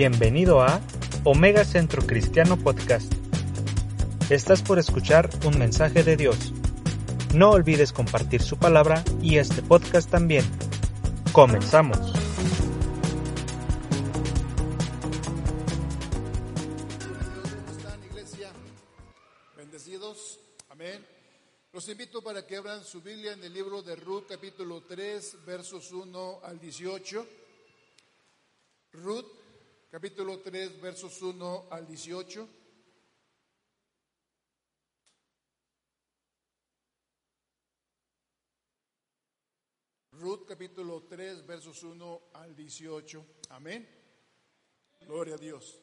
Bienvenido 0.00 0.62
a 0.62 0.80
Omega 1.24 1.62
Centro 1.62 2.00
Cristiano 2.06 2.56
Podcast. 2.56 3.12
Estás 4.30 4.62
por 4.62 4.78
escuchar 4.78 5.28
un 5.44 5.58
mensaje 5.58 6.02
de 6.02 6.16
Dios. 6.16 6.54
No 7.34 7.50
olvides 7.50 7.92
compartir 7.92 8.40
su 8.40 8.56
palabra 8.56 9.04
y 9.20 9.36
este 9.36 9.60
podcast 9.60 10.10
también. 10.10 10.42
Comenzamos. 11.34 11.98
¿Cómo 11.98 12.14
están, 17.70 18.02
iglesia? 18.02 18.52
Bendecidos. 19.54 20.40
Amén. 20.70 21.06
Los 21.74 21.86
invito 21.90 22.22
para 22.22 22.46
que 22.46 22.56
abran 22.56 22.82
su 22.84 23.02
Biblia 23.02 23.34
en 23.34 23.44
el 23.44 23.52
libro 23.52 23.82
de 23.82 23.96
Ruth, 23.96 24.24
capítulo 24.26 24.80
3, 24.80 25.44
versos 25.44 25.92
1 25.92 26.40
al 26.42 26.58
18. 26.58 27.26
Ruth, 28.92 29.39
capítulo 29.90 30.38
3, 30.38 30.80
versos 30.80 31.20
1 31.20 31.66
al 31.68 31.84
18. 31.84 32.48
Ruth, 40.12 40.46
capítulo 40.46 41.02
3, 41.08 41.44
versos 41.44 41.82
1 41.82 42.22
al 42.34 42.54
18. 42.54 43.26
Amén. 43.48 43.88
Gloria 45.00 45.34
a 45.34 45.38
Dios. 45.38 45.80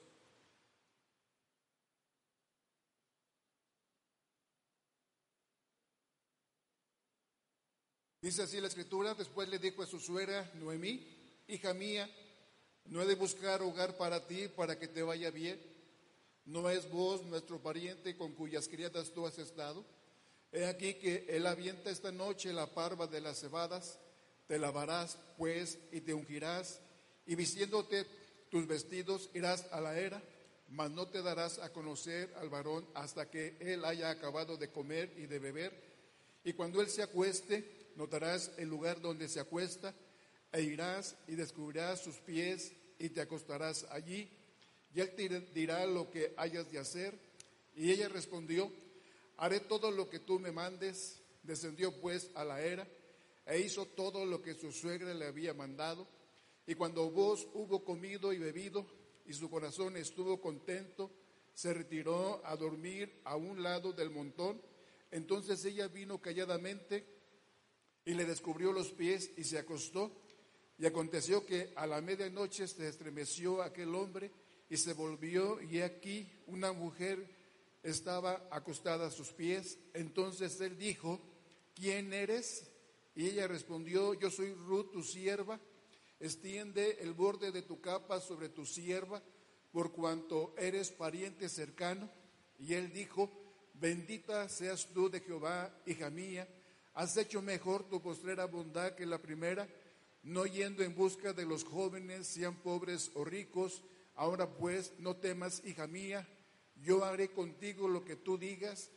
Dice 8.22 8.44
así 8.44 8.62
la 8.62 8.68
escritura, 8.68 9.14
después 9.16 9.50
le 9.50 9.60
dijo 9.60 9.84
a 9.84 9.86
su 9.86 10.00
suegra, 10.00 10.50
Noemí, 10.56 11.44
hija 11.48 11.74
mía, 11.74 12.10
no 12.90 13.02
he 13.02 13.06
de 13.06 13.16
buscar 13.16 13.62
hogar 13.62 13.98
para 13.98 14.26
ti 14.28 14.48
para 14.48 14.80
que 14.80 14.88
te 14.88 15.04
vaya 15.04 15.30
bien. 15.32 15.60
¿No 16.46 16.70
es 16.70 16.90
vos 16.90 17.24
nuestro 17.24 17.60
pariente 17.60 18.16
con 18.16 18.34
cuyas 18.34 18.68
criadas 18.68 19.12
tú 19.12 19.26
has 19.26 19.38
estado? 19.38 19.84
He 20.52 20.66
aquí 20.66 20.94
que 20.94 21.26
él 21.28 21.46
avienta 21.46 21.90
esta 21.90 22.12
noche 22.12 22.54
la 22.54 22.68
parva 22.68 23.08
de 23.08 23.20
las 23.20 23.40
cebadas, 23.42 24.00
te 24.48 24.58
lavarás 24.58 25.18
pues 25.38 25.78
y 25.92 26.02
te 26.02 26.14
ungirás, 26.14 26.80
y 27.26 27.36
vistiéndote 27.36 28.06
tus 28.50 28.66
vestidos 28.66 29.30
irás 29.34 29.66
a 29.72 29.82
la 29.82 30.00
era, 30.00 30.24
mas 30.70 30.90
no 30.92 31.08
te 31.08 31.22
darás 31.22 31.60
a 31.60 31.74
conocer 31.74 32.34
al 32.38 32.50
varón 32.50 32.88
hasta 32.94 33.30
que 33.30 33.58
él 33.60 33.84
haya 33.84 34.10
acabado 34.10 34.56
de 34.56 34.70
comer 34.70 35.14
y 35.18 35.26
de 35.26 35.40
beber. 35.40 35.74
Y 36.46 36.54
cuando 36.54 36.82
él 36.82 36.90
se 36.90 37.04
acueste, 37.04 37.90
notarás 37.98 38.52
el 38.58 38.70
lugar 38.70 39.02
donde 39.02 39.28
se 39.28 39.42
acuesta, 39.42 39.94
e 40.58 40.64
irás 40.64 41.16
y 41.28 41.36
descubrirás 41.36 42.02
sus 42.02 42.16
pies 42.16 42.74
y 42.98 43.10
te 43.10 43.22
acostarás 43.22 43.86
allí, 43.92 44.28
y 44.92 45.00
él 45.00 45.14
te 45.16 45.30
dirá 45.54 45.86
lo 45.86 46.10
que 46.10 46.34
hayas 46.36 46.72
de 46.72 46.80
hacer. 46.80 47.14
Y 47.76 47.92
ella 47.92 48.10
respondió, 48.10 48.72
haré 49.38 49.60
todo 49.60 49.92
lo 49.92 50.10
que 50.10 50.18
tú 50.18 50.40
me 50.40 50.52
mandes. 50.52 51.22
Descendió 51.44 52.02
pues 52.02 52.32
a 52.34 52.44
la 52.44 52.60
era 52.62 52.88
e 53.46 53.60
hizo 53.60 53.86
todo 53.86 54.26
lo 54.26 54.42
que 54.42 54.56
su 54.56 54.72
suegra 54.72 55.14
le 55.14 55.28
había 55.28 55.54
mandado. 55.54 56.08
Y 56.66 56.74
cuando 56.74 57.12
vos 57.12 57.48
hubo 57.54 57.86
comido 57.86 58.34
y 58.34 58.40
bebido 58.40 58.84
y 59.28 59.34
su 59.34 59.52
corazón 59.52 59.96
estuvo 59.96 60.42
contento, 60.42 61.12
se 61.54 61.72
retiró 61.72 62.42
a 62.44 62.56
dormir 62.56 63.22
a 63.26 63.36
un 63.36 63.62
lado 63.62 63.94
del 63.94 64.10
montón. 64.10 64.60
Entonces 65.12 65.64
ella 65.66 65.88
vino 65.88 66.20
calladamente 66.20 67.06
y 68.06 68.16
le 68.16 68.26
descubrió 68.26 68.72
los 68.72 68.92
pies 68.92 69.30
y 69.38 69.44
se 69.44 69.60
acostó. 69.60 70.12
Y 70.80 70.86
aconteció 70.86 71.46
que 71.46 71.74
a 71.76 71.88
la 71.88 72.02
medianoche 72.02 72.68
se 72.68 72.88
estremeció 72.88 73.62
aquel 73.62 73.96
hombre 73.96 74.32
y 74.70 74.78
se 74.78 74.94
volvió 74.94 75.62
y 75.62 75.82
aquí 75.82 76.30
una 76.48 76.72
mujer 76.72 77.28
estaba 77.84 78.48
acostada 78.52 79.08
a 79.08 79.12
sus 79.12 79.30
pies. 79.30 79.80
Entonces 79.94 80.60
él 80.62 80.78
dijo, 80.78 81.20
¿quién 81.74 82.14
eres? 82.14 82.70
Y 83.16 83.28
ella 83.28 83.48
respondió, 83.48 84.14
yo 84.14 84.30
soy 84.30 84.54
Ruth, 84.54 84.92
tu 84.92 85.04
sierva. 85.04 85.60
Extiende 86.20 86.98
el 87.02 87.14
borde 87.14 87.52
de 87.52 87.62
tu 87.62 87.80
capa 87.80 88.20
sobre 88.20 88.50
tu 88.50 88.66
sierva, 88.66 89.22
por 89.72 89.92
cuanto 89.92 90.54
eres 90.58 90.92
pariente 90.92 91.50
cercano. 91.50 92.10
Y 92.60 92.74
él 92.74 92.92
dijo, 92.92 93.32
bendita 93.74 94.50
seas 94.50 94.88
tú 94.94 95.10
de 95.10 95.22
Jehová, 95.22 95.82
hija 95.86 96.10
mía. 96.10 96.48
Has 96.94 97.16
hecho 97.18 97.42
mejor 97.42 97.88
tu 97.88 98.02
postrera 98.02 98.46
bondad 98.46 98.96
que 98.96 99.06
la 99.06 99.20
primera, 99.20 99.68
no 100.28 100.46
yendo 100.46 100.84
en 100.84 100.94
busca 100.94 101.32
de 101.32 101.46
los 101.46 101.64
jóvenes, 101.64 102.28
sean 102.28 102.56
pobres 102.56 103.12
o 103.16 103.24
ricos. 103.24 103.82
Ahora 104.16 104.50
pues, 104.50 104.92
no 105.00 105.16
temas, 105.16 105.62
hija 105.66 105.88
mía, 105.88 106.28
yo 106.76 107.06
haré 107.06 107.32
contigo 107.32 107.88
lo 107.88 108.04
que 108.04 108.18
tú 108.18 108.38
digas, 108.38 108.90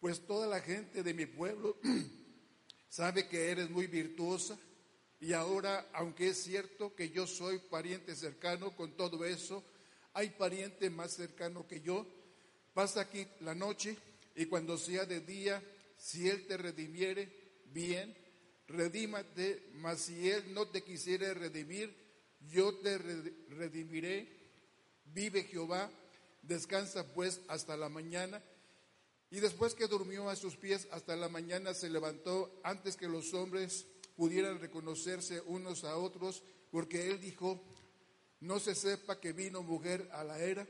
pues 0.00 0.26
toda 0.26 0.48
la 0.48 0.60
gente 0.60 1.04
de 1.04 1.14
mi 1.14 1.26
pueblo 1.26 1.76
sabe 2.88 3.28
que 3.28 3.50
eres 3.50 3.70
muy 3.70 3.86
virtuosa. 3.86 4.58
Y 5.20 5.34
ahora, 5.34 5.88
aunque 5.92 6.30
es 6.30 6.42
cierto 6.42 6.96
que 6.96 7.10
yo 7.10 7.28
soy 7.28 7.58
pariente 7.58 8.16
cercano, 8.16 8.74
con 8.74 8.96
todo 8.96 9.24
eso, 9.24 9.62
hay 10.14 10.30
pariente 10.30 10.90
más 10.90 11.12
cercano 11.12 11.64
que 11.68 11.80
yo. 11.80 12.04
Pasa 12.74 13.02
aquí 13.02 13.28
la 13.40 13.54
noche 13.54 13.96
y 14.34 14.46
cuando 14.46 14.76
sea 14.76 15.04
de 15.06 15.20
día, 15.20 15.62
si 15.96 16.28
él 16.28 16.44
te 16.48 16.56
redimiere, 16.56 17.30
bien, 17.66 18.16
redímate, 18.72 19.70
mas 19.74 20.00
si 20.00 20.28
él 20.30 20.52
no 20.52 20.66
te 20.68 20.82
quisiere 20.82 21.34
redimir, 21.34 21.94
yo 22.50 22.74
te 22.78 22.98
redimiré. 22.98 24.28
Vive 25.04 25.44
Jehová, 25.44 25.90
descansa 26.42 27.12
pues 27.12 27.40
hasta 27.48 27.76
la 27.76 27.88
mañana. 27.88 28.42
Y 29.30 29.40
después 29.40 29.74
que 29.74 29.86
durmió 29.86 30.28
a 30.28 30.36
sus 30.36 30.56
pies 30.56 30.88
hasta 30.90 31.16
la 31.16 31.28
mañana, 31.28 31.74
se 31.74 31.88
levantó 31.88 32.60
antes 32.64 32.96
que 32.96 33.08
los 33.08 33.32
hombres 33.34 33.86
pudieran 34.16 34.60
reconocerse 34.60 35.40
unos 35.46 35.84
a 35.84 35.96
otros, 35.96 36.42
porque 36.70 37.10
él 37.10 37.20
dijo, 37.20 37.62
no 38.40 38.58
se 38.58 38.74
sepa 38.74 39.20
que 39.20 39.32
vino 39.32 39.62
mujer 39.62 40.08
a 40.12 40.24
la 40.24 40.38
era. 40.38 40.66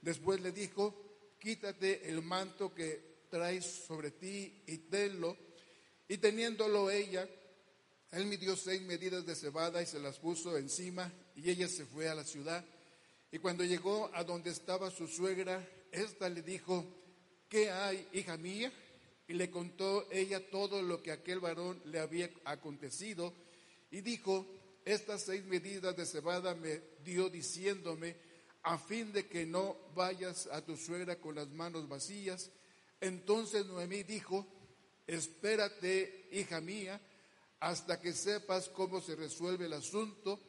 Después 0.00 0.40
le 0.40 0.52
dijo, 0.52 0.94
quítate 1.38 2.08
el 2.08 2.22
manto 2.22 2.74
que 2.74 3.26
traes 3.30 3.64
sobre 3.64 4.12
ti 4.12 4.62
y 4.66 4.78
tenlo. 4.78 5.36
Y 6.08 6.18
teniéndolo 6.18 6.90
ella, 6.90 7.28
él 8.12 8.26
midió 8.26 8.56
seis 8.56 8.82
medidas 8.82 9.26
de 9.26 9.34
cebada 9.34 9.82
y 9.82 9.86
se 9.86 9.98
las 9.98 10.18
puso 10.18 10.56
encima, 10.56 11.12
y 11.34 11.50
ella 11.50 11.68
se 11.68 11.84
fue 11.84 12.08
a 12.08 12.14
la 12.14 12.24
ciudad. 12.24 12.64
Y 13.30 13.38
cuando 13.38 13.64
llegó 13.64 14.10
a 14.14 14.24
donde 14.24 14.50
estaba 14.50 14.90
su 14.90 15.08
suegra, 15.08 15.66
ésta 15.90 16.28
le 16.28 16.42
dijo, 16.42 16.84
¿qué 17.48 17.70
hay, 17.70 18.06
hija 18.12 18.36
mía? 18.36 18.72
Y 19.28 19.34
le 19.34 19.50
contó 19.50 20.06
ella 20.10 20.50
todo 20.50 20.80
lo 20.82 21.02
que 21.02 21.12
aquel 21.12 21.40
varón 21.40 21.80
le 21.86 21.98
había 21.98 22.30
acontecido, 22.44 23.34
y 23.90 24.00
dijo, 24.00 24.46
estas 24.84 25.22
seis 25.22 25.44
medidas 25.44 25.96
de 25.96 26.06
cebada 26.06 26.54
me 26.54 26.80
dio 27.04 27.28
diciéndome, 27.28 28.16
a 28.62 28.78
fin 28.78 29.12
de 29.12 29.26
que 29.26 29.46
no 29.46 29.76
vayas 29.94 30.48
a 30.48 30.60
tu 30.60 30.76
suegra 30.76 31.20
con 31.20 31.36
las 31.36 31.48
manos 31.48 31.88
vacías. 31.88 32.50
Entonces 33.00 33.64
Noemí 33.66 34.02
dijo, 34.02 34.44
espérate, 35.06 36.28
hija 36.32 36.60
mía, 36.60 37.00
hasta 37.60 38.00
que 38.00 38.12
sepas 38.12 38.68
cómo 38.68 39.00
se 39.00 39.16
resuelve 39.16 39.66
el 39.66 39.72
asunto, 39.72 40.40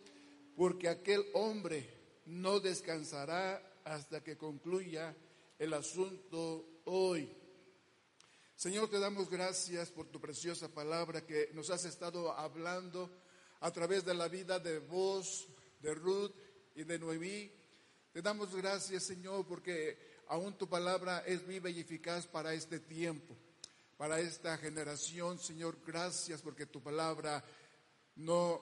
porque 0.55 0.89
aquel 0.89 1.25
hombre 1.33 1.87
no 2.25 2.59
descansará 2.59 3.61
hasta 3.85 4.23
que 4.23 4.37
concluya 4.37 5.15
el 5.57 5.73
asunto 5.73 6.81
hoy. 6.85 7.29
Señor, 8.55 8.89
te 8.89 8.99
damos 8.99 9.29
gracias 9.29 9.91
por 9.91 10.07
tu 10.07 10.19
preciosa 10.19 10.67
palabra 10.67 11.25
que 11.25 11.51
nos 11.53 11.69
has 11.69 11.85
estado 11.85 12.31
hablando 12.33 13.09
a 13.59 13.71
través 13.71 14.03
de 14.03 14.13
la 14.13 14.27
vida 14.27 14.59
de 14.59 14.79
vos, 14.79 15.47
de 15.79 15.93
Ruth 15.93 16.33
y 16.75 16.83
de 16.83 16.99
Noemí. 16.99 17.51
Te 18.11 18.21
damos 18.21 18.55
gracias, 18.55 19.03
Señor, 19.03 19.45
porque 19.47 19.97
aún 20.27 20.57
tu 20.57 20.67
palabra 20.67 21.23
es 21.25 21.45
viva 21.45 21.69
y 21.69 21.79
eficaz 21.79 22.25
para 22.25 22.53
este 22.53 22.79
tiempo 22.79 23.37
para 23.97 24.19
esta 24.19 24.57
generación. 24.57 25.39
Señor, 25.39 25.79
gracias 25.85 26.41
porque 26.41 26.67
tu 26.67 26.81
palabra 26.81 27.43
no 28.17 28.61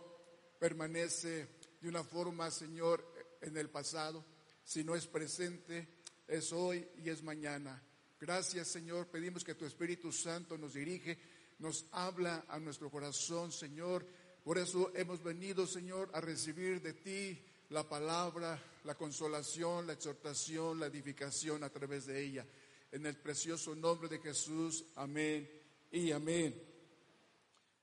permanece 0.59 1.49
de 1.81 1.89
una 1.89 2.03
forma, 2.03 2.49
Señor, 2.49 3.05
en 3.41 3.57
el 3.57 3.69
pasado, 3.69 4.25
sino 4.63 4.95
es 4.95 5.05
presente, 5.07 5.87
es 6.27 6.51
hoy 6.53 6.87
y 7.03 7.09
es 7.09 7.21
mañana. 7.21 7.83
Gracias, 8.19 8.69
Señor. 8.69 9.07
Pedimos 9.07 9.43
que 9.43 9.55
tu 9.55 9.65
Espíritu 9.65 10.11
Santo 10.11 10.57
nos 10.57 10.73
dirige, 10.73 11.19
nos 11.59 11.85
habla 11.91 12.45
a 12.47 12.59
nuestro 12.59 12.89
corazón, 12.89 13.51
Señor. 13.51 14.07
Por 14.43 14.57
eso 14.57 14.91
hemos 14.95 15.21
venido, 15.21 15.67
Señor, 15.67 16.09
a 16.13 16.21
recibir 16.21 16.81
de 16.81 16.93
ti 16.93 17.45
la 17.69 17.87
palabra, 17.87 18.61
la 18.83 18.95
consolación, 18.95 19.87
la 19.87 19.93
exhortación, 19.93 20.79
la 20.79 20.85
edificación 20.85 21.63
a 21.63 21.69
través 21.69 22.05
de 22.05 22.23
ella. 22.23 22.45
En 22.95 23.05
el 23.05 23.17
precioso 23.17 23.75
nombre 23.75 24.07
de 24.07 24.19
Jesús, 24.19 24.85
amén 24.95 25.51
y 25.91 26.13
amén. 26.13 26.55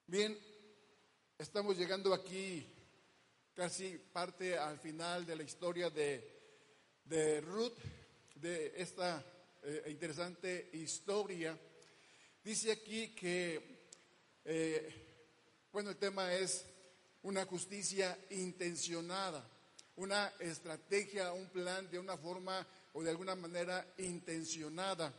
Bien, 0.07 0.39
estamos 1.37 1.77
llegando 1.77 2.15
aquí 2.15 2.67
casi 3.55 3.99
parte 4.11 4.57
al 4.57 4.79
final 4.79 5.27
de 5.27 5.37
la 5.37 5.43
historia 5.43 5.91
de, 5.91 6.33
de 7.05 7.43
Ruth, 7.43 7.77
de 8.37 8.73
esta 8.75 9.23
eh, 9.63 9.85
interesante 9.89 10.71
historia. 10.73 11.59
Dice 12.43 12.73
aquí 12.73 13.15
que, 13.15 13.85
eh, 14.47 14.95
bueno, 15.71 15.91
el 15.91 15.99
tema 15.99 16.33
es 16.33 16.65
una 17.25 17.45
justicia 17.45 18.19
intencionada, 18.31 19.47
una 19.97 20.33
estrategia, 20.41 21.35
un 21.35 21.51
plan 21.51 21.91
de 21.91 21.99
una 21.99 22.17
forma 22.17 22.67
o 22.93 23.03
de 23.03 23.11
alguna 23.11 23.35
manera 23.35 23.95
intencionada. 23.99 25.13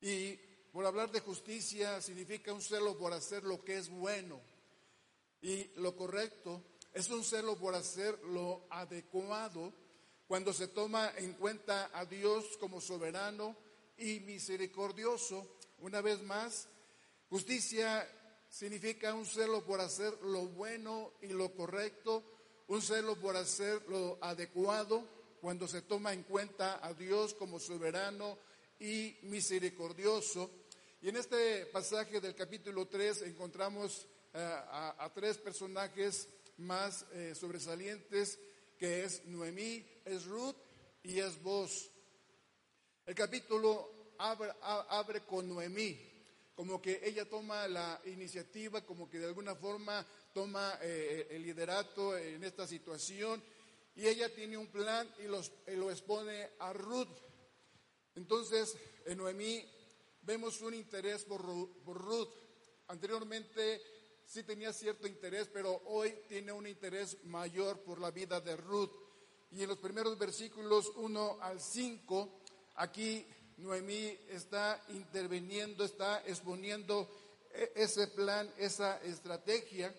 Y 0.00 0.34
por 0.72 0.84
hablar 0.86 1.10
de 1.10 1.20
justicia 1.20 2.00
significa 2.00 2.52
un 2.52 2.62
celo 2.62 2.98
por 2.98 3.12
hacer 3.12 3.44
lo 3.44 3.64
que 3.64 3.78
es 3.78 3.88
bueno 3.88 4.40
y 5.40 5.64
lo 5.76 5.96
correcto 5.96 6.62
es 6.92 7.10
un 7.10 7.22
celo 7.22 7.56
por 7.56 7.74
hacer 7.74 8.18
lo 8.24 8.66
adecuado 8.70 9.72
cuando 10.26 10.52
se 10.52 10.68
toma 10.68 11.12
en 11.18 11.34
cuenta 11.34 11.90
a 11.92 12.04
Dios 12.04 12.56
como 12.58 12.80
soberano 12.80 13.54
y 13.98 14.20
misericordioso. 14.20 15.46
Una 15.80 16.00
vez 16.00 16.22
más, 16.22 16.68
justicia 17.28 18.08
significa 18.48 19.14
un 19.14 19.26
celo 19.26 19.64
por 19.64 19.80
hacer 19.80 20.12
lo 20.22 20.46
bueno 20.46 21.12
y 21.20 21.28
lo 21.28 21.54
correcto, 21.54 22.24
un 22.68 22.82
celo 22.82 23.14
por 23.16 23.36
hacer 23.36 23.82
lo 23.88 24.18
adecuado 24.22 25.15
cuando 25.40 25.68
se 25.68 25.82
toma 25.82 26.12
en 26.12 26.22
cuenta 26.22 26.84
a 26.84 26.94
Dios 26.94 27.34
como 27.34 27.58
soberano 27.58 28.38
y 28.78 29.16
misericordioso. 29.22 30.50
Y 31.02 31.08
en 31.08 31.16
este 31.16 31.66
pasaje 31.66 32.20
del 32.20 32.34
capítulo 32.34 32.86
3 32.86 33.22
encontramos 33.22 34.06
eh, 34.34 34.38
a 34.38 35.10
tres 35.14 35.38
personajes 35.38 36.28
más 36.58 37.04
eh, 37.12 37.34
sobresalientes, 37.34 38.38
que 38.78 39.04
es 39.04 39.24
Noemí, 39.26 39.84
es 40.04 40.24
Ruth 40.24 40.56
y 41.02 41.20
es 41.20 41.40
vos. 41.42 41.90
El 43.04 43.14
capítulo 43.14 44.12
abre, 44.18 45.20
con 45.22 45.48
Noemí, 45.48 45.98
como 46.54 46.80
que 46.80 47.00
ella 47.04 47.28
toma 47.28 47.68
la 47.68 48.00
iniciativa, 48.06 48.80
como 48.84 49.08
que 49.08 49.18
de 49.18 49.26
alguna 49.26 49.54
forma 49.54 50.04
toma 50.32 50.78
eh, 50.82 51.28
el 51.30 51.42
liderato 51.42 52.16
en 52.16 52.42
esta 52.44 52.66
situación 52.66 53.42
y 53.96 54.06
ella 54.06 54.32
tiene 54.34 54.58
un 54.58 54.66
plan 54.68 55.08
y, 55.18 55.22
los, 55.24 55.50
lo 55.68 55.90
expone 55.90 56.50
a 56.58 56.72
Ruth. 56.72 57.08
Entonces, 58.14 58.76
en 59.06 59.18
Noemí 59.18 59.64
vemos 60.22 60.60
un 60.60 60.74
interés 60.74 61.24
por, 61.24 61.42
por 61.82 61.98
Ruth. 61.98 62.28
Anteriormente 62.88 63.80
sí 64.26 64.42
tenía 64.42 64.72
cierto 64.72 65.06
interés, 65.06 65.48
pero 65.52 65.82
hoy 65.86 66.14
tiene 66.28 66.52
un 66.52 66.66
interés 66.66 67.24
mayor 67.24 67.80
por 67.80 68.00
la 68.00 68.10
vida 68.10 68.40
de 68.40 68.56
Ruth. 68.56 68.90
Y 69.50 69.62
en 69.62 69.68
los 69.68 69.78
primeros 69.78 70.18
versículos 70.18 70.92
1 70.96 71.38
al 71.40 71.60
5, 71.60 72.40
aquí 72.74 73.26
Noemí 73.58 74.18
está 74.28 74.82
interviniendo, 74.88 75.84
está 75.84 76.22
exponiendo 76.26 77.08
e-, 77.54 77.72
ese 77.76 78.08
plan, 78.08 78.52
esa 78.58 79.00
estrategia. 79.02 79.94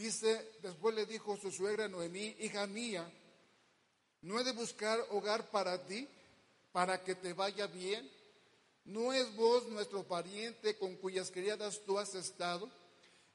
Dice, 0.00 0.52
después 0.62 0.94
le 0.94 1.04
dijo 1.04 1.36
su 1.36 1.52
suegra 1.52 1.86
Noemí, 1.86 2.34
hija 2.40 2.66
mía, 2.66 3.06
¿no 4.22 4.40
he 4.40 4.44
de 4.44 4.52
buscar 4.52 4.98
hogar 5.10 5.50
para 5.50 5.84
ti, 5.84 6.08
para 6.72 7.04
que 7.04 7.14
te 7.14 7.34
vaya 7.34 7.66
bien? 7.66 8.10
¿No 8.86 9.12
es 9.12 9.36
vos 9.36 9.68
nuestro 9.68 10.02
pariente 10.02 10.78
con 10.78 10.96
cuyas 10.96 11.30
criadas 11.30 11.82
tú 11.84 11.98
has 11.98 12.14
estado? 12.14 12.70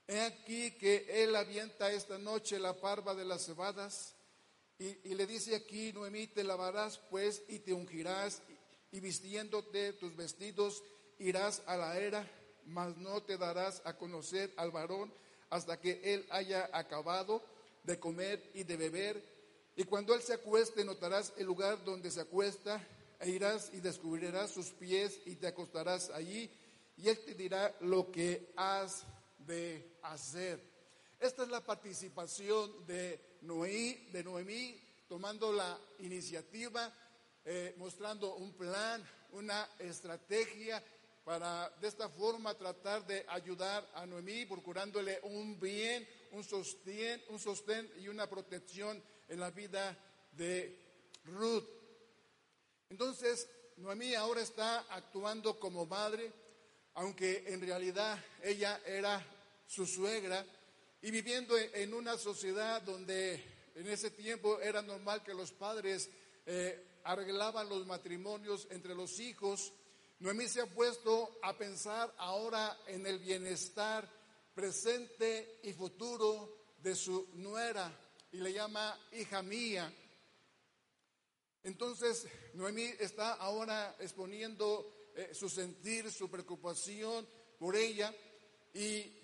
He 0.07 0.19
aquí 0.21 0.71
que 0.71 1.05
él 1.07 1.35
avienta 1.35 1.91
esta 1.91 2.17
noche 2.17 2.57
la 2.57 2.73
parva 2.73 3.13
de 3.13 3.25
las 3.25 3.45
cebadas 3.45 4.15
y, 4.79 5.13
le 5.13 5.27
dice 5.27 5.55
aquí, 5.55 5.93
Noemí, 5.93 6.25
te 6.25 6.43
lavarás 6.43 6.97
pues 7.11 7.43
y 7.47 7.59
te 7.59 7.73
ungirás 7.73 8.41
y, 8.91 8.99
vistiéndote 9.01 9.93
tus 9.93 10.15
vestidos 10.15 10.81
irás 11.19 11.61
a 11.67 11.77
la 11.77 11.99
era, 11.99 12.27
mas 12.65 12.97
no 12.97 13.21
te 13.21 13.37
darás 13.37 13.83
a 13.85 13.95
conocer 13.95 14.51
al 14.57 14.71
varón 14.71 15.13
hasta 15.49 15.79
que 15.79 16.01
él 16.03 16.25
haya 16.29 16.69
acabado 16.73 17.43
de 17.83 17.99
comer 17.99 18.51
y 18.53 18.63
de 18.63 18.77
beber. 18.77 19.23
Y 19.75 19.83
cuando 19.83 20.13
él 20.13 20.21
se 20.21 20.33
acueste, 20.33 20.83
notarás 20.83 21.33
el 21.37 21.45
lugar 21.45 21.83
donde 21.83 22.11
se 22.11 22.21
acuesta, 22.21 22.81
e 23.19 23.29
irás 23.29 23.71
y 23.73 23.79
descubrirás 23.79 24.51
sus 24.51 24.71
pies 24.71 25.19
y 25.25 25.35
te 25.35 25.47
acostarás 25.47 26.09
allí, 26.09 26.49
y 26.97 27.09
él 27.09 27.19
te 27.25 27.33
dirá 27.33 27.75
lo 27.81 28.11
que 28.11 28.53
has 28.55 29.03
de 29.39 29.97
hacer. 30.01 30.61
Esta 31.19 31.43
es 31.43 31.49
la 31.49 31.65
participación 31.65 32.85
de 32.85 33.19
Noé, 33.41 34.09
de 34.11 34.23
Noemí, 34.23 34.79
tomando 35.07 35.51
la 35.51 35.79
iniciativa, 35.99 36.93
eh, 37.43 37.75
mostrando 37.77 38.35
un 38.35 38.53
plan, 38.53 39.03
una 39.31 39.69
estrategia 39.79 40.83
para 41.25 41.71
de 41.81 41.87
esta 41.87 42.07
forma 42.07 42.53
tratar 42.53 43.05
de 43.05 43.25
ayudar 43.27 43.89
a 43.95 44.05
Noemí, 44.05 44.45
procurándole 44.45 45.19
un 45.23 45.59
bien, 45.59 46.07
un 46.31 46.43
sostén, 46.43 47.21
un 47.29 47.39
sostén 47.39 47.91
y 47.97 48.07
una 48.07 48.29
protección 48.29 49.03
en 49.27 49.39
la 49.39 49.49
vida 49.49 49.97
de 50.33 50.79
Ruth. 51.25 51.67
Entonces, 52.91 53.49
Noemí 53.77 54.13
ahora 54.13 54.41
está 54.41 54.85
actuando 54.91 55.59
como 55.59 55.87
madre, 55.87 56.31
aunque 56.93 57.43
en 57.47 57.59
realidad 57.59 58.23
ella 58.43 58.79
era 58.85 59.25
su 59.65 59.87
suegra, 59.87 60.45
y 61.01 61.09
viviendo 61.09 61.57
en 61.57 61.93
una 61.95 62.17
sociedad 62.17 62.83
donde 62.83 63.43
en 63.73 63.87
ese 63.87 64.11
tiempo 64.11 64.59
era 64.61 64.83
normal 64.83 65.23
que 65.23 65.33
los 65.33 65.51
padres 65.51 66.07
eh, 66.45 66.99
arreglaban 67.03 67.67
los 67.67 67.85
matrimonios 67.87 68.67
entre 68.69 68.93
los 68.93 69.19
hijos, 69.19 69.73
Noemí 70.19 70.47
se 70.47 70.61
ha 70.61 70.65
puesto 70.65 71.39
a 71.41 71.57
pensar 71.57 72.13
ahora 72.17 72.79
en 72.87 73.05
el 73.05 73.19
bienestar 73.19 74.09
presente 74.53 75.59
y 75.63 75.73
futuro 75.73 76.73
de 76.77 76.95
su 76.95 77.27
nuera 77.33 77.91
y 78.31 78.37
le 78.37 78.53
llama 78.53 78.97
hija 79.11 79.41
mía. 79.41 79.93
Entonces, 81.63 82.27
Noemí 82.53 82.93
está 82.99 83.33
ahora 83.33 83.95
exponiendo 83.99 85.11
eh, 85.15 85.33
su 85.33 85.49
sentir, 85.49 86.09
su 86.11 86.29
preocupación 86.29 87.27
por 87.59 87.75
ella 87.75 88.13
y 88.73 89.21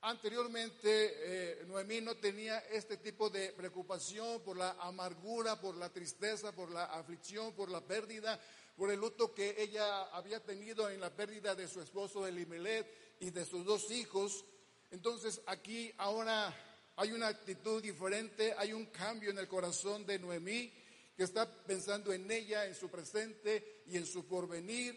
Anteriormente, 0.00 1.60
eh, 1.60 1.64
Noemí 1.66 2.00
no 2.00 2.16
tenía 2.16 2.60
este 2.70 2.98
tipo 2.98 3.28
de 3.30 3.52
preocupación 3.52 4.40
por 4.44 4.56
la 4.56 4.76
amargura, 4.78 5.60
por 5.60 5.76
la 5.76 5.92
tristeza, 5.92 6.52
por 6.52 6.70
la 6.70 6.84
aflicción, 6.84 7.52
por 7.52 7.68
la 7.68 7.80
pérdida, 7.80 8.40
por 8.78 8.92
el 8.92 9.00
luto 9.00 9.34
que 9.34 9.56
ella 9.58 10.04
había 10.12 10.38
tenido 10.38 10.88
en 10.88 11.00
la 11.00 11.10
pérdida 11.10 11.56
de 11.56 11.66
su 11.66 11.80
esposo 11.80 12.24
Elimelech 12.24 12.86
y 13.18 13.30
de 13.30 13.44
sus 13.44 13.64
dos 13.64 13.90
hijos. 13.90 14.44
Entonces, 14.92 15.40
aquí 15.46 15.92
ahora 15.98 16.54
hay 16.94 17.10
una 17.10 17.26
actitud 17.26 17.82
diferente, 17.82 18.54
hay 18.56 18.72
un 18.72 18.86
cambio 18.86 19.30
en 19.30 19.38
el 19.38 19.48
corazón 19.48 20.06
de 20.06 20.20
Noemí 20.20 20.72
que 21.16 21.24
está 21.24 21.50
pensando 21.64 22.12
en 22.12 22.30
ella, 22.30 22.66
en 22.66 22.76
su 22.76 22.88
presente 22.88 23.82
y 23.88 23.96
en 23.96 24.06
su 24.06 24.28
porvenir. 24.28 24.96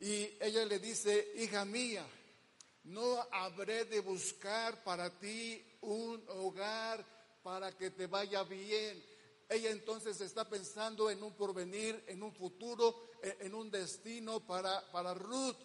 Y 0.00 0.30
ella 0.40 0.64
le 0.64 0.78
dice, 0.78 1.34
hija 1.36 1.66
mía, 1.66 2.06
no 2.84 3.26
habré 3.30 3.84
de 3.84 4.00
buscar 4.00 4.82
para 4.82 5.10
ti 5.18 5.62
un 5.82 6.24
hogar 6.28 7.04
para 7.42 7.76
que 7.76 7.90
te 7.90 8.06
vaya 8.06 8.42
bien. 8.44 9.04
Ella 9.48 9.70
entonces 9.70 10.20
está 10.20 10.48
pensando 10.48 11.08
en 11.10 11.22
un 11.22 11.34
porvenir, 11.34 12.02
en 12.08 12.22
un 12.22 12.32
futuro, 12.32 13.10
e, 13.22 13.36
en 13.40 13.54
un 13.54 13.70
destino 13.70 14.44
para, 14.44 14.90
para 14.90 15.14
Ruth. 15.14 15.56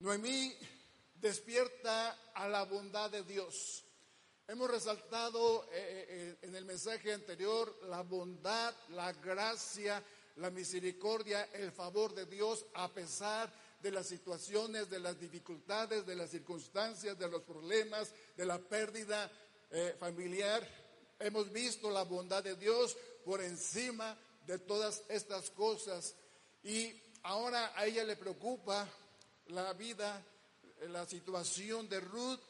Noemí 0.00 0.54
despierta 1.14 2.32
a 2.34 2.48
la 2.48 2.64
bondad 2.64 3.10
de 3.10 3.22
Dios. 3.22 3.84
Hemos 4.46 4.70
resaltado 4.70 5.64
eh, 5.72 6.06
eh, 6.08 6.38
en 6.42 6.54
el 6.54 6.64
mensaje 6.66 7.14
anterior 7.14 7.78
la 7.88 8.02
bondad, 8.02 8.74
la 8.90 9.12
gracia, 9.14 10.02
la 10.36 10.50
misericordia, 10.50 11.44
el 11.54 11.72
favor 11.72 12.14
de 12.14 12.26
Dios 12.26 12.66
a 12.74 12.92
pesar 12.92 13.50
de 13.80 13.90
las 13.90 14.06
situaciones, 14.06 14.90
de 14.90 15.00
las 15.00 15.18
dificultades, 15.18 16.04
de 16.04 16.16
las 16.16 16.30
circunstancias, 16.30 17.18
de 17.18 17.28
los 17.28 17.42
problemas, 17.42 18.12
de 18.36 18.44
la 18.44 18.58
pérdida 18.58 19.30
eh, 19.70 19.96
familiar. 19.98 20.83
Hemos 21.18 21.50
visto 21.52 21.90
la 21.90 22.04
bondad 22.04 22.42
de 22.42 22.56
Dios 22.56 22.96
por 23.24 23.40
encima 23.40 24.16
de 24.46 24.58
todas 24.58 25.02
estas 25.08 25.50
cosas. 25.50 26.14
Y 26.62 26.92
ahora 27.22 27.72
a 27.76 27.86
ella 27.86 28.04
le 28.04 28.16
preocupa 28.16 28.88
la 29.46 29.72
vida, 29.72 30.22
la 30.88 31.06
situación 31.06 31.88
de 31.88 32.00
Ruth, 32.00 32.40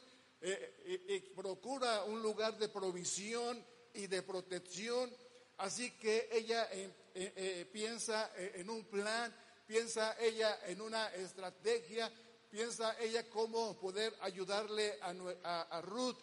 eh, 0.41 1.03
y 1.07 1.19
procura 1.33 2.03
un 2.03 2.21
lugar 2.21 2.57
de 2.57 2.69
provisión 2.69 3.63
y 3.93 4.07
de 4.07 4.21
protección. 4.21 5.11
Así 5.57 5.91
que 5.91 6.29
ella 6.31 6.67
eh, 6.71 7.69
piensa 7.71 8.31
en 8.35 8.69
un 8.69 8.83
plan 8.85 9.33
piensa 9.65 10.15
ella 10.19 10.59
en 10.67 10.81
una 10.81 11.13
estrategia, 11.15 12.11
piensa 12.49 12.95
ella 12.99 13.27
cómo 13.29 13.77
poder 13.79 14.13
ayudarle 14.21 14.97
a, 15.01 15.81
Ruth. 15.81 16.17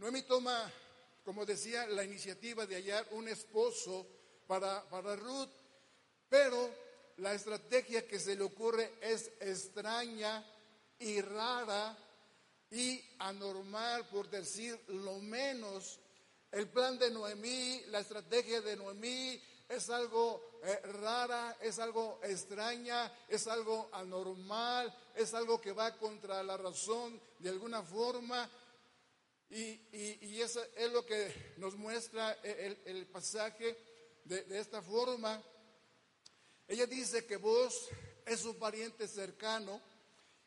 Noemi 0.00 0.22
toma, 0.22 0.72
como 1.22 1.44
decía, 1.44 1.86
la 1.88 2.02
iniciativa 2.02 2.64
de 2.64 2.76
hallar 2.76 3.06
un 3.10 3.28
esposo 3.28 4.06
para, 4.46 4.82
para 4.88 5.14
Ruth, 5.14 5.50
pero 6.26 6.70
la 7.18 7.34
estrategia 7.34 8.08
que 8.08 8.18
se 8.18 8.34
le 8.34 8.44
ocurre 8.44 8.94
es 9.02 9.30
extraña 9.40 10.42
y 10.98 11.20
rara 11.20 11.94
y 12.70 12.98
anormal, 13.18 14.08
por 14.08 14.30
decir 14.30 14.80
lo 14.88 15.18
menos. 15.18 15.98
El 16.50 16.68
plan 16.68 16.98
de 16.98 17.10
Noemí, 17.10 17.82
la 17.88 18.00
estrategia 18.00 18.62
de 18.62 18.76
Noemí 18.76 19.38
es 19.68 19.90
algo 19.90 20.60
eh, 20.64 20.80
rara, 21.00 21.58
es 21.60 21.78
algo 21.78 22.20
extraña, 22.22 23.12
es 23.28 23.46
algo 23.46 23.90
anormal, 23.92 24.92
es 25.14 25.34
algo 25.34 25.60
que 25.60 25.72
va 25.72 25.94
contra 25.98 26.42
la 26.42 26.56
razón 26.56 27.20
de 27.38 27.50
alguna 27.50 27.82
forma. 27.82 28.48
Y, 29.50 30.40
eso 30.40 30.64
es 30.76 30.92
lo 30.92 31.04
que 31.04 31.54
nos 31.56 31.74
muestra 31.74 32.32
el, 32.42 33.06
pasaje 33.06 33.76
de, 34.24 34.58
esta 34.58 34.80
forma. 34.80 35.42
Ella 36.68 36.86
dice 36.86 37.26
que 37.26 37.36
vos 37.36 37.88
es 38.24 38.40
su 38.40 38.56
pariente 38.56 39.08
cercano 39.08 39.80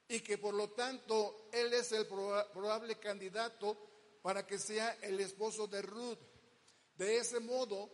y 0.08 0.22
que 0.22 0.38
por 0.38 0.54
lo 0.54 0.70
tanto 0.70 1.50
él 1.52 1.74
es 1.74 1.92
el 1.92 2.08
probable 2.08 2.96
candidato 2.98 3.78
para 4.22 4.48
que 4.48 4.58
sea 4.58 4.98
el 5.02 5.20
esposo 5.20 5.68
de 5.68 5.82
Ruth. 5.82 6.20
De 6.96 7.18
ese 7.18 7.42
modo, 7.42 7.90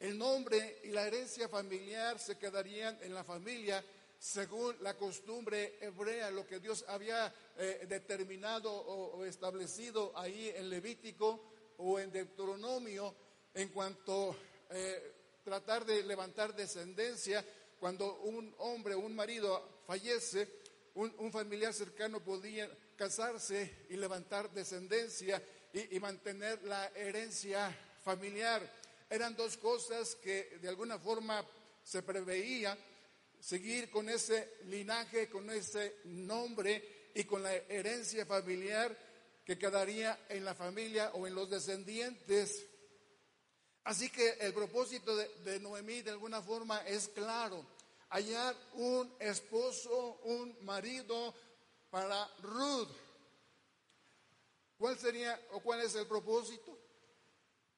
el 0.00 0.18
nombre 0.18 0.80
y 0.84 0.88
la 0.88 1.06
herencia 1.06 1.48
familiar 1.48 2.18
se 2.18 2.36
quedarían 2.36 2.98
en 3.02 3.14
la 3.14 3.24
familia 3.24 3.82
según 4.22 4.76
la 4.82 4.96
costumbre 4.96 5.78
hebrea, 5.80 6.30
lo 6.30 6.46
que 6.46 6.60
Dios 6.60 6.84
había 6.86 7.34
eh, 7.56 7.86
determinado 7.88 8.72
o, 8.72 9.24
establecido 9.24 10.16
ahí 10.16 10.48
en 10.54 10.70
Levítico 10.70 11.40
o 11.78 11.98
en 11.98 12.12
Deuteronomio 12.12 13.16
en 13.52 13.70
cuanto 13.70 14.36
eh, 14.70 15.40
tratar 15.42 15.84
de 15.84 16.04
levantar 16.04 16.54
descendencia. 16.54 17.44
Cuando 17.80 18.14
un 18.20 18.54
hombre 18.58 18.94
un 18.94 19.12
marido 19.12 19.82
fallece, 19.88 20.48
un, 20.94 21.32
familiar 21.32 21.74
cercano 21.74 22.20
podía 22.20 22.70
casarse 22.94 23.86
y 23.90 23.96
levantar 23.96 24.52
descendencia 24.52 25.42
y 25.72 25.98
mantener 25.98 26.62
la 26.62 26.86
herencia 26.94 27.76
familiar 28.04 28.62
eran 29.10 29.34
dos 29.34 29.56
cosas 29.56 30.14
que 30.14 30.58
de 30.62 30.68
alguna 30.68 30.96
forma 30.96 31.44
se 31.82 32.02
preveía, 32.02 32.78
seguir 33.42 33.90
con 33.90 34.08
ese 34.08 34.58
linaje, 34.66 35.28
con 35.28 35.50
ese 35.50 35.96
nombre 36.04 37.10
y 37.14 37.24
con 37.24 37.42
la 37.42 37.52
herencia 37.52 38.24
familiar 38.24 38.96
que 39.44 39.58
quedaría 39.58 40.26
en 40.28 40.44
la 40.44 40.54
familia 40.54 41.10
o 41.14 41.26
en 41.26 41.34
los 41.34 41.50
descendientes. 41.50 42.64
Así 43.84 44.08
que 44.10 44.30
el 44.40 44.54
propósito 44.54 45.16
de, 45.16 45.58
Noemí 45.58 46.02
de 46.02 46.12
alguna 46.12 46.40
forma 46.40 46.86
es 46.86 47.08
claro, 47.08 47.66
hallar 48.10 48.56
un 48.74 49.12
esposo, 49.18 50.20
un 50.22 50.56
marido 50.64 51.34
para 51.90 52.30
Ruth. 52.42 52.94
¿Cuál 54.78 54.96
sería 54.96 55.40
o 55.50 55.60
cuál 55.60 55.80
es 55.80 55.96
el 55.96 56.06
propósito? 56.06 56.78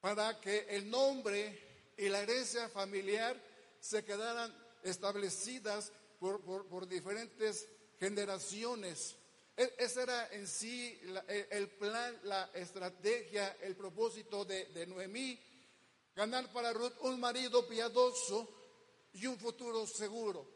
para 0.04 0.38
que 0.38 0.66
el 0.68 0.90
nombre 0.90 1.94
y 1.96 2.10
la 2.10 2.20
herencia 2.20 2.68
familiar 2.68 3.40
se 3.80 4.04
quedaran 4.04 4.54
establecidas 4.84 5.92
por, 6.20 6.86
diferentes 6.86 7.68
generaciones. 7.98 9.16
E, 9.56 9.74
ese 9.78 10.02
era 10.02 10.28
en 10.32 10.46
sí 10.46 11.00
el 11.50 11.68
plan, 11.70 12.20
la 12.24 12.50
estrategia, 12.54 13.56
el 13.62 13.76
propósito 13.76 14.44
de, 14.44 14.66
de 14.66 14.86
Noemí, 14.86 15.38
ganar 16.14 16.52
para 16.52 16.72
Ruth 16.72 16.94
un 17.00 17.18
marido 17.18 17.66
piadoso 17.66 18.48
y 19.14 19.26
un 19.26 19.38
futuro 19.38 19.86
seguro. 19.86 20.46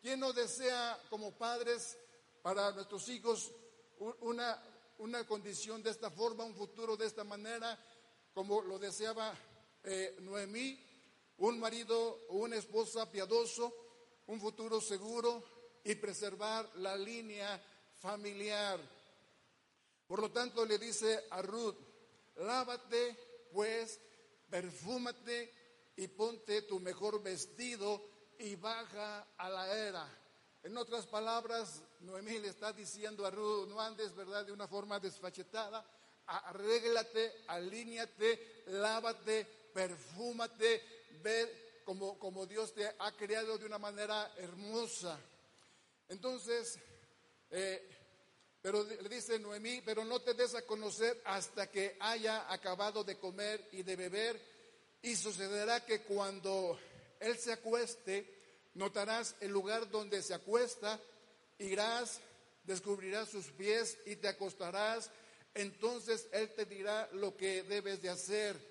¿Quién 0.00 0.20
no 0.20 0.32
desea 0.32 1.00
como 1.10 1.32
padres 1.32 1.96
para 2.42 2.72
nuestros 2.72 3.08
hijos 3.08 3.52
una, 4.20 4.62
una 4.98 5.26
condición 5.26 5.82
de 5.82 5.90
esta 5.90 6.10
forma, 6.10 6.44
un 6.44 6.54
futuro 6.54 6.96
de 6.96 7.06
esta 7.06 7.24
manera? 7.24 7.78
como 8.34 8.62
lo 8.62 8.78
deseaba 8.78 9.34
eh, 9.84 10.16
Noemí, 10.20 10.78
un 11.40 11.58
marido 11.58 12.20
o 12.28 12.36
una 12.36 12.56
esposa 12.56 13.10
piadoso, 13.10 13.74
un 14.26 14.40
futuro 14.40 14.80
seguro 14.80 15.42
y 15.84 15.94
preservar 15.94 16.68
la 16.76 16.96
línea 16.96 17.60
familiar. 17.96 18.78
Por 20.06 20.20
lo 20.20 20.30
tanto, 20.30 20.64
le 20.64 20.78
dice 20.78 21.26
a 21.30 21.42
Ruth, 21.42 21.76
lávate 22.36 23.16
pues, 23.52 23.98
perfúmate 24.48 25.52
y 25.96 26.08
ponte 26.08 26.62
tu 26.62 26.78
mejor 26.78 27.22
vestido 27.22 28.02
y 28.38 28.56
baja 28.56 29.26
a 29.36 29.48
la 29.48 29.76
era. 29.76 30.18
En 30.62 30.76
otras 30.76 31.06
palabras, 31.06 31.82
Noemí 32.00 32.38
le 32.38 32.48
está 32.48 32.72
diciendo 32.72 33.24
a 33.24 33.30
Ruth, 33.30 33.66
no 33.66 33.80
andes, 33.80 34.14
¿verdad?, 34.14 34.44
de 34.44 34.52
una 34.52 34.68
forma 34.68 35.00
desfachetada, 35.00 35.84
arréglate, 36.26 37.44
alíñate, 37.48 38.64
lávate, 38.66 39.46
perfúmate, 39.72 40.99
ve 41.22 41.82
como, 41.84 42.18
como 42.18 42.46
Dios 42.46 42.72
te 42.72 42.86
ha 42.98 43.12
creado 43.16 43.58
de 43.58 43.66
una 43.66 43.78
manera 43.78 44.32
hermosa. 44.36 45.18
Entonces, 46.08 46.78
eh, 47.50 47.88
pero 48.62 48.84
le 48.84 49.08
dice 49.08 49.38
Noemí, 49.38 49.80
pero 49.82 50.04
no 50.04 50.20
te 50.20 50.34
des 50.34 50.54
a 50.54 50.66
conocer 50.66 51.20
hasta 51.24 51.70
que 51.70 51.96
haya 52.00 52.52
acabado 52.52 53.04
de 53.04 53.18
comer 53.18 53.68
y 53.72 53.82
de 53.82 53.96
beber, 53.96 54.40
y 55.02 55.16
sucederá 55.16 55.84
que 55.84 56.02
cuando 56.02 56.78
él 57.20 57.38
se 57.38 57.52
acueste, 57.52 58.68
notarás 58.74 59.34
el 59.40 59.50
lugar 59.50 59.88
donde 59.90 60.22
se 60.22 60.34
acuesta, 60.34 61.00
irás, 61.58 62.20
descubrirás 62.64 63.30
sus 63.30 63.46
pies 63.46 63.96
y 64.04 64.16
te 64.16 64.28
acostarás 64.28 65.10
entonces 65.54 66.28
Él 66.32 66.50
te 66.54 66.64
dirá 66.64 67.08
lo 67.12 67.36
que 67.36 67.62
debes 67.64 68.02
de 68.02 68.10
hacer. 68.10 68.69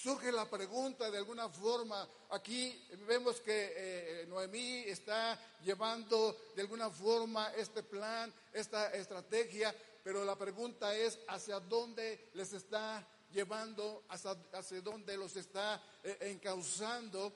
Surge 0.00 0.30
la 0.30 0.48
pregunta 0.48 1.10
de 1.10 1.18
alguna 1.18 1.48
forma, 1.48 2.08
aquí 2.30 2.86
vemos 3.04 3.40
que 3.40 3.72
eh, 3.74 4.26
Noemí 4.28 4.84
está 4.86 5.36
llevando 5.64 6.52
de 6.54 6.62
alguna 6.62 6.88
forma 6.88 7.52
este 7.56 7.82
plan, 7.82 8.32
esta 8.52 8.92
estrategia, 8.92 9.74
pero 10.04 10.24
la 10.24 10.36
pregunta 10.36 10.94
es 10.94 11.18
hacia 11.26 11.58
dónde 11.58 12.30
les 12.34 12.52
está 12.52 13.04
llevando, 13.32 14.04
hacia, 14.08 14.80
dónde 14.82 15.16
los 15.16 15.34
está 15.34 15.82
eh, 16.04 16.16
encauzando, 16.30 17.32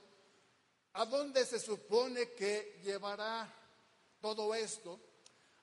a 0.93 1.05
dónde 1.05 1.45
se 1.45 1.59
supone 1.59 2.31
que 2.31 2.81
llevará 2.85 3.53
todo 4.21 4.55
esto. 4.55 5.01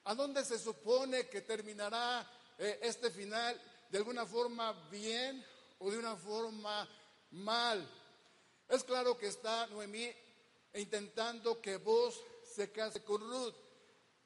¿A 0.03 0.15
dónde 0.15 0.43
se 0.43 0.59
supone 0.59 1.29
que 1.29 1.43
terminará 1.43 2.29
eh, 2.57 2.77
este 2.81 3.09
final 3.09 3.57
de 3.89 3.97
alguna 3.99 4.25
forma 4.25 4.73
bien 4.89 5.45
o 5.79 5.91
de 5.91 5.97
una 5.97 6.15
forma 6.15 6.87
mal? 7.31 7.87
Es 8.67 8.83
claro 8.83 9.17
que 9.17 9.27
está 9.27 9.65
Noemí 9.67 10.11
intentando 10.75 11.59
que 11.59 11.77
vos 11.77 12.21
se 12.43 12.71
case 12.71 13.03
con 13.03 13.21
Ruth. 13.21 13.55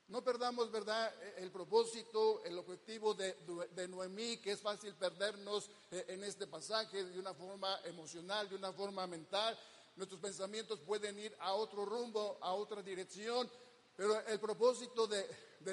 No 0.07 0.23
perdamos, 0.23 0.69
¿verdad?, 0.69 1.13
el 1.37 1.49
propósito, 1.49 2.43
el 2.43 2.57
objetivo 2.57 3.13
de, 3.13 3.87
Noemí, 3.87 4.37
que 4.37 4.51
es 4.51 4.61
fácil 4.61 4.93
perdernos 4.95 5.69
eh, 5.91 6.05
en 6.09 6.23
este 6.23 6.45
pasaje 6.45 7.05
de 7.05 7.19
una 7.19 7.33
forma 7.33 7.79
emocional, 7.85 8.49
de 8.49 8.55
una 8.55 8.73
forma 8.73 9.07
mental. 9.07 9.57
Nuestros 9.95 10.19
pensamientos 10.19 10.79
pueden 10.81 11.17
ir 11.19 11.35
a 11.39 11.53
otro 11.53 11.85
rumbo, 11.85 12.37
a 12.41 12.53
otra 12.53 12.81
dirección, 12.81 13.49
pero 13.95 14.19
el 14.27 14.39
propósito 14.39 15.07
de, 15.07 15.25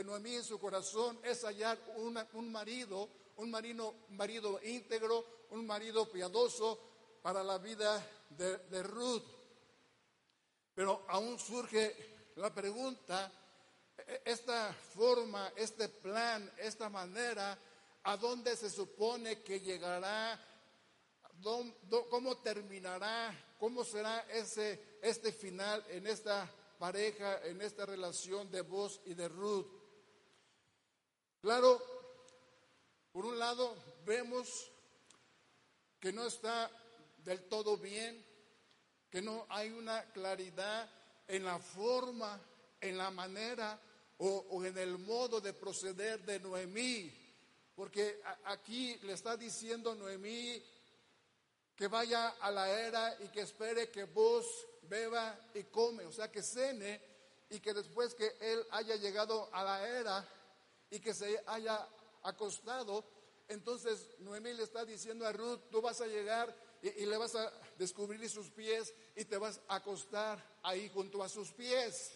Noemí 0.04 0.36
en 0.36 0.44
su 0.44 0.58
corazón 0.60 1.18
es 1.24 1.42
hallar 1.42 1.78
un 1.96 2.52
marido, 2.52 3.08
un 3.36 3.50
marido, 3.50 3.94
marido 4.10 4.60
íntegro, 4.62 5.24
un 5.50 5.66
marido 5.66 6.10
piadoso 6.10 6.78
para 7.22 7.42
la 7.42 7.58
vida 7.58 8.06
de, 8.30 8.82
Ruth. 8.82 9.24
Pero 10.74 11.04
aún 11.08 11.38
surge 11.38 12.30
la 12.36 12.52
pregunta, 12.54 13.30
e, 13.98 14.22
esta 14.24 14.72
forma, 14.72 15.52
este 15.56 15.88
plan, 15.88 16.50
esta 16.58 16.88
manera, 16.88 17.58
¿a 18.04 18.16
dónde 18.16 18.56
se 18.56 18.70
supone 18.70 19.42
que 19.42 19.60
llegará? 19.60 20.38
¿Cómo 22.10 22.38
terminará? 22.38 23.34
¿Cómo 23.58 23.84
será 23.84 24.20
ese, 24.30 24.98
este 25.02 25.32
final 25.32 25.84
en 25.88 26.06
esta 26.06 26.50
pareja, 26.78 27.44
en 27.46 27.60
esta 27.60 27.84
relación 27.84 28.50
de 28.50 28.62
vos 28.62 29.00
y 29.04 29.14
de 29.14 29.28
Ruth? 29.28 29.66
Claro, 31.40 31.82
por 33.12 33.26
un 33.26 33.38
lado 33.38 33.74
vemos 34.04 34.69
que 36.00 36.12
no 36.12 36.26
está 36.26 36.70
del 37.18 37.44
todo 37.48 37.76
bien, 37.76 38.24
que 39.10 39.20
no 39.20 39.46
hay 39.50 39.70
una 39.70 40.02
claridad 40.12 40.88
en 41.28 41.44
la 41.44 41.58
forma, 41.58 42.40
en 42.80 42.96
la 42.96 43.10
manera 43.10 43.78
o, 44.18 44.64
en 44.64 44.76
el 44.78 44.98
modo 44.98 45.40
de 45.40 45.52
proceder 45.52 46.24
de 46.24 46.40
Noemí. 46.40 47.12
Porque 47.74 48.20
aquí 48.44 48.96
le 49.02 49.12
está 49.12 49.36
diciendo 49.36 49.94
Noemí 49.94 50.62
que 51.76 51.88
vaya 51.88 52.30
a 52.40 52.50
la 52.50 52.70
era 52.70 53.16
y 53.22 53.28
que 53.28 53.42
espere 53.42 53.90
que 53.90 54.04
vos 54.04 54.46
beba 54.82 55.38
y 55.54 55.64
come, 55.64 56.04
o 56.04 56.12
sea, 56.12 56.30
que 56.30 56.42
cene 56.42 57.00
y 57.48 57.60
que 57.60 57.72
después 57.72 58.14
que 58.14 58.36
él 58.40 58.66
haya 58.70 58.96
llegado 58.96 59.48
a 59.52 59.64
la 59.64 59.88
era 59.88 60.28
y 60.90 61.00
que 61.00 61.14
se 61.14 61.42
haya 61.46 61.88
acostado, 62.22 63.04
entonces 63.50 64.06
Noemí 64.20 64.52
le 64.54 64.62
está 64.62 64.84
diciendo 64.84 65.26
a 65.26 65.32
Ruth, 65.32 65.60
tú 65.70 65.82
vas 65.82 66.00
a 66.00 66.06
llegar 66.06 66.56
y, 66.82 67.04
le 67.04 67.16
vas 67.16 67.34
a 67.34 67.52
descubrir 67.76 68.28
sus 68.30 68.48
pies 68.50 68.94
y 69.16 69.24
te 69.24 69.36
vas 69.36 69.60
a 69.68 69.76
acostar 69.76 70.42
ahí 70.62 70.88
junto 70.88 71.22
a 71.22 71.28
sus 71.28 71.50
pies. 71.50 72.12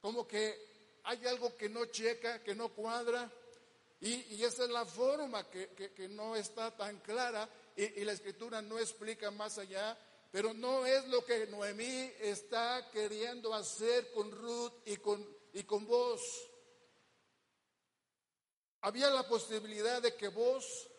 Como 0.00 0.26
que 0.26 1.00
hay 1.02 1.26
algo 1.26 1.56
que 1.56 1.68
no 1.68 1.84
checa, 1.86 2.42
que 2.42 2.54
no 2.54 2.68
cuadra, 2.68 3.30
y, 4.00 4.42
esa 4.44 4.64
es 4.64 4.70
la 4.70 4.84
forma 4.84 5.48
que, 5.50 6.08
no 6.10 6.36
está 6.36 6.70
tan 6.76 7.00
clara 7.00 7.48
y, 7.76 8.04
la 8.04 8.12
escritura 8.12 8.62
no 8.62 8.78
explica 8.78 9.32
más 9.32 9.58
allá, 9.58 9.98
pero 10.30 10.54
no 10.54 10.86
es 10.86 11.04
lo 11.08 11.24
que 11.24 11.48
Noemí 11.48 12.12
está 12.20 12.90
queriendo 12.92 13.52
hacer 13.52 14.12
con 14.12 14.30
Ruth 14.30 14.72
y 14.86 14.98
con, 14.98 15.26
y 15.52 15.64
con 15.64 15.84
vos. 15.84 16.20
Había 18.84 19.08
la 19.08 19.26
posibilidad 19.26 20.02
de 20.02 20.14
que 20.14 20.28
vos, 20.28 20.90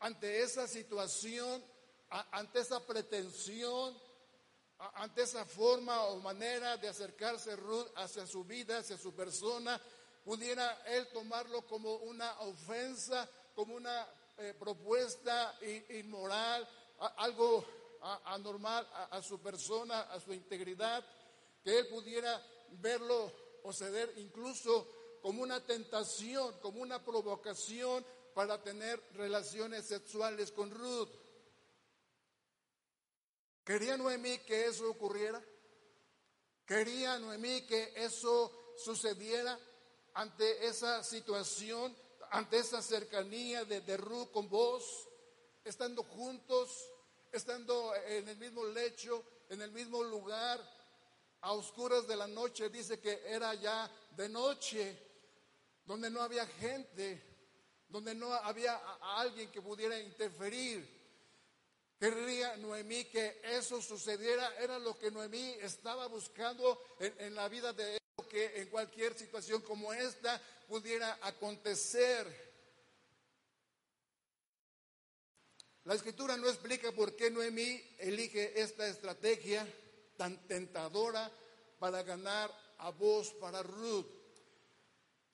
ante 0.00 0.42
esa 0.42 0.66
situación, 0.66 1.62
ante 2.08 2.60
esa 2.60 2.80
pretensión, 2.86 3.94
ante 4.94 5.20
esa 5.20 5.44
forma 5.44 6.04
o 6.04 6.20
manera 6.20 6.78
de 6.78 6.88
acercarse 6.88 7.54
Ruth 7.54 7.88
hacia 7.96 8.26
su 8.26 8.44
vida, 8.44 8.78
hacia 8.78 8.96
su 8.96 9.14
persona, 9.14 9.78
pudiera 10.24 10.84
él 10.86 11.06
tomarlo 11.12 11.66
como 11.66 11.96
una 11.96 12.32
ofensa, 12.40 13.28
como 13.54 13.74
una 13.74 14.08
eh, 14.38 14.54
propuesta 14.58 15.54
inmoral, 15.90 16.66
algo 17.18 17.62
anormal 18.24 18.88
a, 19.10 19.20
su 19.20 19.38
persona, 19.38 20.00
a 20.00 20.18
su 20.18 20.32
integridad, 20.32 21.04
que 21.62 21.78
él 21.78 21.88
pudiera 21.88 22.42
verlo 22.80 23.30
o 23.64 23.70
ceder 23.70 24.14
incluso 24.16 25.01
como 25.22 25.42
una 25.42 25.64
tentación, 25.64 26.58
como 26.60 26.82
una 26.82 27.02
provocación 27.02 28.04
para 28.34 28.60
tener 28.62 29.00
relaciones 29.14 29.86
sexuales 29.86 30.50
con 30.50 30.70
Ruth. 30.70 31.08
¿Quería 33.64 33.96
Noemí 33.96 34.38
que 34.38 34.66
eso 34.66 34.90
ocurriera? 34.90 35.40
¿Quería 36.66 37.18
Noemí 37.18 37.62
que 37.62 37.92
eso 37.94 38.74
sucediera 38.76 39.56
ante 40.14 40.66
esa 40.66 41.04
situación, 41.04 41.96
ante 42.32 42.58
esa 42.58 42.82
cercanía 42.82 43.64
de, 43.64 43.80
de 43.82 43.96
Ruth 43.96 44.32
con 44.32 44.48
vos, 44.48 45.08
estando 45.64 46.02
juntos, 46.02 46.90
estando 47.30 47.94
en 47.94 48.28
el 48.28 48.36
mismo 48.38 48.64
lecho, 48.66 49.22
en 49.50 49.62
el 49.62 49.70
mismo 49.70 50.02
lugar, 50.02 50.60
a 51.42 51.52
oscuras 51.52 52.06
de 52.06 52.16
la 52.16 52.26
noche, 52.26 52.70
dice 52.70 53.00
que 53.00 53.20
era 53.26 53.54
ya 53.54 53.90
de 54.16 54.28
noche, 54.28 55.11
donde 55.84 56.10
no 56.10 56.22
había 56.22 56.46
gente, 56.46 57.22
donde 57.88 58.14
no 58.14 58.32
había 58.32 58.74
alguien 59.16 59.50
que 59.50 59.60
pudiera 59.60 59.98
interferir. 59.98 61.02
Querría 61.98 62.56
Noemí 62.56 63.04
que 63.04 63.40
eso 63.44 63.80
sucediera, 63.80 64.56
era 64.56 64.78
lo 64.78 64.98
que 64.98 65.10
Noemí 65.10 65.50
estaba 65.60 66.08
buscando 66.08 66.82
en, 66.98 67.34
la 67.34 67.48
vida 67.48 67.72
de 67.72 67.94
él, 67.94 68.00
que 68.28 68.60
en 68.60 68.68
cualquier 68.70 69.16
situación 69.16 69.62
como 69.62 69.92
esta 69.92 70.40
pudiera 70.66 71.18
acontecer. 71.22 72.52
La 75.84 75.94
escritura 75.94 76.36
no 76.36 76.48
explica 76.48 76.92
por 76.92 77.14
qué 77.14 77.30
Noemí 77.30 77.80
elige 77.98 78.60
esta 78.60 78.86
estrategia 78.86 79.66
tan 80.16 80.46
tentadora 80.46 81.30
para 81.78 82.02
ganar 82.02 82.50
a 82.78 82.90
voz 82.90 83.32
para 83.34 83.62
Ruth. 83.62 84.21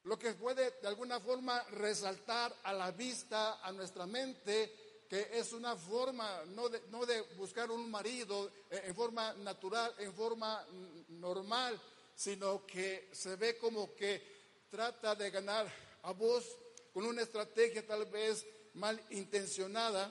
Lo 0.09 0.19
que 0.19 0.33
puede 0.33 0.71
de 0.81 0.89
alguna 0.89 1.21
forma 1.21 1.63
resaltar 1.65 2.57
a 2.63 2.73
la 2.73 2.93
vista, 2.93 3.61
a 3.63 3.71
nuestra 3.73 4.07
mente, 4.07 5.05
que 5.07 5.29
es 5.35 5.53
una 5.53 5.77
forma 5.77 6.45
no 6.47 6.71
de, 6.71 6.81
no 6.89 7.05
de 7.05 7.21
buscar 7.37 7.71
un 7.71 7.91
marido 7.91 8.51
en 8.71 8.95
forma 8.95 9.35
natural, 9.35 9.95
en 9.99 10.15
forma 10.15 10.67
normal, 11.09 11.79
sino 12.15 12.65
que 12.65 13.11
se 13.13 13.37
ve 13.37 13.59
como 13.59 13.95
que 13.95 14.65
trata 14.71 15.15
de 15.15 15.31
ganar 15.31 15.71
a 16.05 16.13
vos 16.13 16.57
con 16.95 17.05
una 17.05 17.21
estrategia 17.21 17.87
tal 17.87 18.07
vez 18.07 18.47
mal 18.73 18.99
intencionada, 19.11 20.11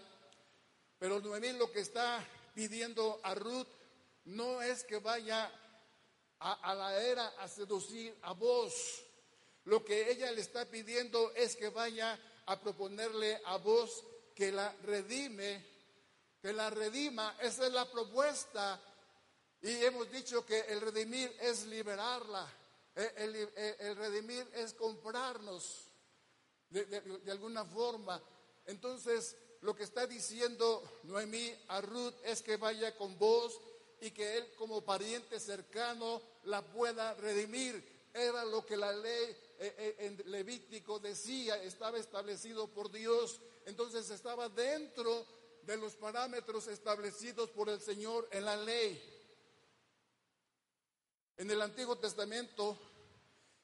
pero 0.99 1.19
Noemí 1.21 1.53
lo 1.53 1.71
que 1.71 1.79
está 1.79 2.23
pidiendo 2.53 3.19
a 3.23 3.33
Ruth 3.33 3.67
no 4.25 4.61
es 4.61 4.83
que 4.83 4.99
vaya 4.99 5.51
a, 6.37 6.53
a 6.53 6.75
la 6.75 7.01
era 7.01 7.29
a 7.39 7.47
seducir 7.47 8.15
a 8.21 8.33
vos, 8.33 9.06
lo 9.67 9.83
que 9.83 10.09
ella 10.09 10.31
le 10.31 10.39
está 10.39 10.65
pidiendo 10.65 11.33
es 11.35 11.57
que 11.57 11.67
vaya 11.69 12.17
a 12.45 12.59
proponerle 12.59 13.41
a 13.45 13.57
vos 13.57 14.01
que 14.33 14.49
la 14.49 14.73
redime, 14.83 15.61
que 16.41 16.53
la 16.53 16.69
redima. 16.69 17.35
Esa 17.41 17.67
es 17.67 17.73
la 17.73 17.89
propuesta. 17.91 18.81
Y 19.61 19.83
hemos 19.83 20.09
dicho 20.09 20.45
que 20.45 20.59
el 20.61 20.79
redimir 20.79 21.35
es 21.41 21.65
liberarla. 21.65 22.49
Eh, 22.95 23.11
eh, 23.17 23.75
el, 23.79 23.95
redimir 23.97 24.49
es 24.53 24.73
comprarnos 24.73 25.89
de, 26.69 26.85
de, 26.85 27.31
alguna 27.31 27.65
forma. 27.65 28.23
Entonces, 28.67 29.35
lo 29.61 29.75
que 29.75 29.83
está 29.83 30.07
diciendo 30.07 31.01
Noemí 31.03 31.53
a 31.67 31.81
Ruth 31.81 32.15
es 32.23 32.41
que 32.41 32.55
vaya 32.55 32.95
con 32.95 33.19
vos 33.19 33.59
y 33.99 34.11
que 34.11 34.37
él 34.37 34.53
como 34.55 34.85
pariente 34.85 35.41
cercano 35.41 36.21
la 36.45 36.61
pueda 36.61 37.15
redimir. 37.15 37.96
Era 38.17 38.43
lo 38.45 38.65
que 38.65 38.75
la 38.75 38.91
ley 38.91 39.37
eh, 39.59 39.95
en 39.99 40.31
Levítico 40.31 40.99
decía, 40.99 41.61
estaba 41.63 41.97
establecido 41.97 42.67
por 42.67 42.91
Dios 42.91 43.39
entonces 43.67 44.09
estaba 44.09 44.47
dentro 44.47 45.25
de 45.63 45.75
los 45.75 45.93
parámetros 45.97 46.67
establecidos 46.67 47.49
por 47.49 47.67
el 47.67 47.81
Señor 47.81 48.25
en 48.31 48.45
la 48.45 48.55
ley. 48.55 48.97
En 51.35 51.51
el 51.51 51.61
Antiguo 51.61 51.97
Testamento, 51.97 52.77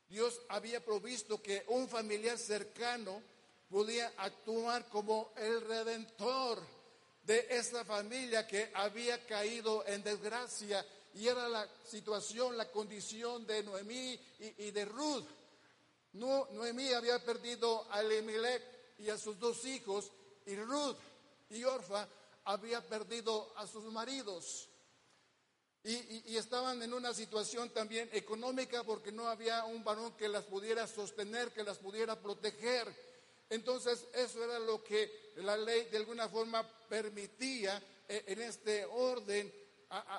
Dios 0.10 0.42
había 0.50 0.84
provisto 0.84 1.42
que 1.42 1.64
un 1.70 1.88
familiar 1.88 2.38
cercano 2.38 3.24
podía 3.70 4.12
actuar 4.18 4.90
como 4.90 5.32
el 5.38 5.62
redentor 5.62 6.62
de 7.24 7.48
esa 7.50 7.86
familia 7.86 8.46
que 8.46 8.72
había 8.74 9.26
caído 9.26 9.88
en 9.88 10.04
desgracia. 10.04 10.86
Y 11.14 11.28
era 11.28 11.48
la 11.48 11.68
situación, 11.84 12.58
la 12.58 12.72
condición 12.72 13.46
de 13.46 13.64
Noemí 13.64 14.20
y, 14.58 14.72
de 14.72 14.86
Ruth. 14.86 15.26
Noemí 16.14 16.92
había 16.94 17.24
perdido 17.24 17.88
a 17.92 18.02
Elimelech 18.02 18.64
y 19.00 19.10
a 19.10 19.18
sus 19.18 19.38
dos 19.40 19.64
hijos, 19.66 20.12
y 20.46 20.56
Ruth 20.56 20.98
y 21.50 21.64
Orfa 21.64 22.08
había 22.46 22.82
perdido 22.82 23.54
a 23.58 23.68
sus 23.68 23.84
maridos. 23.86 24.70
Y, 25.86 26.38
estaban 26.38 26.82
en 26.82 26.94
una 26.94 27.14
situación 27.14 27.70
también 27.72 28.10
económica 28.14 28.84
porque 28.84 29.12
no 29.12 29.28
había 29.28 29.66
un 29.66 29.84
varón 29.84 30.16
que 30.16 30.30
las 30.30 30.46
pudiera 30.46 30.88
sostener, 30.88 31.52
que 31.52 31.64
las 31.64 31.78
pudiera 31.78 32.20
proteger. 32.20 32.88
Entonces 33.50 34.06
eso 34.14 34.44
era 34.44 34.60
lo 34.60 34.82
que 34.82 35.34
la 35.38 35.58
ley 35.58 35.86
de 35.92 35.98
alguna 35.98 36.30
forma 36.30 36.66
permitía 36.88 37.84
eh, 38.08 38.24
en 38.28 38.42
este 38.42 38.86
orden 38.86 39.54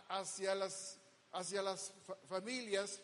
hacia 0.08 0.54
las, 0.54 0.98
hacia 1.32 1.62
las 1.62 1.92
familias. 2.28 3.00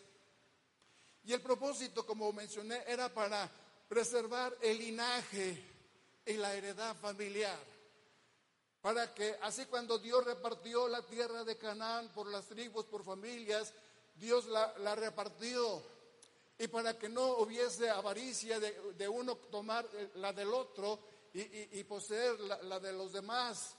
Y 1.24 1.32
el 1.32 1.42
propósito, 1.42 2.06
como 2.06 2.32
mencioné, 2.32 2.82
era 2.86 3.12
para 3.12 3.50
preservar 3.88 4.56
el 4.62 4.78
linaje 4.78 5.62
y 6.26 6.32
la 6.34 6.54
heredad 6.54 6.96
familiar. 6.96 7.58
Para 8.80 9.12
que 9.12 9.36
así 9.42 9.66
cuando 9.66 9.98
Dios 9.98 10.24
repartió 10.24 10.88
la 10.88 11.02
tierra 11.02 11.44
de 11.44 11.58
Canaán 11.58 12.08
por 12.14 12.26
las 12.28 12.46
tribus, 12.46 12.86
por 12.86 13.04
familias, 13.04 13.72
Dios 14.14 14.46
la, 14.46 14.72
la 14.78 14.94
repartió. 14.94 15.82
Y 16.58 16.68
para 16.68 16.98
que 16.98 17.08
no 17.08 17.38
hubiese 17.38 17.90
avaricia 17.90 18.58
de, 18.60 18.72
de 18.94 19.08
uno 19.08 19.36
tomar 19.36 19.86
eh, 19.94 20.10
la 20.16 20.32
del 20.32 20.52
otro 20.52 20.98
y, 21.32 21.40
y- 21.78 21.84
poseer 21.84 22.38
la 22.40 22.80
de 22.80 22.92
los 22.92 23.12
demás, 23.12 23.74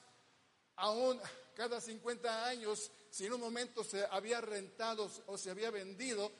aún 0.82 1.20
cada 1.56 1.80
50 1.80 2.48
años, 2.48 2.92
si 3.10 3.26
en 3.26 3.34
un 3.34 3.42
momento 3.42 3.84
se 3.84 4.04
había 4.06 4.42
rentado 4.42 5.10
o 5.28 5.38
se 5.38 5.52
había 5.52 5.70
vendido, 5.70 6.32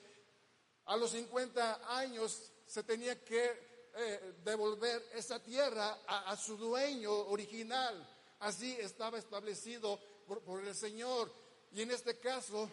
a 0.86 0.98
los 0.98 1.12
50 1.12 1.98
años 1.98 2.52
se 2.66 2.84
tenía 2.84 3.24
que 3.24 3.92
eh, 3.96 4.34
devolver 4.44 5.10
esa 5.14 5.42
tierra 5.44 6.00
a, 6.08 6.36
su 6.36 6.58
dueño 6.58 7.12
original. 7.12 8.08
Así 8.40 8.72
estaba 8.80 9.20
establecido 9.20 10.00
por, 10.28 10.42
por 10.42 10.66
el 10.66 10.74
Señor. 10.74 11.32
Y 11.74 11.84
en 11.84 11.92
este 11.92 12.18
caso 12.18 12.70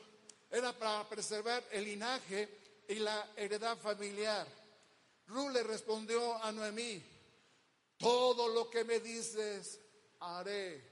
era 0.50 0.72
para 0.72 1.07
preservar 1.09 1.62
el 1.70 1.85
linaje 1.85 2.48
y 2.88 2.94
la 2.94 3.31
heredad 3.37 3.76
familiar. 3.76 4.46
Ruth 5.26 5.52
le 5.52 5.62
respondió 5.62 6.42
a 6.42 6.50
Noemí, 6.50 7.02
todo 7.98 8.48
lo 8.48 8.70
que 8.70 8.85
me 8.85 9.00
dices, 9.00 9.78
haré. 10.20 10.88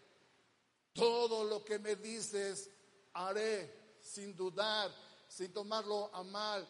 Todo 0.96 1.44
lo 1.44 1.62
que 1.64 1.78
me 1.78 1.96
dices, 1.96 2.70
haré, 3.12 3.98
sin 4.00 4.34
dudar, 4.34 4.90
sin 5.28 5.52
tomarlo 5.52 6.10
a 6.14 6.22
mal, 6.22 6.66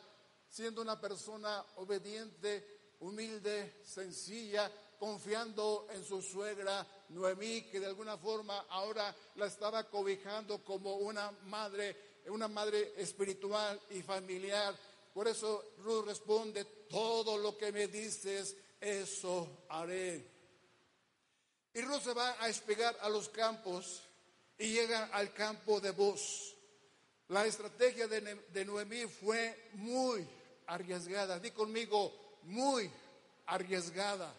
siendo 0.49 0.83
una 0.83 1.01
persona 1.01 1.65
obediente, 1.77 2.95
humilde, 3.01 3.81
sencilla, 3.85 4.71
confiando 4.99 5.87
en 5.91 6.05
su 6.05 6.21
suegra 6.23 6.87
Noemí, 7.11 7.63
que 7.71 7.79
de 7.79 7.87
alguna 7.87 8.17
forma 8.17 8.67
ahora 8.71 9.15
la 9.37 9.47
estaba 9.47 9.85
cobijando 9.89 10.65
como 10.65 10.97
una 10.97 11.31
madre, 11.45 12.23
una 12.27 12.49
madre 12.49 12.95
espiritual 12.97 13.81
y 13.91 14.03
familiar. 14.03 14.77
Por 15.15 15.29
eso 15.29 15.73
Ruth 15.79 16.07
responde, 16.07 16.65
todo 16.89 17.39
lo 17.39 17.57
que 17.57 17.71
me 17.71 17.87
dices, 17.87 18.57
eso 18.81 19.65
haré. 19.69 20.35
Y 21.75 21.81
Ruth 21.83 22.03
se 22.03 22.15
va 22.15 22.43
a 22.43 22.47
despegar 22.47 22.97
a 23.03 23.09
los 23.09 23.29
campos 23.29 24.03
y 24.59 24.73
llega 24.73 25.07
al 25.07 25.33
campo 25.33 25.81
de 25.81 25.91
Boz. 25.91 26.55
La 27.29 27.45
estrategia 27.45 28.07
de 28.07 28.65
Noemí 28.65 29.07
fue 29.07 29.71
muy 29.75 30.27
arriesgada. 30.67 31.39
Di 31.39 31.51
conmigo, 31.51 32.39
muy 32.43 32.91
arriesgada. 33.47 34.35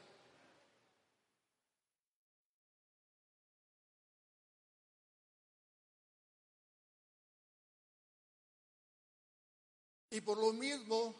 Y 10.09 10.21
por 10.21 10.37
lo 10.37 10.53
mismo, 10.53 11.13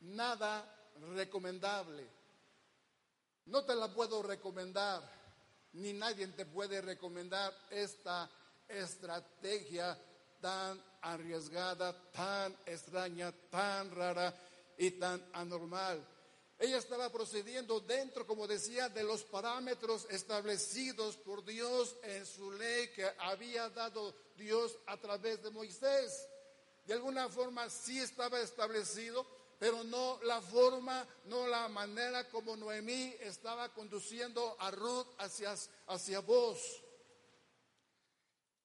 nada 0.00 0.68
recomendable. 1.14 2.04
No 3.46 3.64
te 3.64 3.74
la 3.74 3.92
puedo 3.92 4.22
recomendar, 4.22 5.02
ni 5.74 5.92
nadie 5.92 6.26
te 6.28 6.46
puede 6.46 6.80
recomendar 6.80 7.52
esta 7.70 8.30
estrategia 8.68 9.98
tan 10.40 10.82
arriesgada, 11.02 11.92
tan 12.12 12.56
extraña, 12.66 13.32
tan 13.50 13.90
rara 13.90 14.34
y 14.78 14.92
tan 14.92 15.22
anormal. 15.32 16.04
Ella 16.58 16.78
estaba 16.78 17.10
procediendo 17.10 17.80
dentro, 17.80 18.26
como 18.26 18.46
decía, 18.46 18.88
de 18.88 19.02
los 19.02 19.24
parámetros 19.24 20.06
establecidos 20.10 21.16
por 21.16 21.44
Dios 21.44 21.96
en 22.04 22.24
su 22.24 22.52
ley 22.52 22.88
que 22.94 23.10
había 23.18 23.68
dado 23.70 24.14
Dios 24.36 24.76
a 24.86 24.96
través 24.96 25.42
de 25.42 25.50
Moisés. 25.50 26.28
De 26.86 26.94
alguna 26.94 27.28
forma 27.28 27.68
sí 27.68 27.98
estaba 27.98 28.40
establecido, 28.40 29.26
pero 29.58 29.84
no 29.84 30.18
la 30.24 30.40
forma, 30.40 31.06
no 31.24 31.46
la 31.46 31.68
manera 31.68 32.28
como 32.28 32.56
Noemí 32.56 33.14
estaba 33.20 33.72
conduciendo 33.72 34.56
a 34.60 34.70
Ruth 34.70 35.06
hacia, 35.18 35.54
hacia 35.86 36.20
vos. 36.20 36.60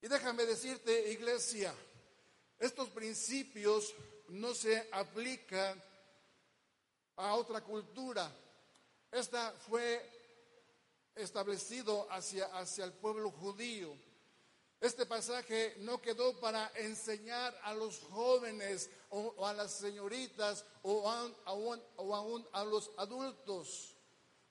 Y 0.01 0.07
déjame 0.07 0.45
decirte, 0.45 1.11
iglesia, 1.11 1.73
estos 2.57 2.89
principios 2.89 3.93
no 4.29 4.53
se 4.53 4.87
aplican 4.91 5.81
a 7.17 7.35
otra 7.35 7.61
cultura. 7.61 8.31
Esta 9.11 9.51
fue 9.51 10.01
establecido 11.15 12.07
hacia, 12.11 12.45
hacia 12.57 12.85
el 12.85 12.93
pueblo 12.93 13.31
judío. 13.31 13.95
Este 14.81 15.05
pasaje 15.05 15.75
no 15.79 16.01
quedó 16.01 16.39
para 16.39 16.71
enseñar 16.75 17.53
a 17.63 17.73
los 17.73 17.99
jóvenes 17.99 18.89
o, 19.09 19.45
a 19.45 19.53
las 19.53 19.73
señoritas 19.73 20.63
o 20.83 21.09
aún, 21.45 22.47
a 22.53 22.63
los 22.63 22.89
adultos 22.95 23.95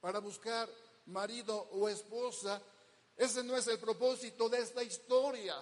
para 0.00 0.18
buscar 0.18 0.68
marido 1.06 1.56
o 1.72 1.88
esposa. 1.88 2.60
Ese 3.16 3.42
no 3.42 3.56
es 3.56 3.66
el 3.68 3.78
propósito 3.78 4.50
de 4.50 4.58
esta 4.60 4.82
historia. 4.82 5.56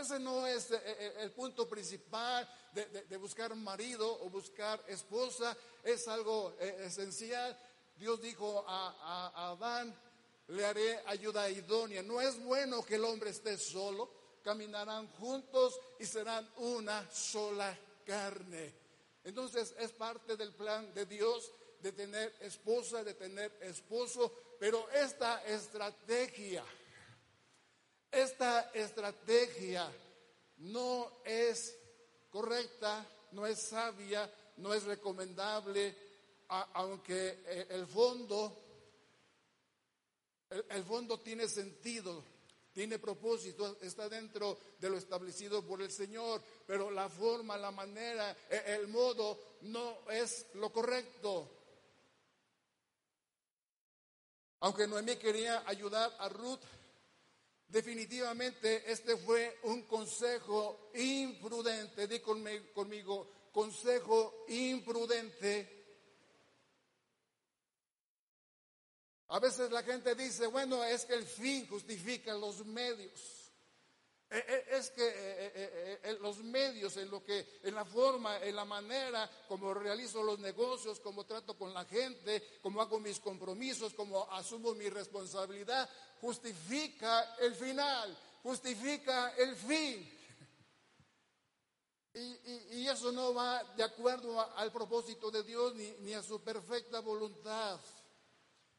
Ese 0.00 0.18
no 0.18 0.46
es 0.46 0.70
eh, 0.70 0.80
eh, 0.82 1.14
el 1.20 1.32
punto 1.32 1.68
principal 1.68 2.48
de, 2.72 2.86
de- 2.86 3.16
buscar 3.18 3.54
marido 3.54 4.10
o 4.24 4.30
buscar 4.30 4.82
esposa. 4.88 5.54
Es 5.84 6.08
algo 6.08 6.56
eh, 6.58 6.78
esencial. 6.86 7.56
Dios 7.96 8.20
dijo 8.20 8.64
a 8.66 9.50
Adán, 9.52 9.94
le 10.48 10.64
haré 10.64 11.00
ayuda 11.06 11.48
idónea. 11.50 12.02
No 12.02 12.20
es 12.20 12.42
bueno 12.42 12.84
que 12.84 12.96
el 12.96 13.04
hombre 13.04 13.30
esté 13.30 13.56
solo. 13.58 14.10
Caminarán 14.42 15.08
juntos 15.14 15.80
y 15.98 16.06
serán 16.06 16.48
una 16.58 17.10
sola 17.10 17.76
carne. 18.04 18.72
Entonces 19.24 19.74
es 19.78 19.90
parte 19.92 20.36
del 20.36 20.52
plan 20.52 20.94
de 20.94 21.04
Dios 21.06 21.52
de 21.80 21.92
tener 21.92 22.32
esposa, 22.40 23.02
de 23.02 23.14
tener 23.14 23.52
esposo. 23.60 24.32
Pero 24.60 24.88
esta 24.90 25.44
estrategia 25.44 26.64
esta 28.16 28.70
estrategia 28.72 29.92
no 30.58 31.10
es 31.22 31.76
correcta, 32.30 33.06
no 33.32 33.46
es 33.46 33.60
sabia, 33.60 34.30
no 34.56 34.72
es 34.72 34.84
recomendable, 34.84 35.94
aunque 36.48 37.42
eh, 37.44 37.66
el 37.70 37.86
fondo, 37.86 38.56
el, 40.50 40.84
fondo 40.84 41.20
tiene 41.20 41.48
sentido, 41.48 42.24
tiene 42.72 42.98
propósito, 42.98 43.78
está 43.80 44.08
dentro 44.08 44.58
de 44.78 44.90
lo 44.90 44.96
establecido 44.96 45.66
por 45.66 45.82
el 45.82 45.90
Señor, 45.90 46.42
pero 46.66 46.90
la 46.90 47.08
forma, 47.08 47.56
la 47.56 47.70
manera, 47.70 48.36
eh, 48.50 48.78
el 48.78 48.88
modo 48.88 49.38
no 49.62 50.10
es 50.10 50.46
lo 50.54 50.72
correcto. 50.72 51.50
Aunque 54.60 54.86
Noemí 54.86 55.16
quería 55.16 55.62
ayudar 55.66 56.14
a 56.18 56.28
Ruth, 56.28 56.62
Definitivamente 57.68 58.90
este 58.90 59.16
fue 59.16 59.58
un 59.64 59.82
consejo 59.82 60.90
imprudente, 60.94 62.06
di 62.06 62.20
conmi- 62.20 62.72
conmigo, 62.72 63.28
consejo 63.50 64.44
imprudente. 64.48 65.75
A 69.28 69.40
veces 69.40 69.70
la 69.72 69.82
gente 69.82 70.14
dice, 70.14 70.46
bueno, 70.46 70.84
es 70.84 71.04
que 71.04 71.14
el 71.14 71.26
fin 71.26 71.66
justifica 71.66 72.32
los 72.34 72.64
medios. 72.64 73.46
Eh, 74.30 74.44
eh, 74.48 74.64
Es 74.70 74.90
que 74.90 75.02
eh, 75.04 76.18
los 76.20 76.38
medios, 76.38 76.96
en 76.96 77.10
lo 77.10 77.24
que, 77.24 77.60
en 77.62 77.74
la 77.74 77.84
forma, 77.84 78.38
en 78.38 78.54
la 78.54 78.64
manera 78.64 79.28
como 79.48 79.72
realizo 79.74 80.22
los 80.22 80.38
negocios, 80.38 81.00
como 81.00 81.24
trato 81.24 81.56
con 81.56 81.72
la 81.74 81.84
gente, 81.84 82.58
como 82.60 82.80
hago 82.80 83.00
mis 83.00 83.20
compromisos, 83.20 83.94
como 83.94 84.30
asumo 84.32 84.74
mi 84.74 84.88
responsabilidad, 84.88 85.88
justifica 86.20 87.36
el 87.40 87.54
final, 87.54 88.16
justifica 88.42 89.34
el 89.36 89.56
fin. 89.56 90.12
Y, 92.14 92.86
eso 92.86 93.12
no 93.12 93.34
va 93.34 93.62
de 93.76 93.82
acuerdo 93.82 94.40
al 94.56 94.72
propósito 94.72 95.30
de 95.30 95.42
Dios 95.42 95.74
ni 95.74 96.14
a 96.14 96.22
su 96.22 96.40
perfecta 96.40 97.00
voluntad. 97.00 97.78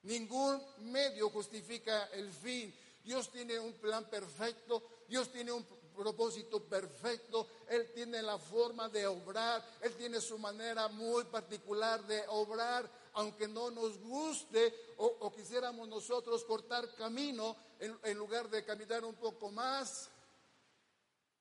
Ningún 0.03 0.61
medio 0.79 1.29
justifica 1.29 2.05
el 2.13 2.31
fin. 2.31 2.73
Dios 3.03 3.29
tiene 3.31 3.57
un 3.57 3.73
plan 3.73 4.05
perfecto, 4.05 4.83
Dios 5.07 5.31
tiene 5.31 5.51
un 5.51 5.65
propósito 5.95 6.61
perfecto, 6.63 7.47
Él 7.69 7.91
tiene 7.93 8.21
la 8.21 8.37
forma 8.37 8.87
de 8.89 9.07
obrar, 9.07 9.65
Él 9.81 9.95
tiene 9.95 10.21
su 10.21 10.37
manera 10.37 10.87
muy 10.89 11.23
particular 11.25 12.05
de 12.05 12.23
obrar, 12.27 12.89
aunque 13.13 13.47
no 13.47 13.71
nos 13.71 13.97
guste 13.97 14.93
o, 14.97 15.05
o 15.21 15.33
quisiéramos 15.33 15.87
nosotros 15.87 16.43
cortar 16.43 16.93
camino 16.95 17.55
en, 17.79 17.97
en 18.03 18.17
lugar 18.17 18.49
de 18.49 18.63
caminar 18.63 19.03
un 19.03 19.15
poco 19.15 19.49
más. 19.51 20.09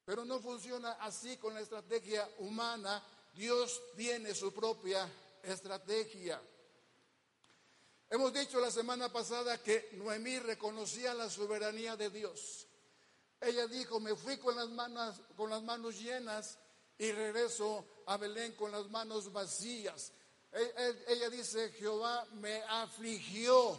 Pero 0.04 0.24
no 0.24 0.38
funciona 0.38 0.92
así 0.92 1.36
con 1.36 1.52
la 1.52 1.60
estrategia 1.60 2.28
humana. 2.38 3.02
Dios 3.34 3.82
tiene 3.96 4.34
su 4.34 4.52
propia 4.52 5.06
estrategia. 5.42 6.40
Hemos 8.08 8.32
dicho 8.32 8.60
la 8.60 8.70
semana 8.70 9.12
pasada 9.12 9.60
que 9.60 9.90
Noemí 9.94 10.38
reconocía 10.38 11.12
la 11.12 11.28
soberanía 11.28 11.96
de 11.96 12.08
Dios. 12.08 12.68
Ella 13.40 13.66
dijo, 13.66 13.98
me 13.98 14.14
fui 14.14 14.38
con 14.38 14.54
las 14.54 14.68
manos, 14.68 15.20
con 15.36 15.50
las 15.50 15.62
manos 15.62 15.98
llenas 15.98 16.56
y 16.98 17.10
regreso 17.10 17.84
a 18.06 18.16
Belén 18.16 18.52
con 18.52 18.70
las 18.70 18.88
manos 18.90 19.32
vacías. 19.32 20.12
E, 20.52 21.04
ella 21.08 21.28
dice, 21.30 21.70
Jehová 21.72 22.24
me 22.34 22.62
afligió. 22.62 23.78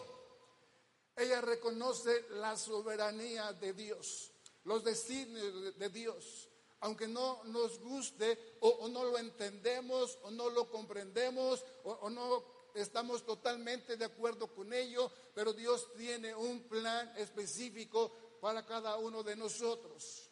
Ella 1.16 1.40
reconoce 1.40 2.26
la 2.32 2.58
soberanía 2.58 3.54
de 3.54 3.74
Dios, 3.74 4.32
los 4.66 4.84
destinos 4.84 5.78
de 5.78 5.90
Dios. 5.90 6.50
Aunque 6.82 7.08
no 7.08 7.44
nos 7.46 7.80
guste 7.80 8.58
o, 8.60 8.88
no 8.90 9.06
lo 9.06 9.18
entendemos 9.18 10.20
o 10.24 10.32
no 10.32 10.50
lo 10.50 10.70
comprendemos 10.70 11.64
o 11.86 12.10
no 12.10 12.57
estamos 12.82 13.26
totalmente 13.26 13.98
de 13.98 14.06
acuerdo 14.06 14.54
con 14.54 14.74
ello, 14.74 15.12
pero 15.34 15.54
Dios 15.54 15.94
tiene 15.96 16.36
un 16.36 16.64
plan 16.68 17.12
específico 17.18 18.12
para 18.42 18.66
cada 18.66 18.98
uno 18.98 19.24
de 19.24 19.36
nosotros. 19.36 20.30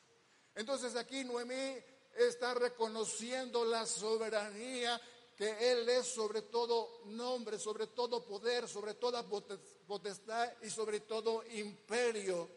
Entonces 0.53 0.95
aquí 0.95 1.23
Noemí 1.23 1.77
está 2.15 2.53
reconociendo 2.53 3.65
la 3.65 3.86
soberanía 3.86 4.99
que 5.36 5.71
Él 5.71 5.89
es 5.89 6.08
sobre 6.08 6.43
todo 6.43 7.01
nombre, 7.05 7.60
sobre 7.60 7.88
todo 7.88 8.25
poder, 8.25 8.67
sobre 8.69 8.93
toda 8.93 9.23
potestad 9.23 10.53
y 10.62 10.69
sobre 10.69 11.01
todo 11.01 11.43
imperio. 11.51 12.49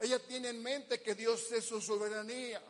Ella 0.00 0.18
tiene 0.18 0.48
en 0.48 0.62
mente 0.62 1.00
que 1.00 1.14
Dios 1.14 1.52
es 1.52 1.64
su 1.64 1.80
soberanía. 1.80 2.60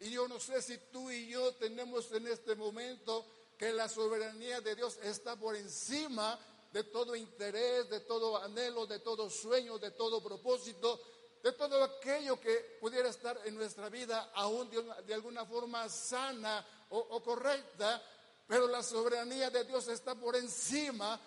Y 0.00 0.10
yo 0.10 0.26
no 0.26 0.40
sé 0.40 0.60
si 0.62 0.78
tú 0.90 1.10
y 1.10 1.28
yo 1.28 1.54
tenemos 1.54 2.10
en 2.12 2.26
este 2.26 2.56
momento 2.56 3.26
que 3.60 3.74
la 3.74 3.90
soberanía 3.90 4.62
de 4.62 4.74
Dios 4.74 4.98
está 5.02 5.36
por 5.36 5.54
encima 5.54 6.38
de 6.72 6.82
todo 6.84 7.14
interés, 7.14 7.90
de 7.90 8.00
todo 8.00 8.38
anhelo, 8.38 8.86
de 8.86 9.00
todo 9.00 9.28
sueño, 9.28 9.78
de 9.78 9.90
todo 9.90 10.22
propósito, 10.22 10.98
de 11.42 11.52
todo 11.52 11.84
aquello 11.84 12.40
que 12.40 12.78
pudiera 12.80 13.10
estar 13.10 13.38
en 13.44 13.54
nuestra 13.56 13.90
vida, 13.90 14.30
aún 14.32 14.70
de, 15.06 15.12
alguna 15.12 15.44
forma 15.44 15.86
sana 15.90 16.66
o, 16.88 17.22
correcta, 17.22 18.02
pero 18.48 18.66
la 18.66 18.82
soberanía 18.82 19.50
de 19.50 19.64
Dios 19.64 19.88
está 19.88 20.14
por 20.14 20.36
encima 20.36 21.20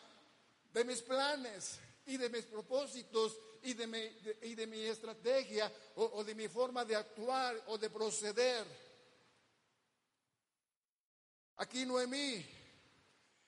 de 0.73 0.85
mis 0.85 1.03
planes 1.03 1.77
y 2.07 2.17
de 2.17 2.29
mis 2.29 2.45
propósitos 2.45 3.37
y 3.61 3.75
de 3.75 3.85
mi, 3.85 3.99
y 4.41 4.55
de 4.55 4.65
mi 4.65 4.79
estrategia 4.79 5.71
o 5.97 6.23
de 6.23 6.33
mi 6.33 6.47
forma 6.47 6.83
de 6.83 6.95
actuar 6.95 7.61
o 7.67 7.77
de 7.77 7.91
proceder. 7.91 8.65
Aquí 11.57 11.85
Noemí, 11.85 12.45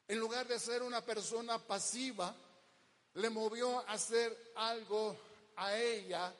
en 0.08 0.20
lugar 0.20 0.48
de 0.48 0.60
ser 0.60 0.84
una 0.84 1.02
persona 1.02 1.58
pasiva, 1.60 2.36
le 3.16 3.30
movió 3.30 3.80
a 3.80 3.94
hacer 3.94 4.52
algo 4.56 5.18
a 5.56 5.76
ella, 5.78 6.34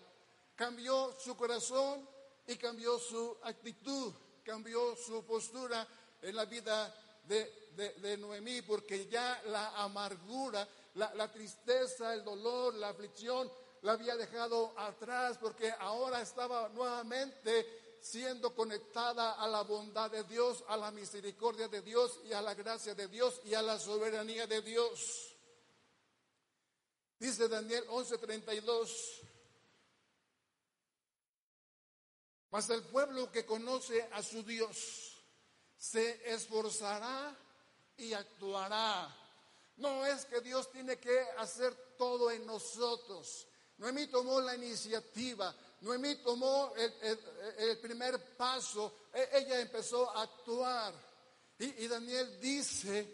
cambió 0.56 1.16
su 1.20 1.36
corazón 1.36 2.08
y 2.48 2.56
cambió 2.58 3.00
su 3.00 3.38
actitud, 3.44 4.14
cambió 4.44 4.96
su 4.96 5.26
postura 5.26 5.88
en 6.22 6.36
la 6.36 6.46
vida 6.46 6.94
de, 7.28 8.18
Noemí, 8.20 8.62
porque 8.62 9.08
ya 9.08 9.42
la 9.48 9.82
amargura, 9.84 10.68
la 10.94 11.32
tristeza, 11.32 12.14
el 12.14 12.24
dolor, 12.24 12.76
la 12.76 12.90
aflicción, 12.90 13.52
la 13.86 13.94
había 13.94 14.16
dejado 14.16 14.74
atrás, 14.78 15.38
porque 15.40 15.72
ahora 15.80 16.22
estaba 16.22 16.70
nuevamente 16.70 17.85
siendo 18.06 18.54
conectada 18.54 19.34
a 19.34 19.48
la 19.48 19.64
bondad 19.64 20.12
de 20.12 20.24
Dios, 20.26 20.64
a 20.68 20.78
la 20.78 20.92
misericordia 20.92 21.68
de 21.68 21.82
Dios 21.82 22.20
y 22.26 22.34
a 22.34 22.42
la 22.42 22.54
gracia 22.54 22.94
de 22.94 23.08
Dios 23.08 23.42
y 23.46 23.56
a 23.56 23.64
la 23.64 23.80
soberanía 23.80 24.46
de 24.46 24.62
Dios. 24.62 25.36
Dice 27.18 27.48
Daniel 27.48 27.84
11:32, 27.90 29.22
mas 32.52 32.70
el 32.70 32.84
pueblo 32.84 33.32
que 33.32 33.44
conoce 33.44 34.04
a 34.14 34.22
su 34.22 34.44
Dios 34.44 35.18
se 35.76 36.32
esforzará 36.32 37.36
y 37.98 38.14
actuará. 38.14 39.14
No 39.78 40.06
es 40.06 40.26
que 40.26 40.42
Dios 40.42 40.72
tiene 40.72 41.00
que 41.00 41.22
hacer 41.40 41.74
todo 41.98 42.30
en 42.30 42.46
nosotros. 42.46 43.48
Noemí 43.78 44.06
tomó 44.08 44.40
la 44.42 44.56
iniciativa, 44.56 45.56
Noemí 45.82 46.16
tomó 46.16 46.74
el, 46.76 47.78
primer 47.80 48.20
paso, 48.36 49.10
e, 49.14 49.30
ella 49.34 49.60
empezó 49.60 50.10
a 50.10 50.24
actuar. 50.24 50.94
Y, 51.60 51.88
Daniel 51.88 52.40
dice, 52.40 53.08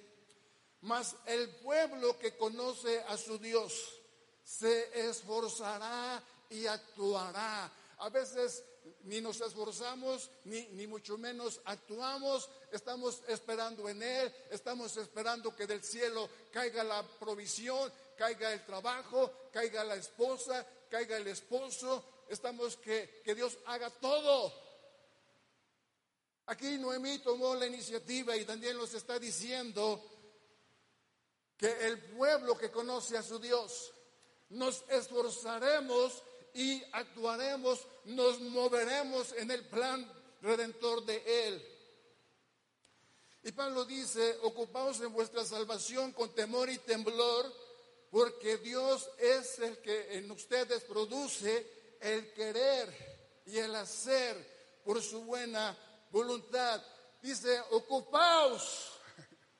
mas 0.82 1.15
el 1.26 1.50
pueblo 1.58 2.17
que 2.17 2.38
conoce 2.38 3.02
a 3.02 3.17
su 3.17 3.38
Dios 3.38 4.00
se 4.43 5.10
esforzará 5.10 6.24
y 6.50 6.65
actuará. 6.65 7.71
A 8.00 8.10
veces 8.10 8.63
ni 9.04 9.21
nos 9.21 9.41
esforzamos, 9.41 10.30
ni, 10.45 10.63
ni, 10.69 10.88
mucho 10.88 11.17
menos 11.17 11.62
actuamos, 11.65 12.50
estamos 12.71 13.21
esperando 13.28 13.88
en 13.89 14.02
Él, 14.02 14.34
estamos 14.50 14.95
esperando 14.97 15.56
que 15.56 15.67
del 15.67 15.84
cielo 15.84 16.30
caiga 16.52 16.84
la 16.84 17.04
provisión, 17.19 17.91
caiga 18.17 18.54
el 18.54 18.65
trabajo, 18.65 19.32
caiga 19.52 19.84
la 19.84 19.95
esposa, 19.95 20.65
caiga 20.89 21.17
el 21.17 21.28
esposo, 21.28 22.04
estamos 22.32 22.78
que, 22.78 23.22
que 23.24 23.36
Dios 23.36 23.58
haga 23.65 23.89
todo. 23.89 24.54
Aquí 26.48 26.78
Noemí 26.78 27.20
tomó 27.20 27.56
la 27.56 27.67
iniciativa 27.67 28.36
y 28.36 28.46
también 28.46 28.78
nos 28.78 28.94
está 28.94 29.20
diciendo 29.20 30.04
que 31.58 31.88
el 31.88 32.00
pueblo 32.15 32.58
que 32.58 32.72
conoce 32.72 33.17
a 33.17 33.24
su 33.24 33.38
Dios, 33.38 33.94
nos 34.50 34.84
esforzaremos 34.89 36.24
y 36.54 36.82
actuaremos, 36.91 37.86
nos 38.06 38.39
moveremos 38.41 39.32
en 39.34 39.52
el 39.52 39.67
plan 39.67 40.12
redentor 40.41 41.06
de 41.06 41.48
Él. 41.48 41.67
Y 43.44 43.52
Pablo 43.52 43.86
dice, 43.86 44.38
ocupaos 44.44 45.00
en 45.02 45.13
vuestra 45.13 45.46
salvación 45.46 46.12
con 46.13 46.34
temor 46.34 46.70
y 46.70 46.78
temblor, 46.80 47.52
porque 48.10 48.58
Dios 48.58 49.10
es 49.17 49.60
el 49.60 49.78
que 49.80 50.17
en 50.17 50.30
ustedes 50.32 50.84
produce 50.84 51.81
el 52.02 52.34
querer 52.34 53.44
y 53.46 53.58
el 53.58 53.76
hacer 53.76 54.82
por 54.84 55.02
su 55.02 55.24
buena 55.24 55.78
voluntad. 56.12 56.82
Dice, 57.22 57.62
ocupaos, 57.72 59.00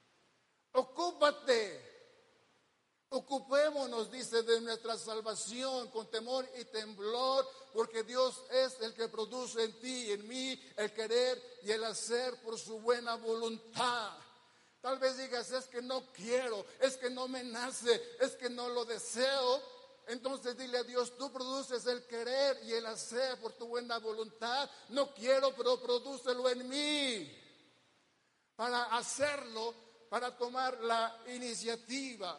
ocúpate. 0.74 1.90
Ocupémonos, 3.14 4.10
dice, 4.10 4.42
de 4.44 4.62
nuestra 4.62 4.98
salvación 4.98 5.90
con 5.90 6.10
temor 6.10 6.48
y 6.58 6.64
temblor, 6.64 7.46
porque 7.74 8.04
Dios 8.04 8.42
es 8.50 8.80
el 8.80 8.94
que 8.94 9.10
produce 9.10 9.66
en 9.66 9.80
ti 9.82 10.06
y 10.06 10.12
en 10.12 10.28
mí 10.30 10.72
el 10.78 10.94
querer 10.94 11.60
y 11.64 11.72
el 11.72 11.84
hacer 11.84 12.42
por 12.42 12.58
su 12.58 12.80
buena 12.80 13.16
voluntad. 13.16 14.18
Tal 14.80 14.98
vez 14.98 15.18
digas, 15.18 15.52
es 15.52 15.66
que 15.66 15.82
no 15.82 16.06
quiero, 16.14 16.66
es 16.80 16.96
que 16.96 17.10
no 17.10 17.28
me 17.28 17.44
nace, 17.44 18.02
es 18.22 18.32
que 18.38 18.50
no 18.50 18.70
lo 18.70 18.86
deseo, 18.86 19.62
entonces 20.12 20.58
dile 20.58 20.80
a 20.80 20.84
Dios, 20.84 21.18
tú 21.18 21.32
produces 21.32 21.86
el 21.86 22.06
querer 22.06 22.62
y 22.66 22.74
el 22.74 22.86
hacer 22.86 23.40
por 23.40 23.54
tu 23.54 23.68
buena 23.68 23.98
voluntad. 23.98 24.70
No 24.90 25.14
quiero, 25.14 25.56
pero 25.56 25.82
prodúcelo 25.82 26.50
en 26.50 26.68
mí. 26.68 27.42
Para 28.58 28.84
hacerlo, 28.98 29.74
para 30.10 30.38
tomar 30.38 30.78
la 30.82 31.18
iniciativa. 31.28 32.38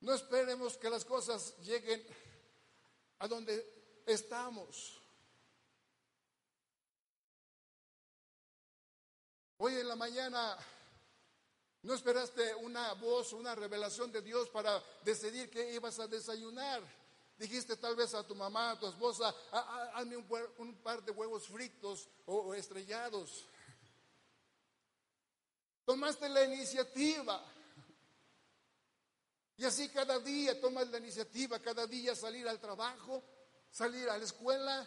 No 0.00 0.12
esperemos 0.12 0.76
que 0.76 0.90
las 0.90 1.06
cosas 1.06 1.56
lleguen 1.60 2.06
a 3.20 3.26
donde 3.26 4.02
estamos. 4.04 5.00
Hoy 9.56 9.76
en 9.76 9.88
la 9.88 9.96
mañana 9.96 10.58
no 11.88 11.94
esperaste 11.94 12.54
una 12.56 12.92
voz, 12.92 13.32
una 13.32 13.54
revelación 13.54 14.12
de 14.12 14.20
Dios 14.20 14.50
para 14.50 14.78
decidir 15.02 15.48
qué 15.48 15.72
ibas 15.72 15.98
a 15.98 16.06
desayunar. 16.06 16.82
Dijiste 17.38 17.78
tal 17.78 17.96
vez 17.96 18.12
a 18.12 18.26
tu 18.26 18.34
mamá, 18.34 18.72
a 18.72 18.78
tu 18.78 18.86
esposa, 18.86 19.34
hazme 19.94 20.18
un, 20.18 20.74
par 20.82 21.02
de 21.02 21.12
huevos 21.12 21.48
fritos 21.48 22.06
o, 22.26 22.52
estrellados. 22.52 23.46
Tomaste 25.86 26.28
la 26.28 26.44
iniciativa. 26.44 27.42
Y 29.56 29.64
así 29.64 29.88
cada 29.88 30.18
día 30.18 30.60
tomas 30.60 30.88
la 30.88 30.98
iniciativa, 30.98 31.58
cada 31.58 31.86
día 31.86 32.14
salir 32.14 32.46
al 32.46 32.60
trabajo, 32.60 33.24
salir 33.70 34.10
a 34.10 34.18
la 34.18 34.24
escuela, 34.24 34.86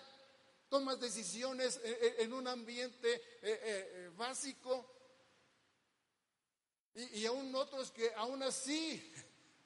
tomas 0.69 0.99
decisiones 0.99 1.81
en, 1.83 2.31
un 2.31 2.47
ambiente 2.47 3.15
eh, 3.15 3.41
eh, 3.41 4.11
básico, 4.15 5.00
y, 6.95 7.25
aún 7.25 7.53
otros 7.55 7.91
que 7.91 8.13
aún 8.15 8.43
así 8.43 9.13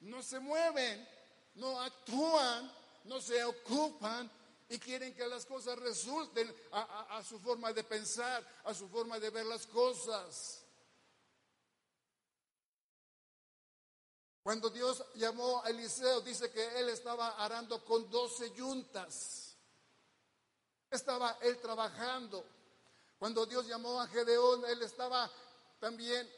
no 0.00 0.22
se 0.22 0.38
mueven, 0.38 1.08
no 1.54 1.80
actúan, 1.80 2.72
no 3.04 3.20
se 3.20 3.42
ocupan 3.44 4.30
y 4.68 4.78
quieren 4.78 5.14
que 5.14 5.26
las 5.26 5.44
cosas 5.44 5.78
resulten 5.78 6.54
a, 6.72 7.22
su 7.22 7.38
forma 7.38 7.72
de 7.72 7.84
pensar, 7.84 8.46
a 8.64 8.74
su 8.74 8.88
forma 8.88 9.18
de 9.18 9.30
ver 9.30 9.46
las 9.46 9.66
cosas. 9.66 10.62
Cuando 14.42 14.70
Dios 14.70 15.04
llamó 15.16 15.62
a 15.64 15.70
Eliseo, 15.70 16.20
dice 16.20 16.50
que 16.52 16.78
él 16.78 16.88
estaba 16.88 17.30
arando 17.44 17.84
con 17.84 18.08
doce 18.10 18.52
yuntas. 18.52 19.56
Estaba 20.88 21.36
él 21.42 21.58
trabajando. 21.58 22.46
Cuando 23.18 23.44
Dios 23.46 23.66
llamó 23.66 24.00
a 24.00 24.06
Gedeón, 24.06 24.64
él 24.66 24.82
estaba 24.82 25.28
también 25.80 26.30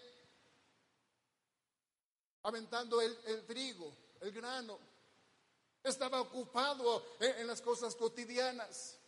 aventando 2.48 3.00
el, 3.00 3.44
trigo, 3.46 3.92
el 4.20 4.32
grano. 4.32 4.78
Estaba 5.82 6.20
ocupado 6.20 7.04
en, 7.20 7.40
en 7.40 7.46
las 7.46 7.62
cosas 7.62 7.94
cotidianas. 7.94 8.98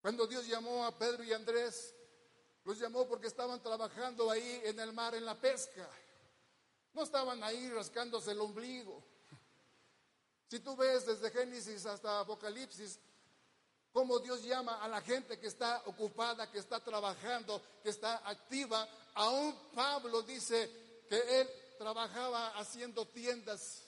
Cuando 0.00 0.26
Dios 0.26 0.46
llamó 0.46 0.84
a 0.84 0.96
Pedro 0.96 1.22
y 1.22 1.32
Andrés, 1.32 1.94
los 2.64 2.78
llamó 2.78 3.06
porque 3.06 3.26
estaban 3.26 3.62
trabajando 3.62 4.30
ahí 4.30 4.62
en 4.64 4.78
el 4.80 4.92
mar, 4.92 5.14
en 5.14 5.24
la 5.24 5.38
pesca. 5.40 5.88
No 6.94 7.02
estaban 7.02 7.42
ahí 7.42 7.70
rascándose 7.70 8.32
el 8.32 8.40
ombligo. 8.40 9.02
Si 10.48 10.60
tú 10.60 10.76
ves 10.76 11.06
desde 11.06 11.30
Génesis 11.30 11.84
hasta 11.84 12.20
Apocalipsis, 12.20 12.98
cómo 13.92 14.18
Dios 14.18 14.42
llama 14.42 14.82
a 14.82 14.88
la 14.88 15.00
gente 15.02 15.38
que 15.38 15.46
está 15.46 15.82
ocupada, 15.86 16.50
que 16.50 16.58
está 16.58 16.80
trabajando, 16.80 17.60
que 17.82 17.90
está 17.90 18.28
activa. 18.28 18.88
Aún 19.14 19.54
Pablo 19.74 20.22
dice 20.22 20.87
que 21.08 21.40
él 21.40 21.48
trabajaba 21.78 22.48
haciendo 22.58 23.06
tiendas. 23.06 23.84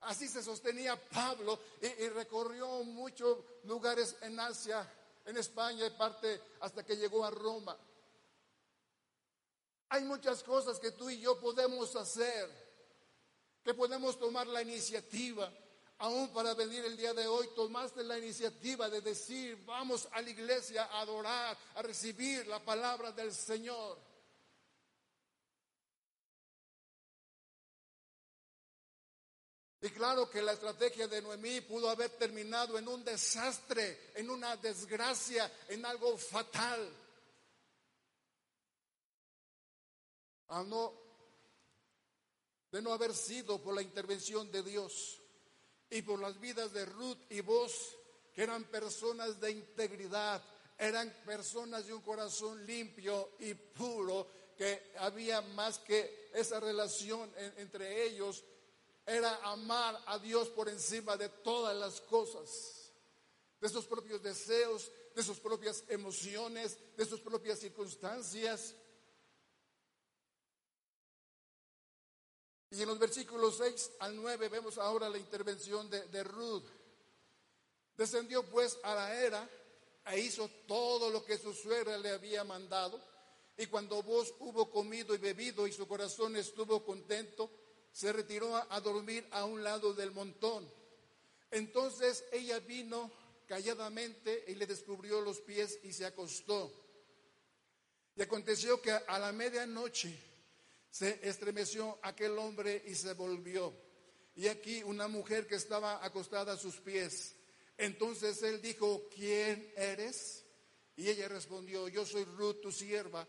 Así 0.00 0.28
se 0.28 0.42
sostenía 0.42 0.96
Pablo 1.10 1.58
y, 1.80 2.08
recorrió 2.08 2.84
muchos 2.84 3.38
lugares 3.64 4.16
en 4.22 4.38
Asia, 4.38 4.88
en 5.24 5.36
España 5.36 5.86
y 5.86 5.90
parte 5.90 6.40
hasta 6.60 6.84
que 6.84 6.96
llegó 6.96 7.24
a 7.24 7.30
Roma. 7.30 7.76
Hay 9.88 10.04
muchas 10.04 10.42
cosas 10.42 10.78
que 10.78 10.92
tú 10.92 11.08
y 11.10 11.20
yo 11.20 11.40
podemos 11.40 11.94
hacer, 11.96 12.50
que 13.64 13.74
podemos 13.74 14.18
tomar 14.18 14.46
la 14.46 14.62
iniciativa. 14.62 15.52
Aún 15.98 16.28
para 16.32 16.52
venir 16.54 16.84
el 16.84 16.96
día 16.96 17.14
de 17.14 17.26
hoy, 17.26 17.48
tomaste 17.54 18.04
la 18.04 18.18
iniciativa 18.18 18.90
de 18.90 19.00
decir, 19.00 19.64
vamos 19.64 20.08
a 20.12 20.20
la 20.20 20.28
iglesia 20.28 20.84
a 20.84 21.00
adorar, 21.00 21.56
a 21.74 21.82
recibir 21.82 22.46
la 22.46 22.62
palabra 22.62 23.12
del 23.12 23.32
Señor. 23.32 24.05
Y 29.86 29.90
claro 29.90 30.28
que 30.28 30.42
la 30.42 30.52
estrategia 30.52 31.06
de 31.06 31.22
Noemí 31.22 31.60
pudo 31.60 31.88
haber 31.88 32.10
terminado 32.10 32.76
en 32.76 32.88
un 32.88 33.04
desastre, 33.04 34.10
en 34.16 34.28
una 34.28 34.56
desgracia, 34.56 35.48
en 35.68 35.86
algo 35.86 36.18
fatal. 36.18 36.92
a 40.48 40.64
no, 40.64 40.92
de 42.72 42.82
no 42.82 42.92
haber 42.92 43.14
sido 43.14 43.62
por 43.62 43.74
la 43.74 43.82
intervención 43.82 44.50
de 44.50 44.64
Dios 44.64 45.20
y 45.90 46.02
por 46.02 46.20
las 46.20 46.40
vidas 46.40 46.72
de 46.72 46.84
Ruth 46.84 47.18
y 47.30 47.40
vos, 47.42 47.96
que 48.34 48.42
eran 48.42 48.64
personas 48.64 49.40
de 49.40 49.52
integridad, 49.52 50.42
eran 50.78 51.10
personas 51.24 51.86
de 51.86 51.94
un 51.94 52.02
corazón 52.02 52.66
limpio 52.66 53.34
y 53.38 53.54
puro, 53.54 54.26
que 54.56 54.92
había 54.98 55.42
más 55.42 55.78
que 55.78 56.30
esa 56.34 56.58
relación 56.58 57.32
entre 57.58 58.04
ellos, 58.04 58.42
era 59.06 59.36
amar 59.44 60.02
a 60.06 60.18
Dios 60.18 60.48
por 60.48 60.68
encima 60.68 61.16
de 61.16 61.28
todas 61.28 61.76
las 61.76 62.00
cosas, 62.00 62.90
de 63.60 63.68
sus 63.68 63.84
propios 63.86 64.20
deseos, 64.20 64.90
de 65.14 65.22
sus 65.22 65.38
propias 65.38 65.84
emociones, 65.88 66.76
de 66.96 67.06
sus 67.06 67.20
propias 67.20 67.60
circunstancias. 67.60 68.74
Y 72.70 72.82
en 72.82 72.88
los 72.88 72.98
versículos 72.98 73.56
6 73.58 73.92
al 74.00 74.16
9 74.16 74.48
vemos 74.48 74.76
ahora 74.76 75.08
la 75.08 75.18
intervención 75.18 75.88
de, 75.88 76.24
Ruth. 76.24 76.66
Descendió 77.96 78.42
pues 78.50 78.76
a 78.82 78.94
la 78.94 79.14
era 79.14 79.48
e 80.06 80.20
hizo 80.20 80.50
todo 80.66 81.10
lo 81.10 81.24
que 81.24 81.38
su 81.38 81.54
suegra 81.54 81.96
le 81.96 82.10
había 82.10 82.42
mandado. 82.42 83.00
Y 83.56 83.66
cuando 83.66 84.02
vos 84.02 84.34
hubo 84.40 84.68
comido 84.68 85.14
y 85.14 85.18
bebido 85.18 85.66
y 85.66 85.72
su 85.72 85.86
corazón 85.88 86.36
estuvo 86.36 86.84
contento, 86.84 87.48
se 87.96 88.12
retiró 88.12 88.54
a, 88.54 88.78
dormir 88.82 89.26
a 89.30 89.46
un 89.46 89.64
lado 89.64 89.94
del 89.94 90.10
montón. 90.10 90.70
Entonces 91.50 92.26
ella 92.30 92.58
vino 92.58 93.10
calladamente 93.46 94.44
y 94.48 94.54
le 94.54 94.66
descubrió 94.66 95.22
los 95.22 95.40
pies 95.40 95.78
y 95.82 95.94
se 95.94 96.04
acostó. 96.04 96.70
Y 98.14 98.20
aconteció 98.20 98.82
que 98.82 98.90
a 98.90 99.18
la 99.18 99.32
medianoche 99.32 100.14
se 100.90 101.26
estremeció 101.26 101.98
aquel 102.02 102.36
hombre 102.36 102.84
y 102.86 102.94
se 102.94 103.14
volvió. 103.14 103.72
Y 104.34 104.48
aquí 104.48 104.82
una 104.82 105.08
mujer 105.08 105.46
que 105.46 105.54
estaba 105.54 106.04
acostada 106.04 106.52
a 106.52 106.58
sus 106.58 106.76
pies. 106.76 107.34
Entonces 107.78 108.42
él 108.42 108.60
dijo, 108.60 109.08
¿quién 109.08 109.72
eres? 109.74 110.44
Y 110.96 111.08
ella 111.08 111.28
respondió, 111.28 111.88
yo 111.88 112.04
soy 112.04 112.24
Ruth, 112.24 112.60
tu 112.60 112.70
sierva. 112.70 113.26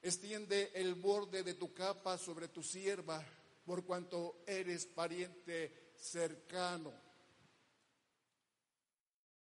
Extiende 0.00 0.70
el 0.72 0.94
borde 0.94 1.42
de 1.42 1.52
tu 1.52 1.74
capa 1.74 2.16
sobre 2.16 2.48
tu 2.48 2.62
sierva, 2.62 3.22
por 3.68 3.84
cuanto 3.84 4.44
eres 4.46 4.86
pariente 4.86 5.92
cercano. 5.94 6.90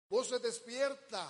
Vos 0.10 0.28
se 0.28 0.40
despierta, 0.40 1.26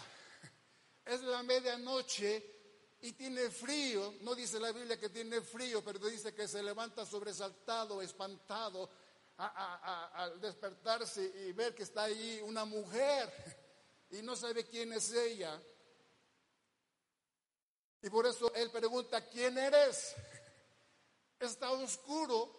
es 1.06 1.22
la 1.22 1.44
medianoche 1.44 2.98
y 3.02 3.12
tiene 3.12 3.52
frío, 3.52 4.16
no 4.22 4.34
dice 4.34 4.60
la 4.60 4.72
Biblia 4.72 5.00
que 5.00 5.10
tiene 5.10 5.40
frío, 5.42 5.84
pero 5.84 6.00
dice 6.00 6.34
que 6.34 6.48
se 6.48 6.64
levanta 6.64 7.06
sobresaltado, 7.06 8.02
espantado 8.02 8.90
al 9.38 10.42
despertarse 10.42 11.22
y 11.24 11.52
ver 11.52 11.76
que 11.76 11.84
está 11.84 12.06
ahí 12.06 12.42
una 12.44 12.66
mujer 12.66 13.32
y 14.10 14.24
no 14.24 14.36
sabe 14.36 14.66
quién 14.66 14.94
es 14.94 15.12
ella. 15.12 15.62
Y 18.02 18.10
por 18.10 18.26
eso 18.26 18.52
él 18.56 18.72
pregunta, 18.72 19.24
¿quién 19.30 19.60
eres? 19.60 20.16
Está 21.40 21.72
oscuro, 21.72 22.59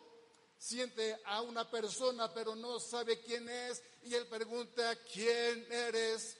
siente 0.61 1.19
a 1.25 1.41
una 1.41 1.69
persona, 1.69 2.33
pero 2.35 2.55
no 2.55 2.79
sabe 2.79 3.19
quién 3.21 3.49
es. 3.49 3.83
Y 4.03 4.15
él 4.15 4.27
pregunta, 4.27 4.95
¿quién 5.13 5.67
eres? 5.73 6.37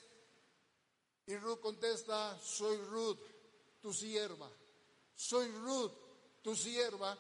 Y 1.27 1.37
Ruth 1.37 1.61
contesta, 1.61 2.39
soy 2.39 2.77
Ruth 2.77 3.19
tu 3.81 3.93
sierva. 3.95 4.51
Soy 5.15 5.49
Ruth, 5.49 5.93
tu 6.43 6.55
sierva. 6.55 7.19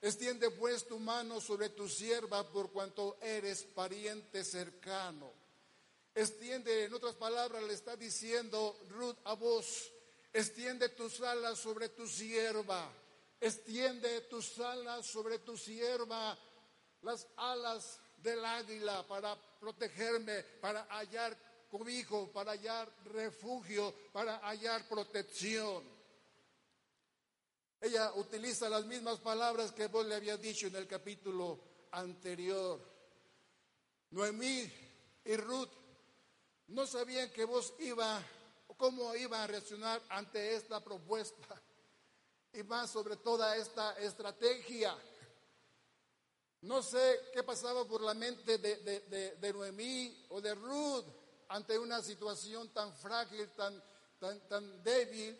Extiende 0.00 0.50
pues 0.52 0.86
tu 0.86 1.00
mano 1.00 1.40
sobre 1.40 1.70
tu 1.70 1.88
sierva 1.88 2.48
por 2.52 2.70
cuanto 2.70 3.18
eres 3.20 3.64
pariente 3.64 4.44
cercano. 4.44 5.32
Extiende, 6.14 6.84
en 6.84 6.94
otras 6.94 7.16
palabras, 7.16 7.62
le 7.64 7.74
está 7.74 7.96
diciendo 7.96 8.78
Ruth 8.90 9.18
a 9.24 9.34
vos, 9.34 9.92
extiende 10.32 10.90
tus 10.90 11.20
alas 11.22 11.58
sobre 11.58 11.88
tu 11.88 12.06
sierva. 12.06 12.90
Extiende 13.40 14.22
tus 14.22 14.58
alas 14.58 15.06
sobre 15.06 15.38
tu 15.40 15.56
sierva, 15.56 16.38
las 17.02 17.26
alas 17.36 18.00
del 18.16 18.42
águila 18.44 19.06
para 19.06 19.36
protegerme, 19.60 20.42
para 20.60 20.84
hallar 20.84 21.36
cobijo, 21.70 22.32
para 22.32 22.52
hallar 22.52 22.90
refugio, 23.04 23.94
para 24.12 24.38
hallar 24.38 24.88
protección. 24.88 25.84
Ella 27.80 28.12
utiliza 28.14 28.70
las 28.70 28.86
mismas 28.86 29.18
palabras 29.18 29.72
que 29.72 29.86
vos 29.88 30.06
le 30.06 30.14
había 30.14 30.38
dicho 30.38 30.66
en 30.68 30.76
el 30.76 30.86
capítulo 30.86 31.60
anterior. 31.92 32.80
Noemí 34.10 34.72
y 35.24 35.36
Ruth 35.36 35.70
no 36.68 36.86
sabían 36.86 37.30
que 37.30 37.44
vos 37.44 37.74
iba, 37.80 38.22
cómo 38.78 39.14
iba 39.14 39.42
a 39.42 39.46
reaccionar 39.46 40.02
ante 40.08 40.56
esta 40.56 40.82
propuesta 40.82 41.62
y 42.56 42.62
más 42.64 42.90
sobre 42.90 43.16
toda 43.16 43.56
esta 43.56 43.98
estrategia. 43.98 44.96
No 46.62 46.82
sé 46.82 47.20
qué 47.32 47.42
pasaba 47.42 47.84
por 47.86 48.00
la 48.00 48.14
mente 48.14 48.58
de, 48.58 49.36
de, 49.40 49.52
Noemí 49.52 50.26
o 50.30 50.40
de 50.40 50.54
Ruth 50.54 51.04
ante 51.48 51.78
una 51.78 52.02
situación 52.02 52.70
tan 52.70 52.92
frágil, 52.96 53.48
tan, 53.50 53.82
tan, 54.18 54.40
tan 54.48 54.82
débil 54.82 55.38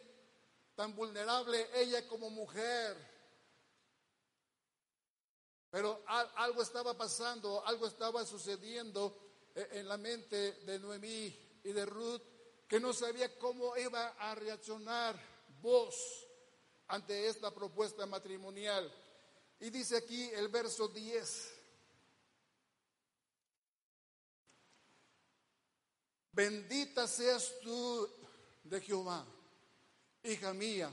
tan 0.76 0.94
vulnerable 0.94 1.68
ella 1.74 2.06
como 2.06 2.30
mujer. 2.30 2.96
Pero 5.70 6.04
algo 6.06 6.62
estaba 6.62 6.96
pasando, 6.96 7.66
algo 7.66 7.86
estaba 7.86 8.24
sucediendo 8.24 9.18
eh, 9.54 9.68
en 9.72 9.88
la 9.88 9.96
mente 9.96 10.52
de 10.52 10.78
Noemí 10.78 11.60
y 11.64 11.72
de 11.72 11.86
Ruth, 11.86 12.22
que 12.68 12.78
no 12.78 12.92
sabía 12.92 13.36
cómo 13.38 13.76
iba 13.76 14.08
a 14.18 14.34
reaccionar 14.34 15.18
vos 15.60 16.25
ante 16.88 17.28
esta 17.28 17.52
propuesta 17.52 18.06
matrimonial. 18.06 18.92
Y 19.60 19.70
dice 19.70 19.96
aquí 19.96 20.30
el 20.30 20.48
verso 20.48 20.88
10. 20.88 21.52
Bendita 26.32 27.06
seas 27.06 27.52
tú 27.62 28.08
de 28.64 28.80
Jehová 28.80 29.26
hija 30.26 30.52
mía, 30.52 30.90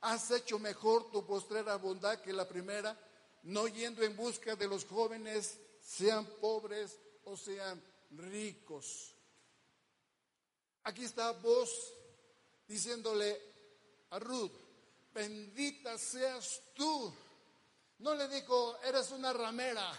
has 0.00 0.30
hecho 0.30 0.58
mejor 0.58 1.10
tu 1.10 1.24
postrera 1.24 1.76
bondad 1.76 2.20
que 2.20 2.32
la 2.32 2.46
primera, 2.48 2.98
no 3.44 3.68
yendo 3.68 4.02
en 4.02 4.16
busca 4.16 4.56
de 4.56 4.66
los 4.66 4.84
jóvenes, 4.84 5.58
sean 5.80 6.26
pobres 6.40 6.98
o 7.24 7.36
sean 7.36 7.80
ricos. 8.10 9.14
Aquí 10.84 11.04
está 11.04 11.32
vos 11.32 11.92
diciéndole 12.66 13.40
a 14.10 14.18
Ruth, 14.18 14.52
bendita 15.16 15.96
seas 15.96 16.60
tú. 16.74 17.12
No 18.00 18.14
le 18.14 18.28
dijo, 18.28 18.78
eres 18.84 19.10
una 19.10 19.32
ramera 19.32 19.90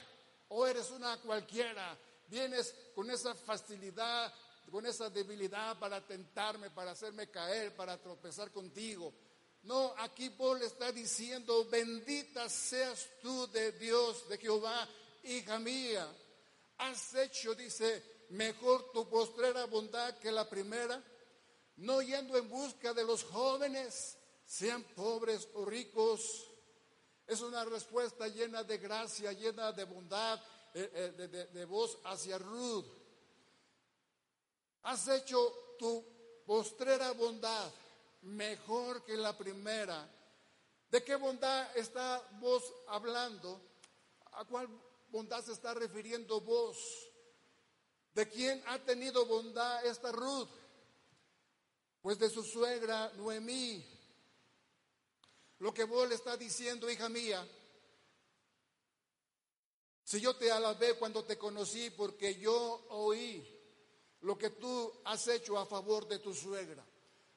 o 0.50 0.68
eres 0.68 0.92
una 0.92 1.20
cualquiera. 1.22 1.98
Vienes 2.28 2.76
con 2.94 3.10
esa 3.10 3.34
facilidad, 3.34 4.32
con 4.72 4.86
esa 4.86 5.10
debilidad 5.10 5.80
para 5.80 6.06
tentarme, 6.06 6.70
para 6.70 6.92
hacerme 6.92 7.32
caer, 7.32 7.76
para 7.76 7.98
tropezar 7.98 8.52
contigo. 8.52 9.12
No, 9.64 9.94
aquí 9.98 10.30
Paul 10.30 10.62
está 10.62 10.92
diciendo, 10.92 11.66
bendita 11.66 12.48
seas 12.48 13.08
tú 13.22 13.48
de 13.48 13.72
Dios, 13.72 14.30
de 14.30 14.38
Jehová, 14.38 14.88
hija 15.24 15.58
mía. 15.58 16.08
Has 16.78 17.16
hecho, 17.16 17.56
dice, 17.56 18.28
mejor 18.30 18.92
tu 18.92 19.10
postrera 19.10 19.66
bondad 19.66 20.20
que 20.20 20.32
la 20.32 20.48
primera, 20.48 21.04
no 21.78 22.04
yendo 22.04 22.38
en 22.38 22.48
busca 22.48 22.94
de 22.94 23.04
los 23.04 23.24
jóvenes, 23.24 24.17
sean 24.48 24.84
pobres 24.96 25.48
o 25.54 25.66
ricos. 25.66 26.50
Es 27.28 27.42
una 27.42 27.66
respuesta 27.66 28.28
llena 28.30 28.64
de 28.64 28.78
gracia, 28.78 29.34
llena 29.34 29.74
de 29.74 29.84
bondad, 29.84 30.42
eh, 30.74 30.90
eh, 30.94 31.28
de, 31.28 31.46
de 31.48 31.66
voz 31.66 31.98
hacia 32.06 32.38
Ruth. 32.38 32.86
Has 34.84 35.08
hecho 35.10 35.76
tu 35.78 36.04
postrera 36.46 37.12
bondad 37.12 37.70
mejor 38.22 39.04
que 39.04 39.18
la 39.18 39.38
primera. 39.38 40.10
¿De 40.90 41.04
qué 41.04 41.18
bondad 41.18 41.76
está 41.76 42.26
vos 42.40 42.64
hablando? 42.88 43.62
¿A 44.32 44.46
cuál 44.46 44.70
bondad 45.10 45.44
se 45.44 45.52
está 45.52 45.74
refiriendo 45.74 46.40
vos? 46.40 46.78
¿De 48.14 48.30
quién 48.30 48.64
ha 48.68 48.80
tenido 48.80 49.26
bondad 49.26 49.86
esta 49.86 50.14
Ruth? 50.14 50.50
Pues 52.02 52.18
de 52.18 52.30
su 52.30 52.44
suegra 52.44 53.12
Noemí. 53.18 53.97
Lo 55.60 55.74
que 55.74 55.84
vos 55.86 56.08
le 56.08 56.16
está 56.16 56.38
diciendo, 56.38 56.90
hija 56.90 57.10
mía, 57.10 57.48
si 60.04 60.22
yo 60.22 60.36
te 60.36 60.52
alabé 60.52 60.94
cuando 60.94 61.26
te 61.26 61.38
conocí 61.38 61.90
porque 61.90 62.36
yo 62.36 62.86
oí 62.90 63.46
lo 64.22 64.38
que 64.38 64.52
tú 64.52 64.94
has 65.06 65.28
hecho 65.28 65.58
a 65.58 65.66
favor 65.66 66.08
de 66.08 66.20
tu 66.20 66.34
suegra. 66.34 66.86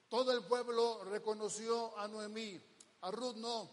Todo 0.08 0.32
el 0.32 0.44
pueblo 0.44 1.04
reconoció 1.04 1.96
a 1.98 2.08
Noemí, 2.08 2.60
a 3.02 3.10
Ruth 3.10 3.36
no, 3.36 3.70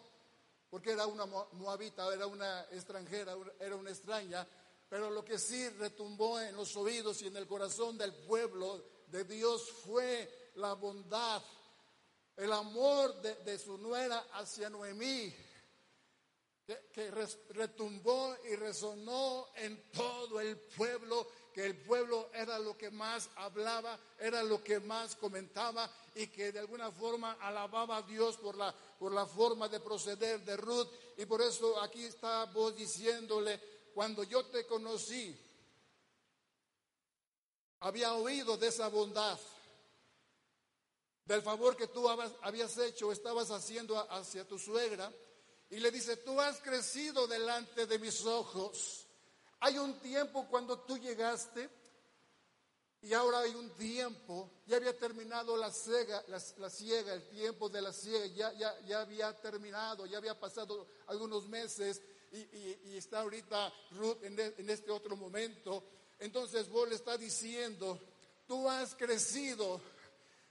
porque 0.70 0.92
era 0.92 1.08
una 1.08 1.26
moabita, 1.26 2.12
era 2.14 2.28
una 2.28 2.62
extranjera, 2.72 3.36
era 3.60 3.76
una 3.76 3.90
extraña, 3.90 4.48
pero 4.90 5.10
lo 5.10 5.24
que 5.24 5.40
sí 5.40 5.70
retumbó 5.70 6.40
en 6.40 6.56
los 6.56 6.76
oídos 6.78 7.22
y 7.22 7.28
en 7.28 7.38
el 7.38 7.48
corazón 7.48 7.98
del 7.98 8.14
pueblo 8.14 8.84
de 9.08 9.24
Dios 9.26 9.72
fue 9.86 10.52
la 10.56 10.74
bondad, 10.74 11.42
el 12.38 12.54
amor 12.54 13.22
de, 13.22 13.60
su 13.60 13.78
nuera 13.78 14.28
hacia 14.34 14.70
Noemí, 14.70 15.34
que 16.92 17.12
retumbó 17.50 18.36
y 18.50 18.56
resonó 18.56 19.48
en 19.56 19.92
todo 19.92 20.40
el 20.40 20.58
pueblo 20.58 21.28
que 21.58 21.66
el 21.66 21.76
pueblo 21.76 22.30
era 22.36 22.60
lo 22.60 22.78
que 22.78 22.92
más 22.92 23.32
hablaba, 23.38 24.00
era 24.20 24.44
lo 24.44 24.64
que 24.64 24.80
más 24.80 25.16
comentaba 25.16 25.92
y 26.14 26.28
que 26.28 26.52
de 26.52 26.60
alguna 26.60 26.92
forma 26.92 27.32
alababa 27.42 27.98
a 27.98 28.02
Dios 28.04 28.38
por 28.38 28.56
la, 28.56 28.72
por 29.00 29.12
la 29.12 29.26
forma 29.26 29.68
de 29.68 29.80
proceder 29.80 30.46
de 30.46 30.56
Ruth. 30.56 30.88
Y 31.18 31.26
por 31.26 31.42
eso 31.42 31.82
aquí 31.82 32.06
está 32.06 32.46
vos 32.46 32.76
diciéndole, 32.76 33.60
cuando 33.96 34.22
yo 34.22 34.46
te 34.46 34.68
conocí, 34.68 35.36
había 37.80 38.14
oído 38.14 38.56
de 38.56 38.68
esa 38.68 38.90
bondad, 38.90 39.40
del 41.28 41.42
favor 41.42 41.76
que 41.76 41.88
tú 41.88 42.08
habías 42.10 42.78
hecho, 42.78 43.12
estabas 43.12 43.52
haciendo 43.52 44.00
hacia 44.12 44.48
tu 44.48 44.58
suegra, 44.58 45.12
y 45.70 45.80
le 45.80 45.92
dice, 45.92 46.16
tú 46.18 46.40
has 46.40 46.62
crecido 46.62 47.28
delante 47.28 47.86
de 47.86 48.00
mis 48.00 48.26
ojos. 48.26 49.06
Hay 49.60 49.78
un 49.78 50.00
tiempo 50.00 50.48
cuando 50.50 50.80
tú 50.80 50.98
llegaste 50.98 51.70
y 53.02 53.14
ahora 53.14 53.40
hay 53.40 53.54
un 53.54 53.70
tiempo, 53.72 54.50
ya 54.66 54.78
había 54.78 54.98
terminado 54.98 55.58
la, 55.58 55.70
ciega, 55.70 56.24
la, 56.28 56.70
ciega, 56.70 57.14
el 57.14 57.28
tiempo 57.28 57.68
de 57.68 57.82
la 57.82 57.92
ciega, 57.92 58.26
ya, 58.28 58.54
ya, 58.54 58.80
ya, 58.86 59.02
había 59.02 59.36
terminado, 59.42 60.06
ya 60.06 60.20
había 60.20 60.40
pasado 60.40 60.88
algunos 61.08 61.48
meses 61.50 62.02
y, 62.32 62.96
está 62.96 63.20
ahorita 63.20 63.74
Ruth 63.92 64.24
en, 64.24 64.40
en, 64.40 64.70
este 64.70 64.92
otro 64.92 65.18
momento. 65.18 65.84
Entonces 66.20 66.70
vos 66.70 66.88
le 66.88 66.96
está 66.96 67.18
diciendo, 67.18 68.00
tú 68.48 68.70
has 68.70 68.96
crecido 68.96 69.82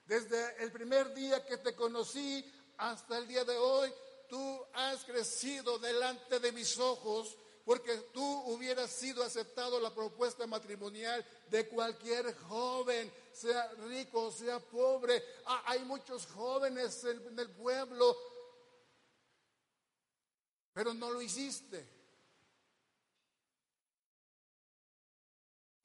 desde 0.06 0.62
el 0.62 0.72
primer 0.72 1.12
día 1.14 1.44
que 1.44 1.58
te 1.58 1.74
conocí 1.74 2.44
hasta 2.78 3.18
el 3.18 3.26
día 3.26 3.44
de 3.44 3.56
hoy, 3.56 3.92
tú 4.28 4.64
has 4.72 5.04
crecido 5.04 5.78
delante 5.78 6.38
de 6.38 6.52
mis 6.52 6.78
ojos 6.78 7.36
porque 7.64 7.96
tú 8.12 8.24
hubieras 8.46 8.90
sido 8.90 9.24
aceptado 9.24 9.80
la 9.80 9.92
propuesta 9.92 10.46
matrimonial 10.46 11.26
de 11.50 11.66
cualquier 11.68 12.32
joven, 12.42 13.12
sea 13.32 13.68
rico, 13.88 14.30
sea 14.30 14.60
pobre. 14.60 15.20
Ah, 15.46 15.64
hay 15.66 15.84
muchos 15.84 16.26
jóvenes 16.26 17.02
en 17.02 17.36
el 17.36 17.50
pueblo, 17.50 18.16
pero 20.72 20.94
no 20.94 21.10
lo 21.10 21.20
hiciste. 21.20 21.95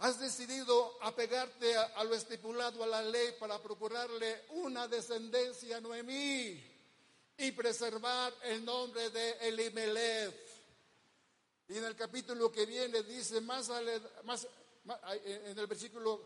Has 0.02 0.20
decidido 0.20 0.98
apegarte 1.04 1.78
a, 1.78 2.04
lo 2.04 2.16
estipulado 2.16 2.84
a 2.84 2.88
la 2.88 3.04
ley 3.04 3.36
para 3.40 3.62
procurarle 3.62 4.46
una 4.50 4.88
descendencia 4.88 5.78
a 5.78 5.80
Noemí 5.80 6.60
y 7.38 7.52
preservar 7.52 8.34
el 8.46 8.66
nombre 8.66 9.12
de 9.12 9.32
Elimelech. 9.48 10.36
Y 11.68 11.78
en 11.78 11.84
el 11.84 11.96
capítulo 11.96 12.52
que 12.52 12.66
viene 12.66 13.04
dice, 13.04 13.42
más, 13.42 13.70
más, 14.24 14.48
en 15.24 15.60
el 15.60 15.68
versículo 15.68 16.20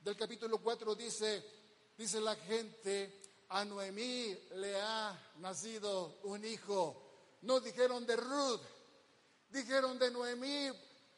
del 0.00 0.16
capítulo 0.16 0.56
4 0.56 0.94
dice, 0.94 1.44
dice 1.98 2.22
la 2.22 2.36
gente, 2.36 3.20
a 3.50 3.66
Noemí 3.66 4.34
le 4.54 4.80
ha 4.80 5.32
nacido 5.40 6.20
un 6.22 6.42
hijo. 6.42 7.36
No 7.42 7.60
dijeron 7.60 8.06
de 8.06 8.16
Ruth, 8.16 8.62
dijeron 9.50 9.98
de 9.98 10.10
Noemí, 10.10 10.70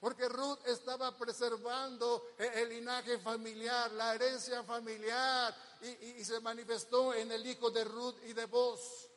porque 0.03 0.29
Ruth 0.29 0.59
estaba 0.67 1.17
preservando 1.17 2.35
el, 2.37 2.71
linaje 2.71 3.21
familiar, 3.21 3.89
la 3.93 4.17
herencia 4.17 4.65
familiar, 4.65 5.55
y, 5.81 6.25
se 6.25 6.41
manifestó 6.41 7.15
en 7.15 7.31
el 7.31 7.47
hijo 7.47 7.71
de 7.71 7.85
Ruth 7.85 8.17
y 8.25 8.33
de 8.33 8.47
vos. 8.47 9.09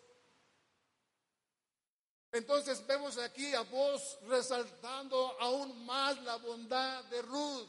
Entonces 2.34 2.86
vemos 2.86 3.18
aquí 3.18 3.52
a 3.56 3.62
vos 3.62 4.20
resaltando 4.28 5.36
aún 5.40 5.88
más 5.88 6.22
la 6.22 6.36
bondad 6.36 7.04
de 7.06 7.20
Ruth. 7.24 7.68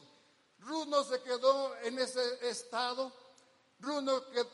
Ruth 0.59 0.85
no 0.85 1.03
se 1.03 1.19
quedó 1.23 1.75
en 1.77 1.97
ese 1.97 2.47
estado, 2.47 3.11
Ruth 3.79 4.03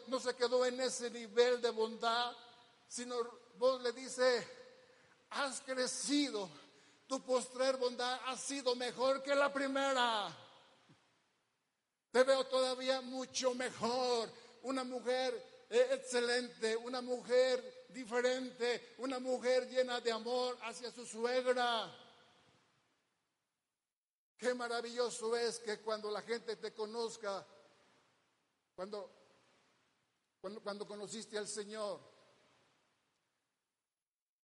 no, 0.07 0.19
se 0.21 0.33
quedó 0.37 0.65
en 0.65 0.79
ese 0.79 1.09
nivel 1.09 1.61
de 1.61 1.69
bondad, 1.69 2.31
sino 2.87 3.17
vos 3.57 3.81
le 3.81 3.91
dice, 3.91 4.47
has 5.31 5.59
crecido, 5.59 6.49
tu 7.13 7.21
postrer 7.21 7.77
bondad 7.77 8.19
ha 8.25 8.35
sido 8.35 8.75
mejor 8.75 9.21
que 9.21 9.35
la 9.35 9.53
primera. 9.53 10.35
Te 12.09 12.23
veo 12.23 12.43
todavía 12.47 13.01
mucho 13.01 13.53
mejor, 13.53 14.31
una 14.63 14.83
mujer 14.83 15.67
eh, 15.69 15.89
excelente, 15.91 16.75
una 16.75 17.01
mujer 17.01 17.85
diferente, 17.89 18.95
una 18.97 19.19
mujer 19.19 19.69
llena 19.69 20.01
de 20.01 20.11
amor 20.11 20.57
hacia 20.63 20.89
su 20.89 21.05
suegra. 21.05 21.95
Qué 24.35 24.55
maravilloso 24.55 25.35
es 25.35 25.59
que 25.59 25.81
cuando 25.81 26.09
la 26.09 26.23
gente 26.23 26.55
te 26.55 26.73
conozca, 26.73 27.45
cuando, 28.75 29.11
cuando, 30.41 30.61
cuando 30.63 30.87
conociste 30.87 31.37
al 31.37 31.47
Señor, 31.47 31.99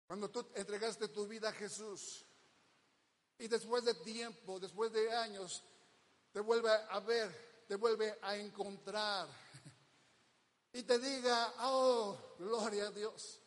cuando 0.08 0.30
tú 0.30 0.46
entregaste 0.56 1.08
tu 1.08 1.26
vida 1.26 1.48
a 1.48 1.54
Jesús 1.54 2.26
y 3.40 3.48
después 3.48 3.86
de 3.86 3.94
tiempo, 3.96 4.60
después 4.60 4.92
de 4.92 5.12
años, 5.14 5.64
te 6.32 6.42
vuelve 6.42 6.70
a 6.70 7.00
ver, 7.00 7.64
te 7.68 7.76
vuelve 7.76 8.18
a 8.22 8.36
encontrar. 8.36 9.28
Y 10.72 10.84
te 10.84 11.00
diga, 11.00 11.52
oh, 11.62 12.16
gloria 12.38 12.90
a 12.90 12.92
Dios, 12.92 13.40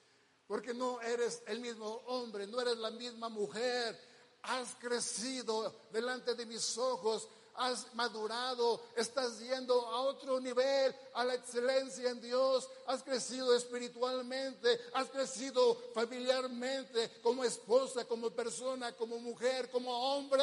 porque 0.49 0.75
no 0.75 1.01
eres 1.01 1.41
el 1.47 1.61
mismo 1.61 1.87
hombre, 2.07 2.49
no 2.49 2.61
eres 2.61 2.77
la 2.79 2.91
misma 2.91 3.29
mujer, 3.29 3.97
has 4.43 4.75
crecido 4.75 5.73
delante 5.93 6.35
de 6.35 6.45
mis 6.47 6.77
ojos, 6.77 7.29
has 7.57 7.93
madurado, 7.95 8.83
estás 8.97 9.39
yendo 9.41 9.75
a 9.87 10.01
otro 10.03 10.41
nivel, 10.41 10.95
a 11.15 11.25
la 11.25 11.35
excelencia 11.35 12.11
en 12.11 12.21
Dios, 12.21 12.69
has 12.87 13.03
crecido 13.03 13.55
espiritualmente, 13.55 14.81
has 14.95 15.09
crecido 15.09 15.75
familiarmente, 15.95 17.21
como 17.23 17.45
esposa, 17.45 18.05
como 18.05 18.31
persona, 18.31 18.93
como 18.93 19.19
mujer, 19.19 19.71
como 19.71 19.91
hombre. 19.91 20.43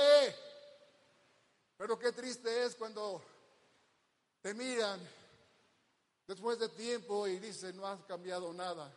Pero 1.78 1.98
qué 1.98 2.12
triste 2.12 2.66
es 2.66 2.76
cuando 2.76 3.22
te 4.42 4.54
miran 4.54 5.00
después 6.28 6.60
de 6.60 6.70
tiempo 6.70 7.28
y 7.28 7.40
dicen, 7.40 7.76
no 7.76 7.88
has 7.88 8.04
cambiado 8.06 8.54
nada. 8.54 8.94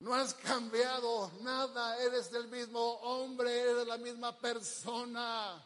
No 0.00 0.14
has 0.14 0.34
cambiado 0.34 1.30
nada, 1.40 1.98
eres 2.02 2.32
el 2.32 2.48
mismo 2.48 2.80
hombre, 2.80 3.58
eres 3.58 3.86
la 3.86 3.96
misma 3.96 4.38
persona. 4.38 5.64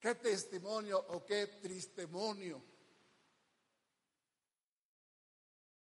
Qué 0.00 0.14
testimonio 0.14 0.98
o 0.98 1.24
qué 1.24 1.46
tristemonio. 1.46 2.62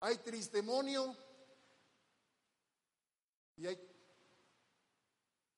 Hay 0.01 0.17
tristemonio 0.17 1.15
y 3.55 3.67
hay 3.67 3.79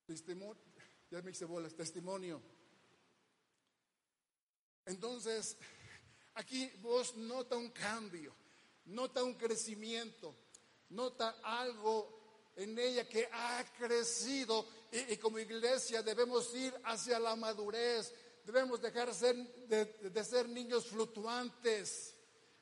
testimonio, 0.06 0.62
ya 1.10 1.22
me 1.22 1.32
hice 1.32 1.46
bolas, 1.46 1.74
testimonio. 1.74 2.40
Entonces, 4.86 5.58
aquí 6.36 6.70
vos 6.82 7.16
nota 7.16 7.56
un 7.56 7.72
cambio, 7.72 8.36
nota 8.86 9.24
un 9.24 9.34
crecimiento 9.34 10.45
nota 10.90 11.40
algo 11.44 12.16
en 12.56 12.78
ella 12.80 13.08
que 13.08 13.28
ha 13.32 13.66
crecido 13.78 14.66
y, 14.92 15.18
como 15.18 15.40
iglesia 15.40 16.02
debemos 16.02 16.54
ir 16.56 16.74
hacia 16.86 17.20
la 17.20 17.36
madurez, 17.36 18.14
debemos 18.46 18.82
dejar 18.82 19.14
de, 19.14 20.24
ser 20.24 20.48
niños 20.48 20.86
fluctuantes 20.86 22.14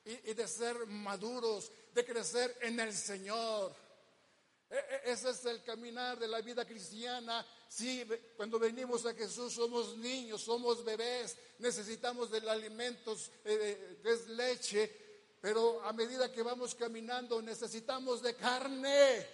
y, 0.03 0.33
de 0.33 0.47
ser 0.47 0.87
maduros, 0.87 1.71
de 1.93 2.05
crecer 2.05 2.57
en 2.61 2.79
el 2.79 2.93
Señor. 2.93 3.75
E, 4.69 4.75
e, 4.77 5.11
ese 5.11 5.29
es 5.29 5.45
el 5.45 5.61
caminar 5.63 6.17
de 6.17 6.27
la 6.27 6.41
vida 6.41 6.65
cristiana. 6.65 7.45
Sí, 7.69 8.03
cuando 8.35 8.57
venimos 8.57 9.05
a 9.05 9.13
Jesús 9.13 9.53
somos 9.53 9.95
niños, 9.97 10.41
somos 10.41 10.83
bebés, 10.83 11.37
necesitamos 11.59 12.31
del 12.31 12.49
alimentos 12.49 13.31
eh, 13.45 13.99
que 14.01 14.11
es 14.11 14.27
leche, 14.29 15.02
pero 15.43 15.83
a 15.83 15.91
medida 15.91 16.31
que 16.31 16.41
vamos 16.41 16.73
caminando 16.73 17.41
necesitamos 17.41 18.21
de 18.21 18.33
carne. 18.33 19.27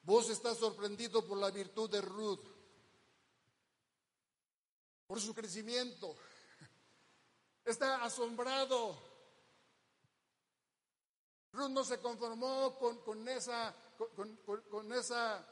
Vos 0.00 0.30
estás 0.30 0.56
sorprendido 0.56 1.26
por 1.26 1.36
la 1.36 1.50
virtud 1.50 1.90
de 1.90 2.00
Ruth, 2.00 2.48
por 5.06 5.20
su 5.20 5.34
crecimiento. 5.34 6.16
Está 7.62 8.02
asombrado 8.02 8.96
Ruth 11.58 11.70
no 11.70 11.84
se 11.84 11.98
conformó 11.98 12.78
con, 12.78 13.28
esa, 13.28 13.74
con, 14.70 14.92
esa 14.92 15.44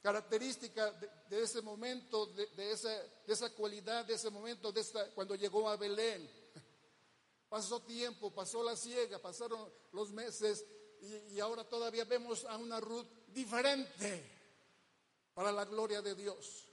característica 0.00 0.90
de, 1.28 1.42
ese 1.42 1.60
momento, 1.60 2.26
de, 2.26 2.72
esa, 2.72 3.50
cualidad, 3.50 4.06
de 4.06 4.14
ese 4.14 4.30
momento, 4.30 4.72
de 4.72 4.80
esta, 4.80 5.10
cuando 5.10 5.34
llegó 5.34 5.68
a 5.68 5.76
Belén. 5.76 6.30
Pasó 7.48 7.82
tiempo, 7.82 8.32
pasó 8.32 8.64
la 8.64 8.74
ciega, 8.74 9.20
pasaron 9.20 9.70
los 9.92 10.10
meses 10.10 10.64
y, 11.02 11.34
y 11.34 11.40
ahora 11.40 11.62
todavía 11.62 12.04
vemos 12.04 12.44
a 12.46 12.56
una 12.56 12.80
Ruth 12.80 13.06
diferente 13.28 14.28
para 15.34 15.52
la 15.52 15.64
gloria 15.64 16.02
de 16.02 16.16
Dios. 16.16 16.66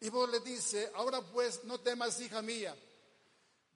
Y 0.00 0.10
vos 0.10 0.28
le 0.28 0.40
dice, 0.40 0.90
ahora 0.94 1.22
pues 1.22 1.64
no 1.64 1.80
temas, 1.80 2.20
hija 2.20 2.42
mía, 2.42 2.76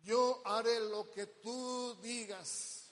yo 0.02 0.42
haré 0.44 0.80
lo 0.80 1.10
que 1.12 1.26
tú 1.26 1.96
digas 2.02 2.87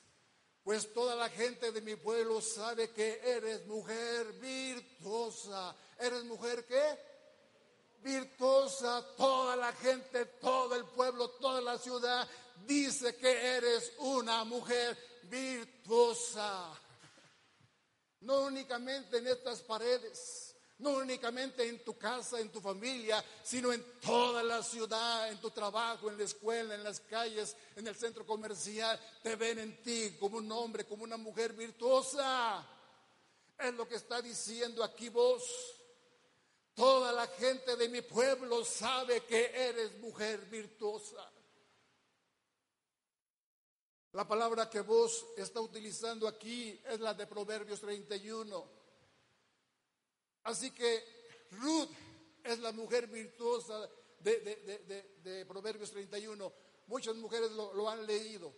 pues 0.66 0.92
toda 0.92 1.14
la 1.14 1.30
gente 1.30 1.70
de 1.70 1.80
mi 1.80 1.94
pueblo 1.94 2.40
sabe 2.40 2.90
que 2.90 3.20
eres 3.22 3.64
mujer 3.68 4.32
virtuosa. 4.32 5.76
¿Eres 5.96 6.24
mujer 6.24 6.66
qué? 6.66 6.98
Virtuosa. 8.02 9.14
Toda 9.16 9.54
la 9.54 9.72
gente, 9.74 10.24
todo 10.24 10.74
el 10.74 10.84
pueblo, 10.86 11.30
toda 11.30 11.60
la 11.60 11.78
ciudad 11.78 12.28
dice 12.66 13.14
que 13.14 13.30
eres 13.30 13.92
una 13.98 14.42
mujer 14.42 14.98
virtuosa. 15.30 16.76
No 18.22 18.40
únicamente 18.40 19.18
en 19.18 19.28
estas 19.28 19.62
paredes 19.62 20.45
no 20.78 20.90
únicamente 20.90 21.66
en 21.66 21.82
tu 21.82 21.96
casa, 21.96 22.38
en 22.38 22.50
tu 22.50 22.60
familia, 22.60 23.24
sino 23.42 23.72
en 23.72 23.82
toda 24.00 24.42
la 24.42 24.62
ciudad, 24.62 25.30
en 25.30 25.40
tu 25.40 25.50
trabajo, 25.50 26.10
en 26.10 26.18
la 26.18 26.24
escuela, 26.24 26.74
en 26.74 26.84
las 26.84 27.00
calles, 27.00 27.56
en 27.76 27.86
el 27.86 27.96
centro 27.96 28.26
comercial. 28.26 29.00
Te 29.22 29.36
ven 29.36 29.58
en 29.58 29.82
ti 29.82 30.16
como 30.20 30.36
un 30.36 30.52
hombre, 30.52 30.84
como 30.84 31.04
una 31.04 31.16
mujer 31.16 31.54
virtuosa. 31.54 32.66
Es 33.58 33.72
lo 33.74 33.88
que 33.88 33.94
está 33.94 34.20
diciendo 34.20 34.84
aquí 34.84 35.08
vos. 35.08 35.42
Toda 36.74 37.10
la 37.10 37.26
gente 37.26 37.74
de 37.76 37.88
mi 37.88 38.02
pueblo 38.02 38.62
sabe 38.62 39.22
que 39.24 39.50
eres 39.54 39.98
mujer 39.98 40.44
virtuosa. 40.44 41.26
La 44.12 44.28
palabra 44.28 44.68
que 44.68 44.80
vos 44.80 45.26
está 45.38 45.60
utilizando 45.62 46.28
aquí 46.28 46.78
es 46.86 47.00
la 47.00 47.14
de 47.14 47.26
Proverbios 47.26 47.80
31. 47.80 48.75
Así 50.46 50.70
que 50.70 51.02
Ruth 51.50 51.90
es 52.44 52.60
la 52.60 52.70
mujer 52.70 53.08
virtuosa 53.08 53.88
de, 54.20 55.44
Proverbios 55.46 55.90
31. 55.90 56.52
Muchas 56.86 57.16
mujeres 57.16 57.50
lo, 57.50 57.90
han 57.90 58.06
leído. 58.06 58.54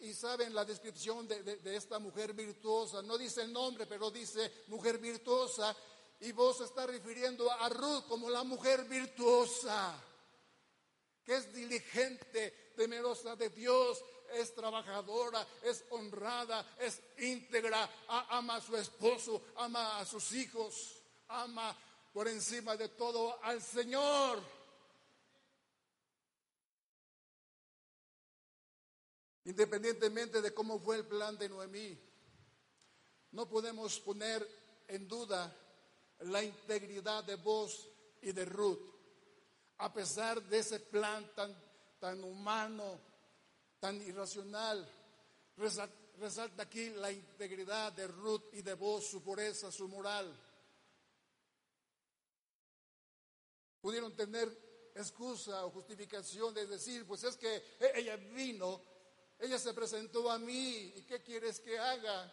Y, 0.00 0.14
saben 0.14 0.54
la 0.54 0.64
descripción 0.64 1.28
de, 1.28 1.76
esta 1.76 1.98
mujer 1.98 2.32
virtuosa. 2.32 3.02
No 3.02 3.18
dice 3.18 3.42
el 3.42 3.52
nombre, 3.52 3.84
pero 3.84 4.10
dice 4.10 4.50
mujer 4.68 4.96
virtuosa. 4.96 5.76
Y 6.20 6.32
vos 6.32 6.62
está 6.62 6.86
refiriendo 6.86 7.50
a 7.52 7.68
Ruth 7.68 8.04
como 8.08 8.30
la 8.30 8.44
mujer 8.44 8.84
virtuosa, 8.84 10.02
que 11.22 11.36
es 11.36 11.52
diligente, 11.52 12.72
temerosa 12.74 13.36
de 13.36 13.50
Dios, 13.50 14.02
es 14.34 14.54
trabajadora, 14.54 15.46
es 15.62 15.84
honrada, 15.90 16.64
es 16.78 17.00
íntegra, 17.18 17.88
ama 18.08 18.56
a 18.56 18.60
su 18.60 18.76
esposo, 18.76 19.42
ama 19.56 19.98
a 19.98 20.04
sus 20.04 20.32
hijos, 20.32 21.02
ama 21.28 21.76
por 22.12 22.28
encima 22.28 22.76
de 22.76 22.88
todo 22.88 23.42
al 23.42 23.62
Señor. 23.62 24.42
Independientemente 29.44 30.42
de 30.42 30.52
cómo 30.52 30.78
fue 30.78 30.96
el 30.96 31.06
plan 31.06 31.38
de 31.38 31.48
Noemí, 31.48 31.98
no 33.32 33.48
podemos 33.48 33.98
poner 34.00 34.46
en 34.88 35.08
duda 35.08 35.54
la 36.20 36.42
integridad 36.42 37.24
de 37.24 37.36
vos 37.36 37.88
y 38.20 38.32
de 38.32 38.44
Ruth, 38.44 38.94
a 39.78 39.92
pesar 39.92 40.42
de 40.42 40.58
ese 40.58 40.80
plan 40.80 41.30
tan, 41.34 41.56
tan 42.00 42.22
humano, 42.24 43.00
tan 43.78 44.00
irracional. 44.02 44.86
Resalta 45.56 46.62
aquí 46.62 46.90
la 46.90 47.10
integridad 47.10 47.92
de 47.92 48.06
Ruth 48.06 48.52
y 48.52 48.62
de 48.62 48.74
vos, 48.74 49.06
su 49.06 49.22
pureza, 49.22 49.70
su 49.70 49.88
moral. 49.88 50.32
Pudieron 53.80 54.14
tener 54.14 54.48
excusa 54.94 55.64
o 55.64 55.70
justificación 55.70 56.52
de 56.52 56.66
decir, 56.66 57.06
pues 57.06 57.22
es 57.24 57.36
que 57.36 57.56
e-, 57.56 57.92
ella 57.94 58.16
vino, 58.16 58.82
ella 59.38 59.58
se 59.58 59.72
presentó 59.72 60.30
a 60.30 60.38
mí, 60.38 60.92
¿y 60.96 61.02
qué 61.02 61.22
quieres 61.22 61.60
que 61.60 61.78
haga? 61.78 62.32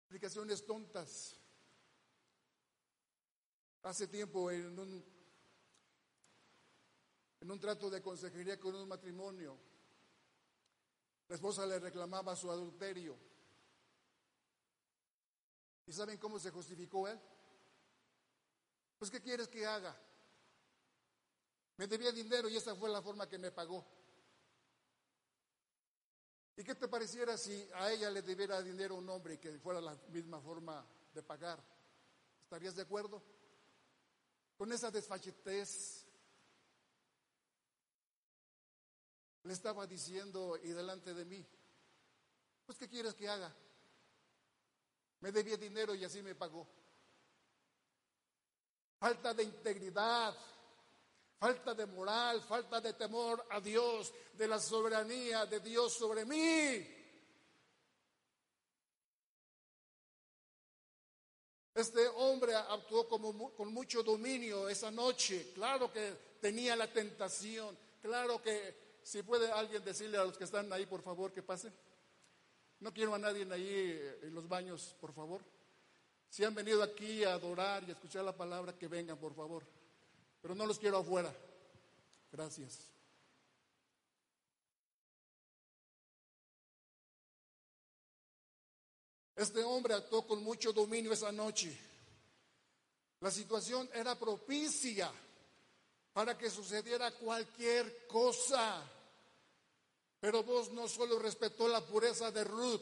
Explicaciones 0.00 0.64
tontas. 0.64 1.36
Hace 3.82 4.06
tiempo 4.08 4.50
en 4.50 4.78
un 4.78 5.13
en 7.44 7.50
un 7.50 7.60
trato 7.60 7.90
de 7.90 8.00
consejería 8.00 8.58
con 8.58 8.74
un 8.74 8.88
matrimonio. 8.88 9.54
La 11.28 11.34
esposa 11.34 11.66
le 11.66 11.78
reclamaba 11.78 12.34
su 12.34 12.50
adulterio. 12.50 13.18
¿Y 15.86 15.92
saben 15.92 16.16
cómo 16.16 16.38
se 16.38 16.50
justificó 16.50 17.06
él? 17.06 17.20
Pues, 18.98 19.10
¿qué 19.10 19.20
quieres 19.20 19.48
que 19.48 19.66
haga? 19.66 19.94
Me 21.76 21.86
debía 21.86 22.12
dinero 22.12 22.48
y 22.48 22.56
esa 22.56 22.74
fue 22.74 22.88
la 22.88 23.02
forma 23.02 23.28
que 23.28 23.36
me 23.36 23.52
pagó. 23.52 23.84
¿Y 26.56 26.64
qué 26.64 26.74
te 26.74 26.88
pareciera 26.88 27.36
si 27.36 27.68
a 27.74 27.92
ella 27.92 28.08
le 28.08 28.22
debiera 28.22 28.62
dinero 28.62 28.94
un 28.94 29.10
hombre 29.10 29.34
y 29.34 29.38
que 29.38 29.58
fuera 29.58 29.82
la 29.82 29.94
misma 30.08 30.40
forma 30.40 30.82
de 31.12 31.22
pagar? 31.22 31.62
¿Estarías 32.44 32.74
de 32.74 32.82
acuerdo? 32.82 33.22
con 34.56 34.72
esa 34.72 34.90
desfachetez, 34.90 36.03
le 39.44 39.52
estaba 39.52 39.86
diciendo 39.86 40.58
y 40.62 40.68
delante 40.68 41.14
de 41.14 41.24
mí, 41.24 41.46
pues 42.66 42.78
¿qué 42.78 42.88
quieres 42.88 43.14
que 43.14 43.28
haga? 43.28 43.54
Me 45.20 45.32
debía 45.32 45.56
dinero 45.56 45.94
y 45.94 46.04
así 46.04 46.22
me 46.22 46.34
pagó. 46.34 46.66
Falta 48.98 49.34
de 49.34 49.42
integridad, 49.42 50.34
falta 51.38 51.74
de 51.74 51.86
moral, 51.86 52.40
falta 52.42 52.80
de 52.80 52.94
temor 52.94 53.46
a 53.50 53.60
Dios, 53.60 54.12
de 54.32 54.48
la 54.48 54.58
soberanía 54.58 55.44
de 55.44 55.60
Dios 55.60 55.92
sobre 55.92 56.24
mí. 56.24 56.90
Este 61.74 62.06
hombre 62.08 62.54
actuó 62.54 63.08
con 63.08 63.74
mucho 63.74 64.02
dominio 64.02 64.68
esa 64.68 64.90
noche. 64.90 65.52
Claro 65.54 65.92
que 65.92 66.36
tenía 66.40 66.76
la 66.76 66.90
tentación. 66.90 67.76
Claro 68.00 68.40
que 68.40 68.83
si 69.04 69.22
puede 69.22 69.52
alguien 69.52 69.84
decirle 69.84 70.16
a 70.16 70.24
los 70.24 70.38
que 70.38 70.44
están 70.44 70.72
ahí, 70.72 70.86
por 70.86 71.02
favor, 71.02 71.30
que 71.30 71.42
pasen. 71.42 71.72
No 72.80 72.92
quiero 72.92 73.14
a 73.14 73.18
nadie 73.18 73.46
ahí 73.52 74.18
en 74.22 74.34
los 74.34 74.48
baños, 74.48 74.96
por 74.98 75.12
favor. 75.12 75.44
Si 76.30 76.42
han 76.42 76.54
venido 76.54 76.82
aquí 76.82 77.22
a 77.22 77.34
adorar 77.34 77.84
y 77.84 77.90
a 77.90 77.92
escuchar 77.92 78.24
la 78.24 78.34
palabra, 78.34 78.76
que 78.76 78.88
vengan, 78.88 79.18
por 79.18 79.34
favor. 79.34 79.62
Pero 80.40 80.54
no 80.54 80.66
los 80.66 80.78
quiero 80.78 80.98
afuera. 80.98 81.32
Gracias. 82.32 82.90
Este 89.36 89.62
hombre 89.62 89.94
actuó 89.94 90.26
con 90.26 90.42
mucho 90.42 90.72
dominio 90.72 91.12
esa 91.12 91.30
noche. 91.30 91.76
La 93.20 93.30
situación 93.30 93.88
era 93.92 94.18
propicia 94.18 95.12
para 96.14 96.38
que 96.38 96.48
sucediera 96.48 97.10
cualquier 97.10 98.06
cosa. 98.06 98.93
Pero 100.24 100.42
vos 100.42 100.70
no 100.70 100.88
solo 100.88 101.18
respetó 101.18 101.68
la 101.68 101.84
pureza 101.84 102.30
de 102.30 102.44
Ruth, 102.44 102.80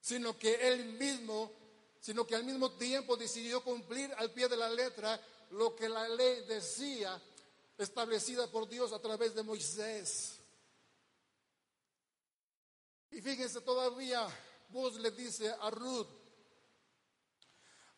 sino 0.00 0.38
que 0.38 0.68
él 0.68 0.84
mismo, 0.92 1.50
sino 1.98 2.24
que 2.24 2.36
al 2.36 2.44
mismo 2.44 2.70
tiempo 2.76 3.16
decidió 3.16 3.60
cumplir 3.64 4.14
al 4.16 4.30
pie 4.30 4.46
de 4.46 4.56
la 4.56 4.70
letra 4.70 5.20
lo 5.50 5.74
que 5.74 5.88
la 5.88 6.08
ley 6.08 6.44
decía, 6.44 7.20
establecida 7.76 8.48
por 8.52 8.68
Dios 8.68 8.92
a 8.92 9.00
través 9.00 9.34
de 9.34 9.42
Moisés. 9.42 10.38
Y 13.10 13.20
fíjense 13.20 13.60
todavía 13.60 14.24
voz 14.68 15.00
le 15.00 15.10
dice 15.10 15.52
a 15.60 15.70
Ruth, 15.70 16.06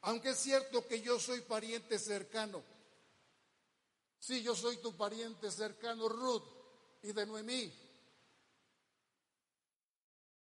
aunque 0.01 0.31
es 0.31 0.39
cierto 0.39 0.89
que 0.89 1.03
yo 1.03 1.21
soy 1.21 1.43
pariente 1.43 1.99
cercano, 1.99 2.65
sí, 4.19 4.43
yo 4.43 4.57
soy 4.57 4.79
tu 4.79 4.97
pariente 4.97 5.51
cercano, 5.51 6.09
Ruth, 6.09 6.45
y 7.03 7.13
de 7.13 7.27
Noemí. 7.27 7.84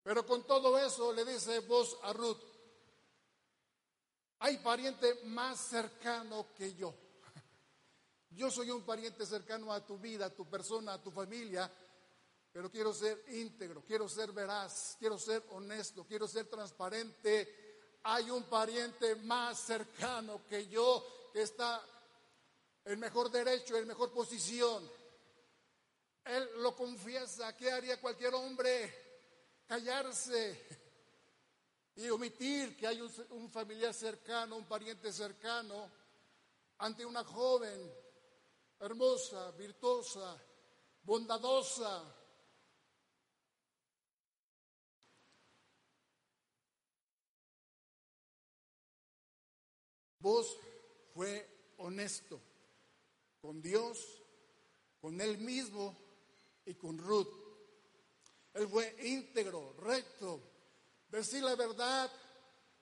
Pero 0.05 0.23
con 0.23 0.45
todo 0.45 0.77
eso 0.77 1.11
le 1.11 1.25
dice 1.25 1.61
vos 1.61 1.97
a 2.03 2.13
Ruth, 2.13 2.37
hay 4.37 4.57
pariente 4.57 5.15
más 5.23 5.59
cercano 5.59 6.53
que 6.53 6.75
yo. 6.75 6.93
Yo 8.29 8.51
soy 8.51 8.69
un 8.69 8.83
pariente 8.83 9.25
cercano 9.25 9.73
a 9.73 9.83
tu 9.83 9.97
vida, 9.97 10.27
a 10.27 10.29
tu 10.29 10.47
persona, 10.47 10.93
a 10.93 11.01
tu 11.01 11.09
familia, 11.09 11.71
pero 12.51 12.69
quiero 12.69 12.93
ser 12.93 13.25
íntegro, 13.29 13.83
quiero 13.83 14.07
ser 14.07 14.31
veraz, 14.31 14.95
quiero 14.99 15.17
ser 15.17 15.43
honesto, 15.49 16.05
quiero 16.05 16.27
ser 16.27 16.45
transparente. 16.51 17.97
Hay 18.03 18.29
un 18.29 18.43
pariente 18.43 19.15
más 19.15 19.59
cercano 19.59 20.45
que 20.45 20.67
yo 20.67 21.31
que 21.33 21.41
está 21.41 21.83
en 22.83 22.99
mejor 22.99 23.31
derecho, 23.31 23.75
en 23.75 23.87
mejor 23.87 24.13
posición. 24.13 24.87
Él 26.25 26.47
lo 26.57 26.75
confiesa. 26.75 27.57
¿Qué 27.57 27.71
haría 27.71 27.99
cualquier 27.99 28.35
hombre? 28.35 29.04
Callarse 29.67 30.59
y 31.95 32.09
omitir 32.09 32.75
que 32.75 32.87
hay 32.87 33.01
un, 33.01 33.49
familiar 33.49 33.93
cercano, 33.93 34.57
un 34.57 34.65
pariente 34.65 35.11
cercano, 35.11 35.89
ante 36.77 37.05
una 37.05 37.23
joven 37.23 37.91
hermosa, 38.79 39.51
virtuosa, 39.51 40.41
bondadosa, 41.03 42.15
Vos 50.25 50.57
fue 51.13 51.47
honesto 51.77 52.41
con 53.39 53.61
Dios, 53.61 54.23
con 54.99 55.21
él 55.21 55.37
mismo 55.37 55.95
y 56.65 56.73
con 56.73 56.97
Ruth. 56.97 57.44
Él 58.55 58.69
fue 58.69 58.95
íntegro, 59.03 59.75
recto. 59.79 60.41
Decir 61.09 61.43
la 61.43 61.55
verdad 61.55 62.09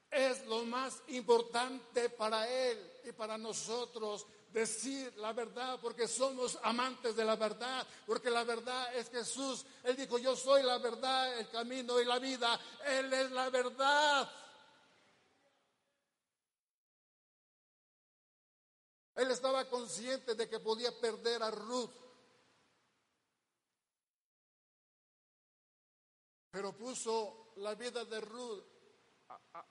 es 0.10 0.46
lo 0.46 0.64
más 0.66 1.02
importante 1.08 2.10
para 2.10 2.48
él 2.48 2.92
y 3.04 3.12
para 3.12 3.38
nosotros. 3.38 4.26
Decir 4.52 5.12
la 5.18 5.34
verdad 5.34 5.80
porque 5.82 6.08
somos 6.08 6.60
amantes 6.62 7.16
de 7.16 7.26
la 7.26 7.36
verdad, 7.36 7.88
porque 8.06 8.30
la 8.30 8.44
verdad 8.44 8.96
es 8.96 9.10
Jesús. 9.10 9.66
Él 9.84 9.96
dijo, 9.96 10.20
yo 10.20 10.36
soy 10.36 10.62
la 10.62 10.78
verdad, 10.78 11.40
el 11.40 11.50
camino 11.50 12.00
y 12.00 12.06
la 12.06 12.20
vida. 12.20 12.60
Él 12.86 13.12
es 13.12 13.32
la 13.32 13.50
verdad. 13.50 14.32
Él 19.16 19.32
estaba 19.32 19.68
consciente 19.68 20.36
de 20.36 20.48
que 20.48 20.60
podía 20.60 20.92
perder 21.00 21.42
a 21.42 21.50
Ruth. 21.50 22.03
Pero 26.54 26.72
puso 26.78 27.52
la 27.56 27.74
vida 27.74 28.06
de 28.06 28.22
Ruth 28.22 28.64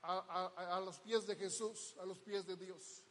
a, 0.02 0.82
los 0.84 0.98
pies 0.98 1.24
de 1.28 1.36
Jesús, 1.36 1.94
a 2.00 2.04
los 2.04 2.18
pies 2.18 2.44
de 2.44 2.56
Dios. 2.56 3.04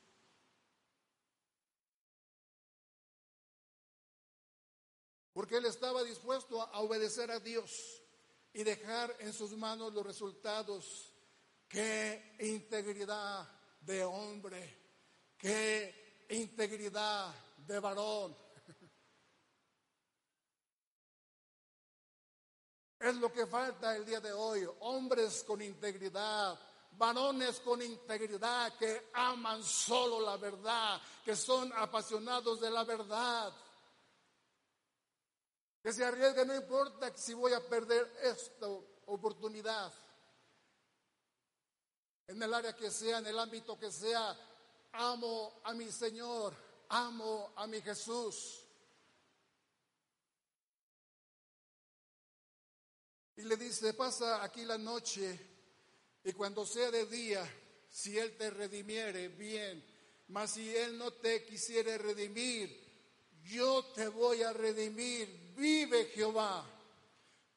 Porque 5.31 5.55
él 5.55 5.65
estaba 5.67 6.03
dispuesto 6.03 6.61
a 6.61 6.81
obedecer 6.81 7.31
a 7.31 7.39
Dios 7.39 8.03
y 8.51 8.65
dejar 8.65 9.15
en 9.19 9.31
sus 9.31 9.53
manos 9.53 9.93
los 9.93 10.05
resultados. 10.05 11.13
Qué 11.69 12.35
integridad 12.41 13.47
de 13.79 14.03
hombre, 14.03 14.79
qué 15.37 16.25
integridad 16.29 17.33
de 17.55 17.79
varón. 17.79 18.35
Es 23.01 23.15
lo 23.15 23.31
que 23.33 23.47
falta 23.47 23.95
el 23.95 24.05
día 24.05 24.19
de 24.19 24.31
hoy. 24.31 24.69
Hombres 24.81 25.43
con 25.43 25.59
integridad, 25.59 26.59
varones 26.91 27.59
con 27.61 27.81
integridad 27.81 28.77
que 28.77 29.09
aman 29.13 29.63
solo 29.63 30.21
la 30.21 30.37
verdad, 30.37 31.01
que 31.25 31.35
son 31.35 31.73
apasionados 31.73 32.61
de 32.61 32.69
la 32.69 32.83
verdad. 32.83 33.51
Que 35.81 35.91
se 35.91 36.05
arriesguen, 36.05 36.47
no 36.47 36.55
importa 36.55 37.11
si 37.17 37.33
voy 37.33 37.53
a 37.53 37.67
perder 37.67 38.07
esta 38.21 38.67
oportunidad. 39.07 39.91
En 42.27 42.41
el 42.43 42.53
área 42.53 42.75
que 42.75 42.91
sea, 42.91 43.17
en 43.17 43.25
el 43.25 43.39
ámbito 43.39 43.79
que 43.79 43.91
sea, 43.91 44.37
amo 44.91 45.59
a 45.63 45.73
mi 45.73 45.91
Señor, 45.91 46.53
amo 46.87 47.51
a 47.55 47.65
mi 47.65 47.81
Jesús. 47.81 48.60
Y 53.35 53.43
le 53.43 53.55
dice, 53.57 53.93
pasa 53.93 54.43
aquí 54.43 54.63
la 54.65 54.77
noche 54.77 55.39
y 56.23 56.33
cuando 56.33 56.65
sea 56.65 56.91
de 56.91 57.05
día, 57.05 57.43
si 57.89 58.17
Él 58.17 58.37
te 58.37 58.49
redimiere, 58.49 59.29
bien, 59.29 59.83
mas 60.27 60.51
si 60.51 60.75
Él 60.75 60.97
no 60.97 61.11
te 61.13 61.43
quisiere 61.45 61.97
redimir, 61.97 62.79
yo 63.43 63.85
te 63.95 64.07
voy 64.07 64.43
a 64.43 64.53
redimir, 64.53 65.53
vive 65.55 66.05
Jehová. 66.05 66.65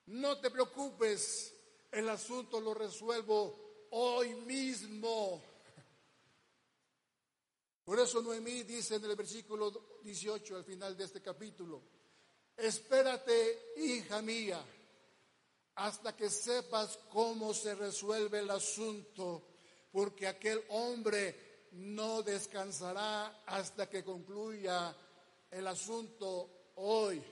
No 0.06 0.40
te 0.40 0.50
preocupes, 0.50 1.54
el 1.90 2.08
asunto 2.08 2.60
lo 2.60 2.74
resuelvo 2.74 3.86
hoy 3.90 4.34
mismo. 4.34 5.42
Por 7.84 8.00
eso 8.00 8.22
Noemí 8.22 8.62
dice 8.62 8.96
en 8.96 9.04
el 9.04 9.14
versículo 9.14 9.98
18 10.02 10.56
al 10.56 10.64
final 10.64 10.96
de 10.96 11.04
este 11.04 11.20
capítulo, 11.20 11.82
espérate, 12.56 13.74
hija 13.76 14.22
mía, 14.22 14.64
hasta 15.76 16.16
que 16.16 16.30
sepas 16.30 16.98
cómo 17.10 17.52
se 17.52 17.74
resuelve 17.74 18.40
el 18.40 18.50
asunto, 18.50 19.42
porque 19.90 20.26
aquel 20.26 20.64
hombre 20.68 21.68
no 21.72 22.22
descansará 22.22 23.42
hasta 23.46 23.88
que 23.88 24.04
concluya 24.04 24.94
el 25.50 25.66
asunto 25.66 26.70
hoy. 26.76 27.22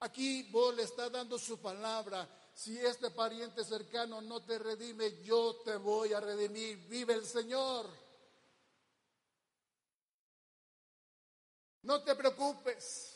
Aquí 0.00 0.42
vos 0.50 0.74
le 0.74 0.82
está 0.82 1.08
dando 1.08 1.38
su 1.38 1.58
palabra. 1.58 2.28
Si 2.54 2.78
este 2.78 3.10
pariente 3.10 3.64
cercano 3.64 4.20
no 4.20 4.42
te 4.42 4.58
redime, 4.58 5.22
yo 5.22 5.56
te 5.64 5.76
voy 5.76 6.12
a 6.12 6.20
redimir. 6.20 6.76
Vive 6.86 7.14
el 7.14 7.24
Señor. 7.24 7.86
No 11.82 12.02
te 12.02 12.14
preocupes. 12.14 13.15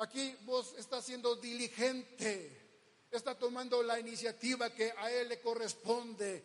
Aquí 0.00 0.34
vos 0.46 0.72
estás 0.78 1.04
siendo 1.04 1.36
diligente, 1.36 3.06
está 3.10 3.38
tomando 3.38 3.82
la 3.82 4.00
iniciativa 4.00 4.70
que 4.70 4.90
a 4.96 5.12
él 5.12 5.28
le 5.28 5.42
corresponde. 5.42 6.42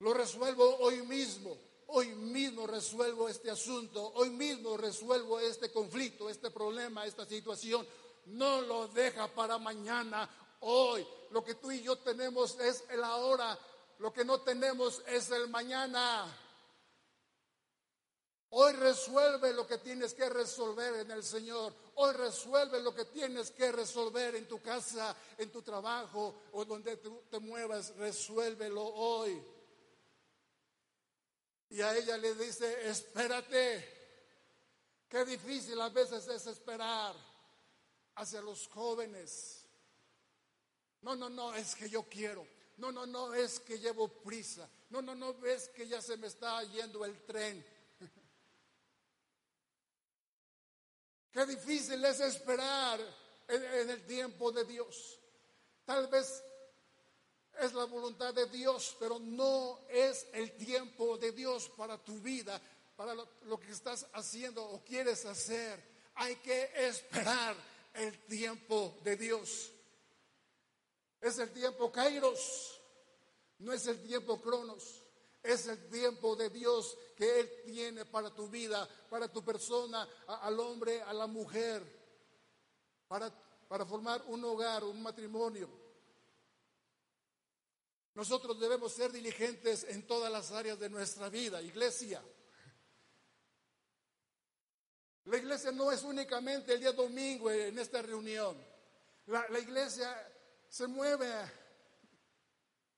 Lo 0.00 0.12
resuelvo 0.12 0.76
hoy 0.80 1.00
mismo, 1.06 1.56
hoy 1.86 2.08
mismo 2.08 2.66
resuelvo 2.66 3.30
este 3.30 3.50
asunto, 3.50 4.12
hoy 4.16 4.28
mismo 4.28 4.76
resuelvo 4.76 5.40
este 5.40 5.72
conflicto, 5.72 6.28
este 6.28 6.50
problema, 6.50 7.06
esta 7.06 7.24
situación. 7.24 7.88
No 8.26 8.60
lo 8.60 8.88
deja 8.88 9.26
para 9.28 9.56
mañana, 9.56 10.28
hoy. 10.60 11.06
Lo 11.30 11.42
que 11.42 11.54
tú 11.54 11.72
y 11.72 11.80
yo 11.80 11.96
tenemos 11.96 12.60
es 12.60 12.84
el 12.90 13.02
ahora, 13.02 13.58
lo 14.00 14.12
que 14.12 14.22
no 14.22 14.42
tenemos 14.42 15.02
es 15.06 15.30
el 15.30 15.48
mañana. 15.48 16.41
Hoy 18.54 18.74
resuelve 18.74 19.54
lo 19.54 19.66
que 19.66 19.78
tienes 19.78 20.12
que 20.12 20.28
resolver 20.28 20.96
en 20.96 21.10
el 21.10 21.24
Señor. 21.24 21.74
Hoy 21.94 22.12
resuelve 22.12 22.82
lo 22.82 22.94
que 22.94 23.06
tienes 23.06 23.50
que 23.50 23.72
resolver 23.72 24.34
en 24.34 24.46
tu 24.46 24.60
casa, 24.60 25.16
en 25.38 25.50
tu 25.50 25.62
trabajo 25.62 26.42
o 26.52 26.62
donde 26.66 26.98
tú 26.98 27.22
te 27.30 27.38
muevas. 27.38 27.96
Resuélvelo 27.96 28.84
hoy. 28.84 29.42
Y 31.70 31.80
a 31.80 31.96
ella 31.96 32.18
le 32.18 32.34
dice, 32.34 32.90
espérate. 32.90 34.02
Qué 35.08 35.24
difícil 35.24 35.80
a 35.80 35.88
veces 35.88 36.28
es 36.28 36.46
esperar 36.46 37.16
hacia 38.16 38.42
los 38.42 38.68
jóvenes. 38.68 39.64
No, 41.00 41.16
no, 41.16 41.30
no, 41.30 41.54
es 41.54 41.74
que 41.74 41.88
yo 41.88 42.02
quiero. 42.02 42.46
No, 42.76 42.92
no, 42.92 43.06
no, 43.06 43.32
es 43.32 43.60
que 43.60 43.78
llevo 43.78 44.08
prisa. 44.08 44.68
No, 44.90 45.00
no, 45.00 45.14
no, 45.14 45.32
ves 45.34 45.70
que 45.70 45.88
ya 45.88 46.02
se 46.02 46.18
me 46.18 46.26
está 46.26 46.62
yendo 46.64 47.02
el 47.06 47.18
tren. 47.24 47.64
Qué 51.32 51.46
difícil 51.46 52.04
es 52.04 52.20
esperar 52.20 53.00
en, 53.48 53.90
el 53.90 54.04
tiempo 54.04 54.52
de 54.52 54.64
Dios. 54.66 55.18
Tal 55.84 56.06
vez 56.08 56.44
es 57.58 57.72
la 57.72 57.84
voluntad 57.84 58.34
de 58.34 58.46
Dios, 58.46 58.96
pero 59.00 59.18
no 59.18 59.80
es 59.88 60.26
el 60.34 60.52
tiempo 60.56 61.16
de 61.16 61.32
Dios 61.32 61.70
para 61.70 61.96
tu 61.96 62.20
vida, 62.20 62.60
para 62.96 63.14
lo, 63.14 63.58
que 63.58 63.72
estás 63.72 64.06
haciendo 64.12 64.62
o 64.62 64.84
quieres 64.84 65.24
hacer. 65.24 65.82
Hay 66.16 66.36
que 66.36 66.70
esperar 66.74 67.56
el 67.94 68.18
tiempo 68.26 68.98
de 69.02 69.16
Dios. 69.16 69.72
Es 71.18 71.38
el 71.38 71.50
tiempo 71.50 71.90
Kairos, 71.90 72.80
no 73.58 73.72
es 73.72 73.86
el 73.86 74.02
tiempo 74.02 74.40
Cronos. 74.40 75.01
Es 75.42 75.66
el 75.66 75.88
tiempo 75.88 76.36
de 76.36 76.50
Dios 76.50 76.96
que 77.16 77.40
Él 77.40 77.50
tiene 77.64 78.04
para 78.04 78.32
tu 78.32 78.48
vida, 78.48 78.88
para 79.10 79.26
tu 79.26 79.44
persona, 79.44 80.08
al 80.26 80.60
hombre, 80.60 81.02
a 81.02 81.12
la 81.12 81.26
mujer, 81.26 81.82
para, 83.08 83.28
para 83.66 83.84
formar 83.84 84.22
un 84.28 84.44
hogar, 84.44 84.84
un 84.84 85.02
matrimonio. 85.02 85.68
Nosotros 88.14 88.60
debemos 88.60 88.92
ser 88.92 89.10
diligentes 89.10 89.84
en 89.84 90.06
todas 90.06 90.30
las 90.30 90.52
áreas 90.52 90.78
de 90.78 90.88
nuestra 90.88 91.28
vida, 91.28 91.60
iglesia. 91.60 92.22
La 95.24 95.38
iglesia 95.38 95.72
no 95.72 95.90
es 95.90 96.02
únicamente 96.04 96.74
el 96.74 96.80
día 96.80 96.92
domingo 96.92 97.50
en 97.50 97.78
esta 97.78 98.00
reunión. 98.02 98.56
La, 99.26 99.58
iglesia 99.58 100.14
se 100.68 100.86
mueve 100.86 101.28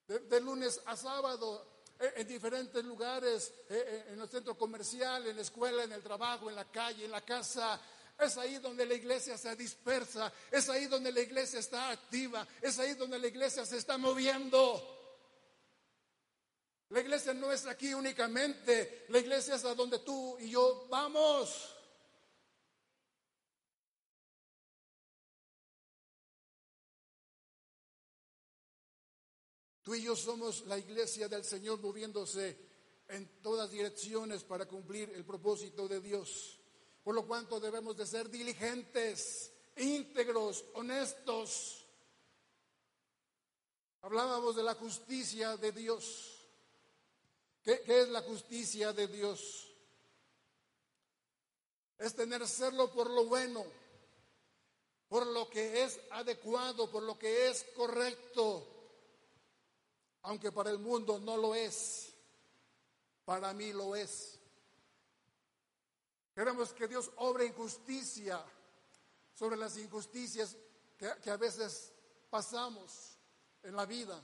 de 0.06 0.40
lunes 0.40 0.80
a 0.86 0.96
sábado 0.96 1.73
en 2.16 2.26
diferentes 2.26 2.84
lugares, 2.84 3.52
eh, 3.68 3.84
eh, 3.86 4.04
en 4.12 4.20
el 4.20 4.28
centro 4.28 4.56
comercial, 4.56 5.26
en 5.26 5.36
la 5.36 5.42
escuela, 5.42 5.84
en 5.84 5.92
el 5.92 6.02
trabajo, 6.02 6.48
en 6.48 6.56
la 6.56 6.70
calle, 6.70 7.04
en 7.04 7.10
la 7.10 7.24
casa. 7.24 7.80
Es 8.18 8.36
ahí 8.36 8.58
donde 8.58 8.86
la 8.86 8.94
iglesia 8.94 9.36
se 9.36 9.54
dispersa, 9.56 10.32
es 10.50 10.68
ahí 10.68 10.86
donde 10.86 11.10
la 11.10 11.20
iglesia 11.20 11.58
está 11.58 11.90
activa, 11.90 12.46
es 12.62 12.78
ahí 12.78 12.94
donde 12.94 13.18
la 13.18 13.26
iglesia 13.26 13.66
se 13.66 13.78
está 13.78 13.98
moviendo. 13.98 14.90
La 16.90 17.00
iglesia 17.00 17.34
no 17.34 17.50
es 17.50 17.66
aquí 17.66 17.92
únicamente, 17.92 19.06
la 19.08 19.18
iglesia 19.18 19.56
es 19.56 19.64
a 19.64 19.74
donde 19.74 19.98
tú 19.98 20.38
y 20.38 20.50
yo 20.50 20.86
vamos. 20.88 21.73
Tú 29.84 29.94
y 29.94 30.02
yo 30.02 30.16
somos 30.16 30.62
la 30.62 30.78
iglesia 30.78 31.28
del 31.28 31.44
Señor 31.44 31.78
moviéndose 31.78 32.58
en 33.06 33.42
todas 33.42 33.70
direcciones 33.70 34.42
para 34.42 34.66
cumplir 34.66 35.10
el 35.10 35.26
propósito 35.26 35.86
de 35.86 36.00
Dios. 36.00 36.58
Por 37.02 37.14
lo 37.14 37.26
cuanto 37.26 37.60
debemos 37.60 37.94
de 37.94 38.06
ser 38.06 38.30
diligentes, 38.30 39.52
íntegros, 39.76 40.64
honestos. 40.72 41.86
Hablábamos 44.00 44.56
de 44.56 44.62
la 44.62 44.74
justicia 44.74 45.58
de 45.58 45.72
Dios. 45.72 46.46
¿Qué, 47.62 47.82
qué 47.82 48.00
es 48.00 48.08
la 48.08 48.22
justicia 48.22 48.94
de 48.94 49.06
Dios? 49.06 49.70
Es 51.98 52.14
tener 52.14 52.48
serlo 52.48 52.90
por 52.90 53.10
lo 53.10 53.26
bueno, 53.26 53.66
por 55.10 55.26
lo 55.26 55.46
que 55.50 55.84
es 55.84 56.00
adecuado, 56.10 56.90
por 56.90 57.02
lo 57.02 57.18
que 57.18 57.48
es 57.48 57.64
correcto, 57.76 58.73
aunque 60.24 60.50
para 60.52 60.70
el 60.70 60.78
mundo 60.78 61.18
no 61.18 61.36
lo 61.36 61.54
es, 61.54 62.12
para 63.24 63.52
mí 63.52 63.72
lo 63.72 63.94
es. 63.94 64.38
Queremos 66.34 66.72
que 66.72 66.88
Dios 66.88 67.10
obre 67.16 67.46
injusticia 67.46 68.42
sobre 69.34 69.56
las 69.56 69.76
injusticias 69.76 70.56
que, 70.96 71.30
a 71.30 71.36
veces 71.36 71.92
pasamos 72.30 73.18
en 73.62 73.76
la 73.76 73.84
vida. 73.84 74.20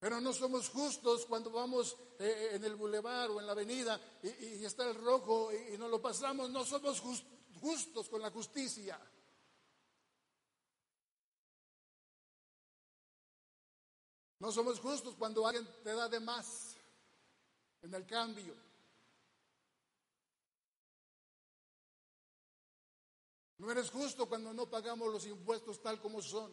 Pero 0.00 0.20
no 0.20 0.32
somos 0.32 0.68
justos 0.70 1.26
cuando 1.26 1.50
vamos 1.50 1.96
eh, 2.18 2.24
eh, 2.26 2.56
en 2.56 2.64
el 2.64 2.74
bulevar 2.74 3.30
o 3.30 3.40
en 3.40 3.46
la 3.46 3.52
avenida 3.52 4.00
y, 4.22 4.64
está 4.64 4.88
el 4.88 4.94
rojo 4.96 5.50
y, 5.52 5.76
no 5.76 5.88
lo 5.88 6.00
pasamos. 6.00 6.50
No 6.50 6.64
somos 6.64 7.02
justos 7.60 8.08
con 8.08 8.20
la 8.22 8.30
justicia. 8.30 8.98
No 14.44 14.52
somos 14.52 14.78
justos 14.78 15.14
cuando 15.18 15.46
alguien 15.46 15.66
te 15.82 15.94
da 15.94 16.06
de 16.06 16.20
más 16.20 16.76
en 17.80 17.94
el 17.94 18.04
cambio. 18.04 18.54
No 23.56 23.70
eres 23.70 23.88
justo 23.88 24.28
cuando 24.28 24.52
no 24.52 24.68
pagamos 24.68 25.10
los 25.10 25.24
impuestos 25.24 25.80
tal 25.80 25.98
como 25.98 26.20
son. 26.20 26.52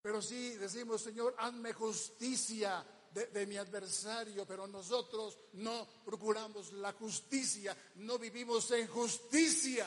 Pero 0.00 0.22
sí 0.22 0.56
decimos, 0.56 1.02
Señor, 1.02 1.34
hazme 1.36 1.74
justicia 1.74 2.82
de, 3.12 3.26
de, 3.26 3.46
mi 3.46 3.58
adversario, 3.58 4.46
pero 4.46 4.66
nosotros 4.66 5.38
no 5.52 5.86
procuramos 6.02 6.72
la 6.72 6.94
justicia, 6.94 7.76
no 7.96 8.18
vivimos 8.18 8.70
en 8.70 8.88
justicia. 8.88 9.86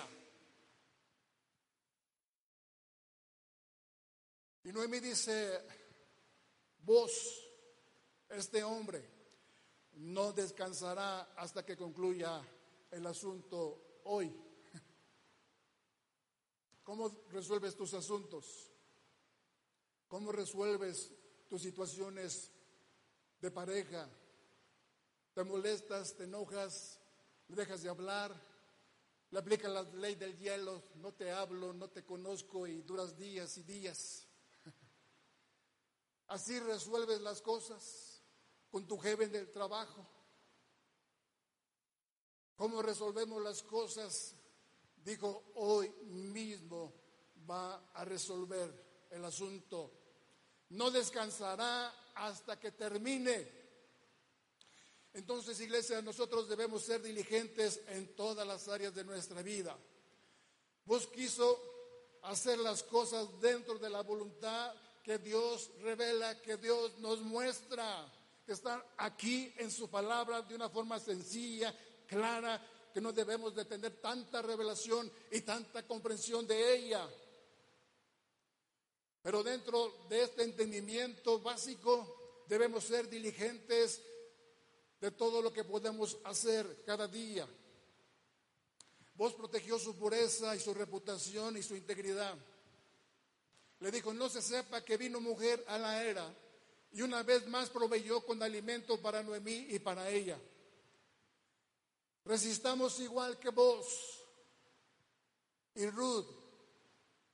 Y 4.70 4.72
Noemí 4.72 5.00
dice, 5.00 5.60
vos, 6.84 7.44
este 8.30 8.64
hombre, 8.64 9.04
no 9.94 10.32
descansará 10.32 11.34
hasta 11.36 11.66
que 11.66 11.76
concluya 11.76 12.40
el 12.92 13.04
asunto 13.08 14.02
hoy. 14.04 14.30
¿Cómo 16.84 17.10
resuelves 17.32 17.76
tus 17.76 17.96
asuntos? 17.96 18.72
¿Cómo 20.08 20.32
resuelves 20.32 21.14
tus 21.48 21.64
situaciones 21.64 22.52
de 23.42 23.50
pareja? 23.50 24.08
¿Te 25.34 25.44
molestas, 25.46 26.16
te 26.16 26.26
enojas, 26.26 27.00
dejas 27.48 27.82
de 27.82 27.90
hablar? 27.90 28.40
Le 29.32 29.40
aplicas 29.40 29.72
la 29.72 29.82
ley 29.82 30.14
del 30.14 30.38
hielo, 30.38 30.84
no 30.98 31.12
te 31.12 31.32
hablo, 31.32 31.74
no 31.74 31.90
te 31.90 32.06
conozco 32.06 32.68
y 32.68 32.84
duras 32.84 33.18
días 33.18 33.58
y 33.58 33.64
días. 33.64 34.29
Así 36.30 36.60
resuelves 36.60 37.22
las 37.22 37.42
cosas 37.42 38.22
con 38.70 38.88
tu 38.88 39.00
jefe 39.00 39.28
del 39.28 39.52
trabajo. 39.52 40.08
¿Cómo 42.56 42.84
resolvemos 42.84 43.42
las 43.42 43.64
cosas? 43.64 44.36
Dijo, 45.04 45.52
hoy 45.56 45.90
mismo 46.06 46.94
va 47.50 47.90
a 47.94 48.06
resolver 48.06 49.08
el 49.10 49.26
asunto. 49.26 49.92
No 50.70 50.92
descansará 50.92 52.12
hasta 52.14 52.60
que 52.60 52.74
termine. 52.74 53.52
Entonces, 55.14 55.60
iglesia, 55.62 56.00
nosotros 56.04 56.48
debemos 56.48 56.84
ser 56.84 57.02
diligentes 57.02 57.82
en 57.88 58.16
todas 58.16 58.46
las 58.46 58.68
áreas 58.68 58.94
de 58.94 59.04
nuestra 59.04 59.42
vida. 59.42 59.76
Vos 60.86 61.08
quiso 61.08 61.60
hacer 62.22 62.60
las 62.60 62.84
cosas 62.84 63.28
dentro 63.42 63.80
de 63.80 63.90
la 63.90 64.04
voluntad 64.04 64.76
que 65.10 65.18
Dios 65.18 65.72
revela, 65.82 66.40
que 66.40 66.56
Dios 66.58 67.00
nos 67.00 67.20
muestra. 67.22 68.08
que 68.46 68.54
están 68.54 68.80
aquí 68.98 69.52
en 69.58 69.72
su 69.72 69.90
palabra 69.90 70.44
de 70.44 70.54
una 70.54 70.70
forma 70.70 71.00
sencilla, 71.00 71.74
clara, 72.06 72.64
que 72.94 73.02
no 73.02 73.12
debemos 73.12 73.56
de 73.56 73.66
tener 73.66 74.00
tanta 74.02 74.44
revelación 74.44 75.12
y 75.32 75.42
tanta 75.42 75.88
comprensión 75.88 76.46
de 76.46 76.76
ella. 76.76 77.10
Pero 79.24 79.42
dentro 79.42 80.06
de 80.10 80.22
este 80.22 80.44
entendimiento 80.44 81.40
básico 81.40 82.44
debemos 82.48 82.84
ser 82.84 83.10
diligentes 83.10 84.04
de 85.02 85.10
todo 85.10 85.42
lo 85.42 85.52
que 85.52 85.64
podemos 85.64 86.20
hacer 86.24 86.84
cada 86.86 87.08
día. 87.08 87.48
Vos 89.16 89.34
protegió 89.34 89.80
su 89.80 89.96
pureza 89.96 90.56
y 90.56 90.60
su 90.60 90.72
reputación 90.72 91.58
y 91.58 91.64
su 91.64 91.76
integridad. 91.76 92.38
Le 93.80 93.92
dijo, 93.92 94.14
no 94.14 94.30
se 94.30 94.42
sepa 94.42 94.84
que 94.84 94.98
vino 94.98 95.22
mujer 95.22 95.64
a 95.68 95.78
la 95.78 96.04
era 96.04 96.36
y 96.92 97.02
una 97.02 97.24
vez 97.24 97.48
más 97.48 97.70
proveyó 97.70 98.26
con 98.26 98.42
alimento 98.42 99.02
para 99.02 99.24
Noemí 99.24 99.68
y 99.70 99.80
para 99.80 100.10
ella. 100.10 100.40
Resistamos 102.26 103.00
igual 103.00 103.40
que 103.40 103.50
vos 103.50 104.20
y 105.76 105.86
Ruth 105.88 106.28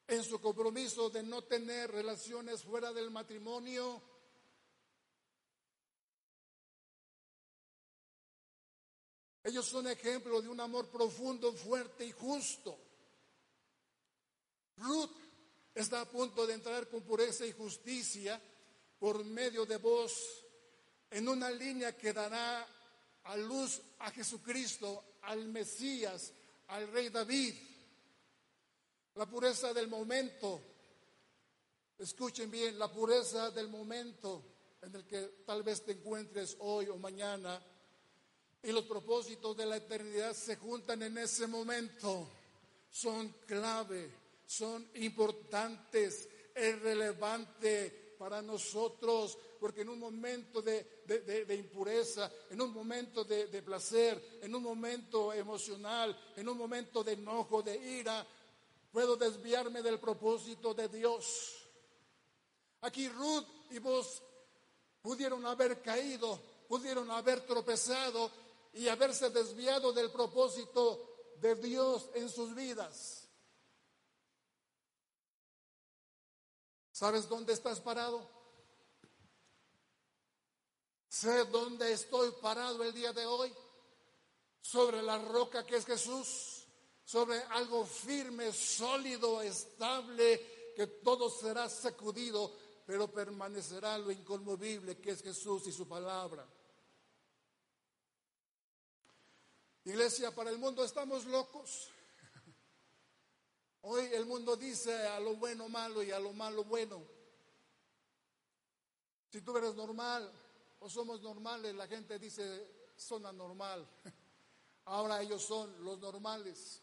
en 0.08 0.24
su 0.24 0.40
compromiso 0.40 1.10
de 1.10 1.24
no 1.24 1.44
tener 1.44 1.92
relaciones 1.92 2.64
fuera 2.64 2.94
del 2.94 3.10
matrimonio. 3.10 4.02
Ellos 9.44 9.66
son 9.66 9.88
ejemplo 9.88 10.42
de 10.42 10.50
un 10.50 10.60
amor 10.60 10.90
profundo, 10.90 11.54
fuerte 11.54 12.06
y 12.06 12.12
justo. 12.12 12.78
Ruth 14.78 15.25
está 15.76 16.02
a 16.02 16.10
punto 16.10 16.48
de 16.48 16.54
entrar 16.54 16.88
con 16.88 17.02
pureza 17.04 17.46
y 17.46 17.52
justicia 17.52 18.42
por 18.98 19.24
medio 19.26 19.66
de 19.66 19.78
vos 19.78 20.46
en 21.12 21.28
una 21.28 21.52
línea 21.52 21.96
que 21.98 22.14
dará 22.14 22.66
a 23.26 23.38
luz 23.38 23.82
a 24.00 24.10
Jesucristo, 24.12 25.18
al 25.24 25.46
Mesías, 25.50 26.32
al 26.68 26.88
Rey 26.92 27.10
David. 27.10 27.56
La 29.16 29.26
pureza 29.26 29.74
del 29.74 29.88
momento, 29.88 30.62
escuchen 31.98 32.50
bien, 32.50 32.80
la 32.80 32.92
pureza 32.92 33.52
del 33.52 33.68
momento 33.68 34.44
en 34.82 34.96
el 34.96 35.06
que 35.06 35.44
tal 35.46 35.64
vez 35.64 35.84
te 35.84 35.94
encuentres 35.94 36.56
hoy 36.60 36.88
o 36.88 36.98
mañana 36.98 37.62
y 38.64 38.72
los 38.72 38.86
propósitos 38.86 39.56
de 39.56 39.66
la 39.66 39.78
eternidad 39.78 40.34
se 40.34 40.56
juntan 40.56 41.04
en 41.04 41.18
ese 41.18 41.48
momento. 41.48 42.28
Son 42.90 43.30
clave, 43.46 44.25
son 44.46 44.90
importantes, 44.96 46.30
es 46.54 46.82
relevante 46.82 48.16
para 48.18 48.42
nosotros, 48.42 49.38
porque 49.60 49.82
en 49.82 49.90
un 49.90 50.00
momento 50.00 50.62
de, 50.62 51.56
impureza, 51.58 52.32
en 52.50 52.62
un 52.62 52.74
momento 52.74 53.24
de, 53.24 53.48
de 53.48 53.62
placer, 53.62 54.40
en 54.42 54.56
un 54.56 54.64
momento 54.64 55.34
emocional, 55.34 56.18
en 56.36 56.48
un 56.48 56.58
momento 56.58 57.04
de 57.04 57.14
enojo, 57.14 57.62
de 57.62 57.76
ira, 57.76 58.26
puedo 58.92 59.16
desviarme 59.16 59.82
del 59.82 60.00
propósito 60.00 60.74
de 60.74 60.88
Dios. 60.88 61.66
Aquí 62.82 63.10
Ruth 63.10 63.46
y 63.72 63.80
vos 63.80 64.22
pudieron 65.02 65.46
haber 65.46 65.82
caído, 65.82 66.40
pudieron 66.68 67.10
haber 67.12 67.46
tropezado 67.46 68.32
y 68.74 68.88
haberse 68.88 69.30
desviado 69.30 69.92
del 69.94 70.12
propósito 70.12 71.34
de 71.42 71.56
Dios 71.56 72.10
en 72.14 72.30
sus 72.30 72.56
vidas. 72.56 73.25
¿Sabes 76.96 77.28
dónde 77.28 77.52
estás 77.52 77.82
parado? 77.82 78.26
Sé 81.10 81.44
dónde 81.44 81.92
estoy 81.92 82.32
parado 82.42 82.82
el 82.86 82.94
día 82.94 83.12
de 83.12 83.26
hoy. 83.26 83.54
Sobre 84.62 85.02
la 85.02 85.18
roca 85.18 85.66
que 85.66 85.76
es 85.76 85.86
Jesús. 85.86 86.64
Sobre 87.04 87.38
algo 87.50 87.86
firme, 87.86 88.54
sólido, 88.54 89.42
estable, 89.42 90.72
que 90.74 90.88
todo 90.88 91.30
será 91.30 91.68
sacudido, 91.68 92.56
pero 92.86 93.12
permanecerá 93.12 93.98
lo 93.98 94.10
inconmovible 94.10 94.98
que 95.02 95.12
es 95.12 95.22
Jesús 95.22 95.68
y 95.68 95.74
su 95.74 95.90
palabra. 95.90 96.48
Iglesia, 99.84 100.34
para 100.34 100.50
el 100.50 100.60
mundo 100.60 100.86
estamos 100.86 101.26
locos. 101.26 101.90
Hoy 103.88 104.04
el 104.14 104.26
mundo 104.26 104.56
dice 104.56 104.96
a 105.10 105.20
lo 105.20 105.36
bueno 105.36 105.70
malo 105.70 106.02
y 106.02 106.10
a 106.10 106.20
lo 106.20 106.34
malo 106.34 106.64
bueno. 106.64 107.04
Si 109.32 109.42
tú 109.42 109.56
eres 109.56 109.76
normal 109.76 110.28
o 110.80 110.90
somos 110.90 111.22
normales, 111.22 111.76
la 111.76 111.86
gente 111.86 112.18
dice 112.18 112.92
son 112.96 113.28
anormal. 113.28 113.88
Ahora 114.86 115.22
ellos 115.22 115.44
son 115.44 115.84
los 115.84 116.00
normales. 116.00 116.82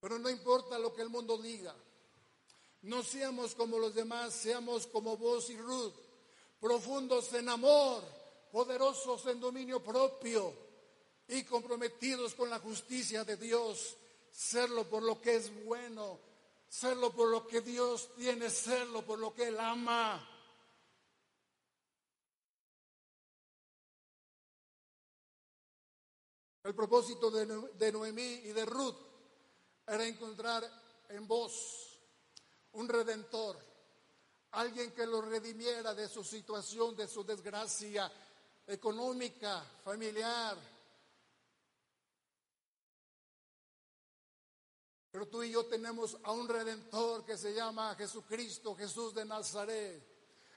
Pero 0.00 0.18
no 0.18 0.28
importa 0.28 0.76
lo 0.76 0.92
que 0.92 1.02
el 1.02 1.08
mundo 1.08 1.38
diga. 1.38 1.76
No 2.82 3.04
seamos 3.04 3.54
como 3.54 3.78
los 3.78 3.94
demás, 3.94 4.34
seamos 4.34 4.88
como 4.88 5.16
vos 5.16 5.50
y 5.50 5.56
Ruth, 5.56 5.94
profundos 6.58 7.32
en 7.32 7.48
amor, 7.48 8.02
poderosos 8.50 9.24
en 9.26 9.38
dominio 9.38 9.84
propio 9.84 10.69
y 11.30 11.44
comprometidos 11.44 12.34
con 12.34 12.50
la 12.50 12.58
justicia 12.58 13.24
de 13.24 13.36
Dios, 13.36 13.96
serlo 14.32 14.88
por 14.88 15.02
lo 15.04 15.20
que 15.20 15.36
es 15.36 15.64
bueno, 15.64 16.18
serlo 16.68 17.12
por 17.12 17.28
lo 17.28 17.46
que 17.46 17.60
Dios 17.60 18.10
tiene, 18.16 18.50
serlo 18.50 19.06
por 19.06 19.18
lo 19.18 19.32
que 19.32 19.44
Él 19.44 19.60
ama. 19.60 20.26
El 26.64 26.74
propósito 26.74 27.30
de 27.30 27.92
Noemí 27.92 28.22
y 28.22 28.52
de 28.52 28.66
Ruth 28.66 28.96
era 29.86 30.04
encontrar 30.04 30.68
en 31.08 31.28
vos 31.28 31.96
un 32.72 32.88
redentor, 32.88 33.56
alguien 34.50 34.92
que 34.92 35.06
lo 35.06 35.22
redimiera 35.22 35.94
de 35.94 36.08
su 36.08 36.24
situación, 36.24 36.96
de 36.96 37.06
su 37.06 37.24
desgracia 37.24 38.10
económica, 38.66 39.64
familiar, 39.84 40.56
Pero 45.20 45.32
tú 45.32 45.42
y 45.42 45.50
yo 45.50 45.66
tenemos 45.66 46.16
a 46.22 46.32
un 46.32 46.48
redentor 46.48 47.26
que 47.26 47.36
se 47.36 47.52
llama 47.52 47.94
Jesucristo, 47.94 48.74
Jesús 48.74 49.14
de 49.14 49.26
Nazaret, 49.26 50.02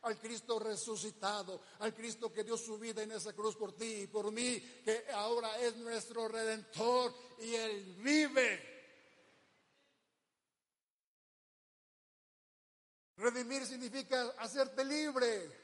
al 0.03 0.17
Cristo 0.17 0.57
resucitado, 0.57 1.59
al 1.79 1.93
Cristo 1.93 2.31
que 2.31 2.45
dio 2.45 2.55
su 2.55 2.77
vida 2.77 3.03
en 3.03 3.11
esa 3.11 3.33
cruz 3.33 3.57
por 3.57 3.73
ti 3.73 4.03
y 4.03 4.07
por 4.07 4.31
mí, 4.31 4.61
que 4.85 5.03
ahora 5.13 5.59
es 5.59 5.75
nuestro 5.75 6.29
redentor 6.29 7.13
y 7.41 7.55
Él 7.55 7.95
vive. 7.99 8.87
Redimir 13.17 13.65
significa 13.65 14.33
hacerte 14.37 14.85
libre. 14.85 15.61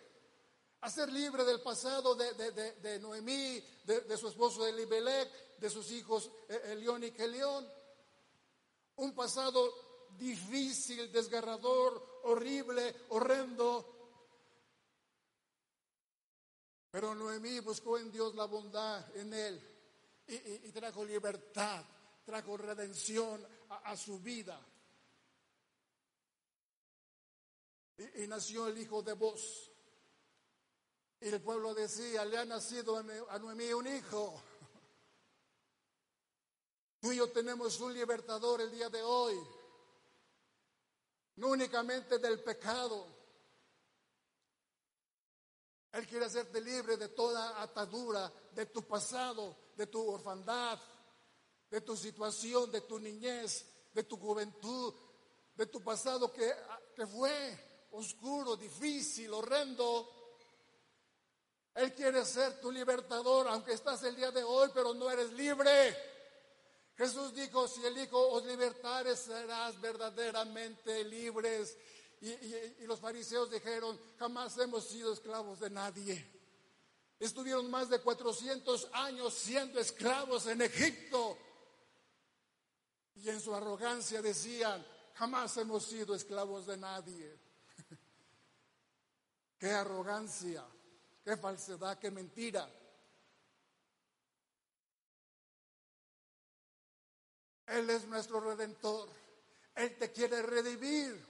Hacer 0.82 1.10
libre 1.10 1.46
del 1.46 1.62
pasado 1.62 2.16
de, 2.16 3.00
Noemí, 3.00 3.64
de, 3.86 4.18
su 4.18 4.28
esposo 4.28 4.68
Elimelech, 4.68 5.58
de 5.58 5.70
sus 5.70 5.90
hijos 5.92 6.30
eh, 6.50 6.72
Elión 6.74 7.02
y 7.06 7.12
Kelión 7.12 7.79
un 9.00 9.14
pasado 9.14 10.10
difícil, 10.18 11.12
desgarrador, 11.12 12.22
horrible, 12.24 13.06
horrendo. 13.10 13.96
Pero 16.92 17.16
Noemí 17.16 17.60
buscó 17.60 17.98
en 17.98 18.12
Dios 18.12 18.36
la 18.36 18.46
bondad 18.46 19.16
en 19.16 19.34
él 19.34 19.62
y, 20.28 20.72
trajo 20.72 21.06
libertad, 21.06 21.84
trajo 22.26 22.58
redención 22.58 23.46
a, 23.70 23.96
su 23.96 24.20
vida. 24.20 24.60
Y, 28.16 28.28
nació 28.28 28.68
el 28.68 28.78
hijo 28.78 29.02
de 29.02 29.14
vos. 29.14 29.72
Y 31.22 31.28
el 31.28 31.42
pueblo 31.42 31.74
decía, 31.74 32.26
le 32.26 32.38
ha 32.38 32.46
nacido 32.46 32.98
a 32.98 33.40
Noemí 33.40 33.74
un 33.74 33.88
hijo. 33.88 34.42
Tú 37.00 37.12
y 37.14 37.18
yo 37.18 37.32
tenemos 37.32 37.80
un 37.80 37.94
libertador 37.94 38.60
el 38.62 38.72
día 38.72 38.90
de 38.90 39.02
hoy, 39.02 39.40
no 41.38 41.48
únicamente 41.48 42.20
del 42.20 42.44
pecado. 42.44 43.08
Él 45.94 46.06
quiere 46.06 46.26
hacerte 46.26 46.60
libre 46.60 46.98
de 46.98 47.10
toda 47.10 47.62
atadura, 47.62 48.32
de 48.52 48.66
tu 48.66 48.84
pasado, 48.84 49.56
de 49.76 49.88
tu 49.88 50.08
orfandad, 50.08 50.78
de 51.70 51.82
tu 51.82 51.96
situación, 51.96 52.70
de 52.70 52.82
tu 52.82 53.00
niñez, 53.00 53.66
de 53.94 54.04
tu 54.04 54.18
juventud, 54.18 54.94
de 55.56 55.66
tu 55.68 55.82
pasado 55.82 56.32
que, 56.32 56.54
que 56.96 57.08
fue 57.08 57.88
oscuro, 57.92 58.58
difícil, 58.58 59.34
horrendo. 59.34 60.10
Él 61.76 61.94
quiere 61.96 62.26
ser 62.26 62.60
tu 62.60 62.72
libertador, 62.72 63.48
aunque 63.48 63.72
estás 63.74 64.04
el 64.04 64.16
día 64.18 64.32
de 64.32 64.44
hoy, 64.44 64.70
pero 64.74 64.94
no 64.94 65.10
eres 65.10 65.32
libre. 65.32 66.19
Jesús 67.00 67.34
dijo, 67.34 67.66
si 67.66 67.86
el 67.86 67.98
Hijo 67.98 68.20
os 68.30 68.46
libertare, 68.46 69.16
serás 69.16 69.80
verdaderamente 69.80 71.02
libres. 71.06 71.78
Y, 72.20 72.28
y 72.28 72.86
los 72.86 73.00
fariseos 73.00 73.50
dijeron, 73.50 73.98
jamás 74.18 74.58
hemos 74.58 74.84
sido 74.86 75.14
esclavos 75.14 75.62
de 75.62 75.70
nadie. 75.70 76.30
Estuvieron 77.18 77.72
más 77.72 77.88
de 77.88 78.02
400 78.02 78.90
años 78.92 79.34
siendo 79.34 79.80
esclavos 79.80 80.46
en 80.48 80.62
Egipto. 80.62 81.38
Y 83.16 83.30
en 83.30 83.40
su 83.40 83.56
arrogancia 83.56 84.22
decían, 84.22 84.86
jamás 85.14 85.56
hemos 85.56 85.86
sido 85.86 86.14
esclavos 86.14 86.66
de 86.66 86.76
nadie. 86.76 87.40
qué 89.58 89.72
arrogancia, 89.72 90.66
qué 91.24 91.38
falsedad, 91.38 91.98
qué 91.98 92.12
mentira. 92.12 92.70
Él 97.70 97.90
es 97.90 98.06
nuestro 98.08 98.40
redentor. 98.40 99.10
Él 99.76 99.98
te 99.98 100.12
quiere 100.12 100.42
redimir. 100.42 101.30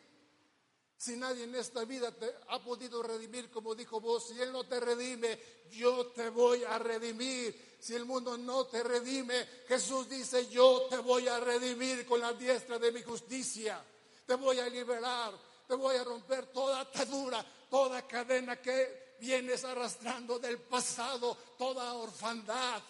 Si 0.97 1.15
nadie 1.15 1.45
en 1.45 1.55
esta 1.55 1.85
vida 1.85 2.11
te 2.11 2.29
ha 2.49 2.61
podido 2.61 3.01
redimir, 3.01 3.49
como 3.49 3.73
dijo 3.73 4.01
vos, 4.01 4.27
si 4.27 4.41
Él 4.41 4.51
no 4.51 4.65
te 4.65 4.81
redime, 4.81 5.39
yo 5.71 6.07
te 6.07 6.29
voy 6.29 6.63
a 6.63 6.77
redimir. 6.77 7.77
Si 7.79 7.95
el 7.95 8.03
mundo 8.03 8.37
no 8.37 8.65
te 8.65 8.83
redime, 8.83 9.47
Jesús 9.67 10.09
dice, 10.09 10.49
yo 10.49 10.87
te 10.89 10.97
voy 10.97 11.27
a 11.29 11.39
redimir 11.39 12.05
con 12.05 12.19
la 12.19 12.33
diestra 12.33 12.77
de 12.77 12.91
mi 12.91 13.01
justicia. 13.01 13.81
Te 14.25 14.35
voy 14.35 14.59
a 14.59 14.67
liberar, 14.67 15.33
te 15.65 15.75
voy 15.75 15.95
a 15.95 16.03
romper 16.03 16.47
toda 16.47 16.81
atadura, 16.81 17.45
toda 17.69 18.05
cadena 18.05 18.61
que 18.61 19.15
vienes 19.21 19.63
arrastrando 19.63 20.37
del 20.37 20.59
pasado, 20.59 21.37
toda 21.57 21.93
orfandad, 21.93 22.81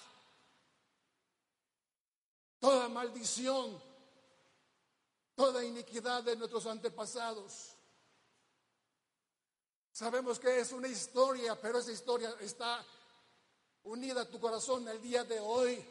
toda 2.60 2.90
maldición, 2.90 3.82
toda 5.36 5.64
iniquidad 5.64 6.24
de 6.24 6.36
nuestros 6.36 6.66
antepasados. 6.66 7.76
Sabemos 9.92 10.40
que 10.40 10.60
es 10.60 10.72
una 10.72 10.88
historia, 10.88 11.60
pero 11.60 11.80
esa 11.80 11.92
historia 11.92 12.34
está 12.40 12.86
unida 13.84 14.22
a 14.22 14.30
tu 14.30 14.40
corazón 14.40 14.88
el 14.88 15.02
día 15.02 15.24
de 15.24 15.40
hoy. 15.40 15.86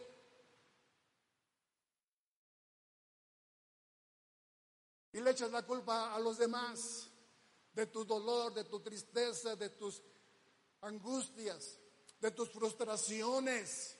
Y 5.12 5.20
le 5.20 5.30
echas 5.30 5.50
la 5.50 5.62
culpa 5.66 6.14
a 6.14 6.20
los 6.20 6.38
demás 6.38 7.08
de 7.72 7.86
tu 7.86 8.04
dolor, 8.04 8.54
de 8.54 8.64
tu 8.64 8.80
tristeza, 8.80 9.56
de 9.56 9.70
tus 9.70 10.02
angustias, 10.80 11.78
de 12.20 12.30
tus 12.30 12.50
frustraciones. 12.50 13.97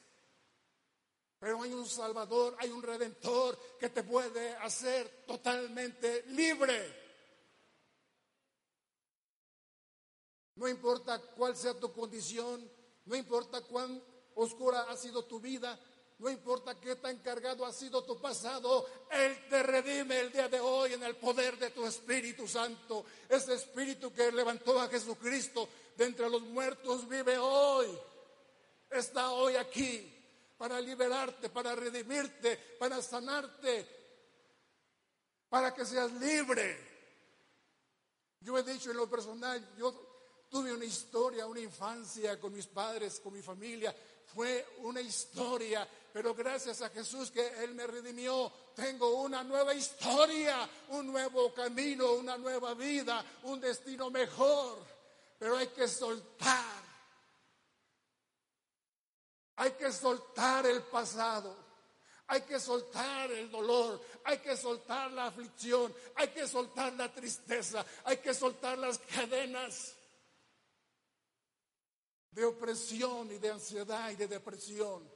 Pero 1.39 1.62
hay 1.62 1.72
un 1.72 1.86
Salvador, 1.86 2.57
hay 2.59 2.70
un 2.70 2.82
Redentor 2.82 3.59
que 3.78 3.91
te 3.91 4.03
puede 4.03 4.57
hacer 4.57 5.24
totalmente 5.26 6.24
libre. 6.28 7.07
No 10.57 10.66
importa 10.66 11.20
cuál 11.20 11.57
sea 11.57 11.78
tu 11.78 11.93
condición, 11.93 12.68
no 13.05 13.14
importa 13.14 13.61
cuán 13.61 14.03
oscura 14.34 14.82
ha 14.91 14.97
sido 14.97 15.24
tu 15.24 15.39
vida, 15.39 15.78
no 16.18 16.28
importa 16.28 16.80
qué 16.80 16.97
tan 16.97 17.18
cargado 17.18 17.64
ha 17.64 17.72
sido 17.72 18.03
tu 18.03 18.20
pasado, 18.20 18.84
Él 19.09 19.49
te 19.49 19.62
redime 19.62 20.18
el 20.18 20.32
día 20.32 20.49
de 20.49 20.59
hoy 20.59 20.95
en 20.95 21.05
el 21.05 21.14
poder 21.14 21.57
de 21.59 21.70
tu 21.70 21.86
Espíritu 21.86 22.49
Santo. 22.49 23.05
Ese 23.28 23.55
Espíritu 23.55 24.12
que 24.12 24.32
levantó 24.32 24.80
a 24.80 24.89
Jesucristo 24.89 25.68
de 25.97 26.07
entre 26.07 26.28
los 26.28 26.43
muertos 26.43 27.09
vive 27.09 27.39
hoy. 27.39 27.86
Está 28.91 29.30
hoy 29.30 29.55
aquí 29.55 30.17
para 30.59 30.80
liberarte, 30.80 31.48
para 31.48 31.74
redimirte, 31.74 32.56
para 32.78 33.00
sanarte, 33.00 33.86
para 35.48 35.72
que 35.72 35.86
seas 35.86 36.12
libre. 36.12 36.86
Yo 38.40 38.59
he 38.59 38.62
dicho 38.62 38.90
en 38.90 38.96
lo 38.96 39.09
personal, 39.09 39.74
yo 39.76 40.09
Tuve 40.50 40.72
una 40.72 40.84
historia, 40.84 41.46
una 41.46 41.61
infancia 41.61 42.40
con 42.40 42.54
mis 42.54 42.66
padres, 42.66 43.20
con 43.20 43.34
mi 43.34 43.42
familia. 43.42 43.94
Fue 44.34 44.66
una 44.78 45.00
historia, 45.00 45.86
pero 46.12 46.34
gracias 46.34 46.80
a 46.80 46.88
Jesús 46.88 47.30
que 47.30 47.46
Él 47.62 47.74
me 47.74 47.86
redimió, 47.86 48.50
tengo 48.74 49.20
una 49.22 49.42
nueva 49.44 49.74
historia, 49.74 50.68
un 50.88 51.06
nuevo 51.06 51.52
camino, 51.52 52.12
una 52.12 52.38
nueva 52.38 52.72
vida, 52.74 53.22
un 53.42 53.61
destino 53.61 54.11
mejor. 54.11 54.78
Pero 55.38 55.56
hay 55.56 55.68
que 55.68 55.86
soltar. 55.86 56.88
Hay 59.59 59.72
que 59.72 59.92
soltar 59.92 60.66
el 60.66 60.82
pasado. 60.82 61.68
Hay 62.30 62.42
que 62.42 62.61
soltar 62.61 63.30
el 63.32 63.50
dolor, 63.50 64.02
hay 64.24 64.38
que 64.40 64.54
soltar 64.54 65.11
la 65.12 65.28
aflicción, 65.28 65.94
hay 66.14 66.28
que 66.28 66.46
soltar 66.46 66.92
la 66.92 67.11
tristeza, 67.11 67.84
hay 68.04 68.18
que 68.18 68.34
soltar 68.34 68.76
las 68.76 68.98
cadenas 68.98 69.94
de 72.32 72.44
opresión 72.44 73.32
y 73.32 73.38
de 73.38 73.50
ansiedad 73.50 74.11
y 74.11 74.16
de 74.16 74.28
depresión. 74.28 75.11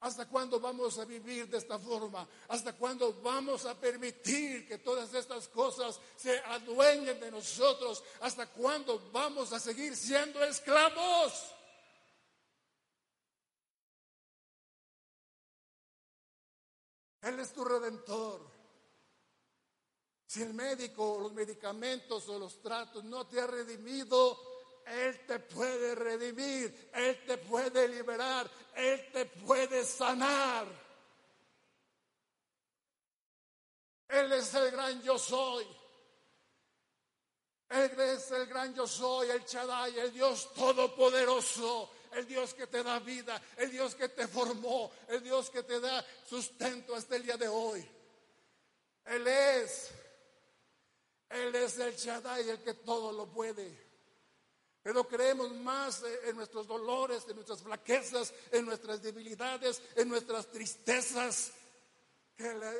¿Hasta 0.00 0.26
cuándo 0.26 0.58
vamos 0.58 0.98
a 0.98 1.04
vivir 1.04 1.48
de 1.48 1.58
esta 1.58 1.78
forma? 1.78 2.26
¿Hasta 2.48 2.72
cuándo 2.72 3.14
vamos 3.22 3.64
a 3.66 3.78
permitir 3.78 4.66
que 4.66 4.78
todas 4.78 5.14
estas 5.14 5.46
cosas 5.46 6.00
se 6.16 6.36
adueñen 6.40 7.20
de 7.20 7.30
nosotros? 7.30 8.02
¿Hasta 8.22 8.48
cuándo 8.48 9.08
vamos 9.12 9.52
a 9.52 9.60
seguir 9.60 9.94
siendo 9.96 10.42
esclavos? 10.42 11.54
Él 17.22 17.40
es 17.40 17.52
tu 17.52 17.64
redentor. 17.64 18.40
Si 20.26 20.42
el 20.42 20.54
médico, 20.54 21.18
los 21.20 21.32
medicamentos 21.32 22.28
o 22.28 22.38
los 22.38 22.60
tratos 22.60 23.04
no 23.04 23.26
te 23.26 23.40
ha 23.40 23.46
redimido, 23.46 24.52
él 24.86 25.26
te 25.26 25.38
puede 25.38 25.94
redimir, 25.94 26.90
Él 26.92 27.24
te 27.24 27.38
puede 27.38 27.88
liberar, 27.88 28.50
Él 28.74 29.10
te 29.12 29.26
puede 29.26 29.84
sanar. 29.84 30.66
Él 34.08 34.32
es 34.32 34.52
el 34.54 34.70
gran 34.70 35.02
yo 35.02 35.18
soy. 35.18 35.66
Él 37.68 38.00
es 38.00 38.30
el 38.32 38.46
gran 38.46 38.74
yo 38.74 38.86
soy, 38.86 39.30
el 39.30 39.44
Chadai, 39.46 39.98
el 39.98 40.12
Dios 40.12 40.52
todopoderoso, 40.52 41.90
el 42.12 42.26
Dios 42.26 42.54
que 42.54 42.66
te 42.66 42.82
da 42.82 42.98
vida, 42.98 43.40
el 43.56 43.70
Dios 43.70 43.94
que 43.94 44.08
te 44.08 44.26
formó, 44.26 44.90
el 45.08 45.22
Dios 45.22 45.50
que 45.50 45.62
te 45.62 45.80
da 45.80 46.04
sustento 46.28 46.94
hasta 46.94 47.16
el 47.16 47.22
día 47.22 47.36
de 47.36 47.48
hoy. 47.48 47.86
Él 49.04 49.26
es, 49.26 49.90
Él 51.28 51.54
es 51.54 51.78
el 51.78 51.96
Chadai, 51.96 52.48
el 52.48 52.62
que 52.62 52.74
todo 52.74 53.12
lo 53.12 53.26
puede. 53.26 53.92
Pero 54.82 55.06
creemos 55.06 55.52
más 55.54 56.02
en 56.24 56.36
nuestros 56.36 56.66
dolores, 56.66 57.24
en 57.28 57.36
nuestras 57.36 57.62
flaquezas, 57.62 58.32
en 58.50 58.64
nuestras 58.64 59.00
debilidades, 59.00 59.80
en 59.94 60.08
nuestras 60.08 60.50
tristezas, 60.50 61.52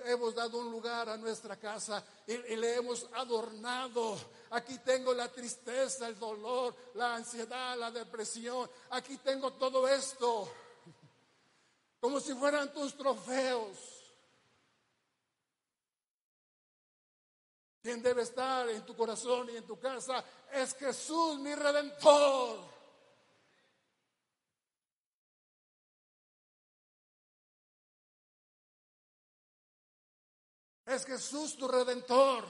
hemos 0.07 0.35
dado 0.35 0.59
un 0.59 0.71
lugar 0.71 1.09
a 1.09 1.17
nuestra 1.17 1.57
casa 1.57 2.05
y, 2.27 2.37
le 2.57 2.77
hemos 2.77 3.07
adornado. 3.15 4.19
Aquí 4.51 4.79
tengo 4.79 5.15
la 5.15 5.29
tristeza, 5.31 6.09
el 6.09 6.19
dolor, 6.19 6.75
la 6.95 7.17
ansiedad, 7.17 7.77
la 7.77 7.91
depresión. 7.91 8.69
Aquí 8.91 9.17
tengo 9.19 9.53
todo 9.53 9.87
esto, 9.89 10.51
como 12.01 12.21
si 12.21 12.35
fueran 12.35 12.73
tus 12.73 12.97
trofeos. 12.97 13.79
Quien 17.83 18.01
debe 18.01 18.23
estar 18.23 18.69
en 18.69 18.87
tu 18.87 18.95
corazón 18.97 19.51
y 19.51 19.57
en 19.57 19.67
tu 19.67 19.79
casa 19.79 20.25
es 20.53 20.75
Jesús, 20.75 21.39
mi 21.41 21.55
redentor. 21.55 22.72
Es 30.85 31.05
Jesús 31.07 31.57
tu 31.57 31.69
redentor. 31.69 32.45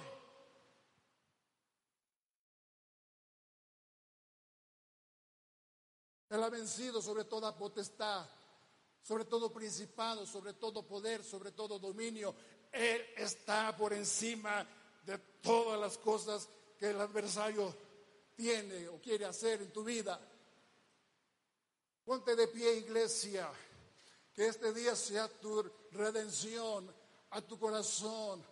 Él 6.30 6.42
ha 6.42 6.48
vencido 6.48 7.02
sobre 7.02 7.24
toda 7.24 7.54
potestad, 7.54 8.26
sobre 9.02 9.26
todo 9.26 9.52
principado, 9.52 10.24
sobre 10.24 10.54
todo 10.54 10.86
poder, 10.86 11.22
sobre 11.22 11.52
todo 11.52 11.78
dominio. 11.78 12.34
Él 12.72 13.06
está 13.18 13.76
por 13.76 13.92
encima 13.92 14.66
de 15.04 15.18
todas 15.42 15.78
las 15.78 15.98
cosas 15.98 16.48
que 16.78 16.88
el 16.88 17.00
adversario 17.00 17.76
tiene 18.34 18.88
o 18.88 18.98
quiere 18.98 19.26
hacer 19.26 19.60
en 19.60 19.72
tu 19.72 19.84
vida. 19.84 20.18
Ponte 22.02 22.34
de 22.34 22.48
pie, 22.48 22.78
iglesia, 22.78 23.52
que 24.32 24.46
este 24.46 24.72
día 24.72 24.96
sea 24.96 25.28
tu 25.28 25.62
redención 25.90 27.01
a 27.32 27.40
tu 27.40 27.58
corazón. 27.58 28.44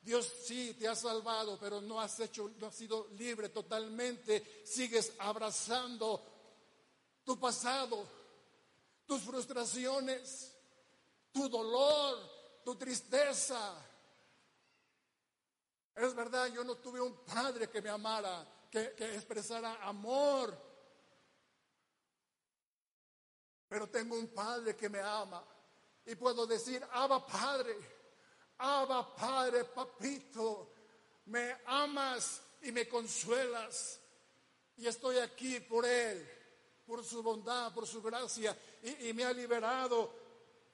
Dios 0.00 0.32
sí 0.44 0.74
te 0.74 0.88
ha 0.88 0.94
salvado, 0.94 1.58
pero 1.58 1.80
no 1.80 2.00
has 2.00 2.18
hecho, 2.20 2.50
no 2.58 2.68
has 2.68 2.74
sido 2.74 3.08
libre 3.18 3.50
totalmente. 3.50 4.64
Sigues 4.64 5.12
abrazando 5.18 6.22
tu 7.24 7.38
pasado, 7.38 8.06
tus 9.06 9.20
frustraciones, 9.22 10.52
tu 11.32 11.48
dolor, 11.48 12.18
tu 12.64 12.76
tristeza, 12.76 13.86
Es 16.00 16.14
verdad, 16.14 16.46
yo 16.46 16.64
no 16.64 16.76
tuve 16.76 16.98
un 16.98 17.14
padre 17.26 17.68
que 17.68 17.82
me 17.82 17.90
amara, 17.90 18.46
que, 18.70 18.94
que 18.94 19.14
expresara 19.16 19.86
amor. 19.86 20.56
Pero 23.68 23.86
tengo 23.90 24.16
un 24.16 24.28
padre 24.28 24.74
que 24.74 24.88
me 24.88 25.00
ama. 25.00 25.44
Y 26.06 26.14
puedo 26.14 26.46
decir, 26.46 26.82
Abba 26.92 27.26
Padre, 27.26 27.76
Abba 28.60 29.14
Padre, 29.14 29.64
papito, 29.64 30.70
me 31.26 31.56
amas 31.66 32.42
y 32.62 32.72
me 32.72 32.86
consuelas. 32.86 33.98
Y 34.76 34.86
estoy 34.86 35.18
aquí 35.18 35.60
por 35.60 35.86
Él, 35.86 36.28
por 36.86 37.04
su 37.04 37.22
bondad, 37.22 37.72
por 37.72 37.86
su 37.86 38.02
gracia. 38.02 38.56
Y, 38.82 39.08
y 39.08 39.12
me 39.12 39.24
ha 39.24 39.32
liberado 39.32 40.12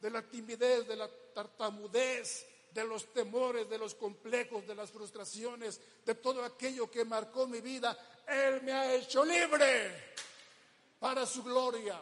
de 0.00 0.10
la 0.10 0.22
timidez, 0.22 0.86
de 0.86 0.96
la 0.96 1.08
tartamudez, 1.32 2.46
de 2.72 2.84
los 2.84 3.12
temores, 3.12 3.68
de 3.68 3.78
los 3.78 3.94
complejos, 3.94 4.66
de 4.66 4.74
las 4.74 4.90
frustraciones, 4.90 5.80
de 6.04 6.14
todo 6.14 6.44
aquello 6.44 6.90
que 6.90 7.04
marcó 7.04 7.46
mi 7.46 7.60
vida. 7.60 7.96
Él 8.26 8.62
me 8.62 8.72
ha 8.72 8.94
hecho 8.94 9.24
libre 9.24 10.14
para 10.98 11.24
su 11.24 11.42
gloria. 11.42 12.00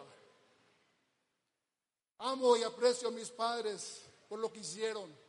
Amo 2.19 2.57
y 2.57 2.63
aprecio 2.63 3.09
a 3.09 3.13
mis 3.13 3.31
padres 3.31 4.03
por 4.29 4.39
lo 4.39 4.53
que 4.53 4.61
hicieron. 4.61 5.24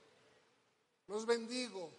Los 1.08 1.26
bendigo. 1.26 1.92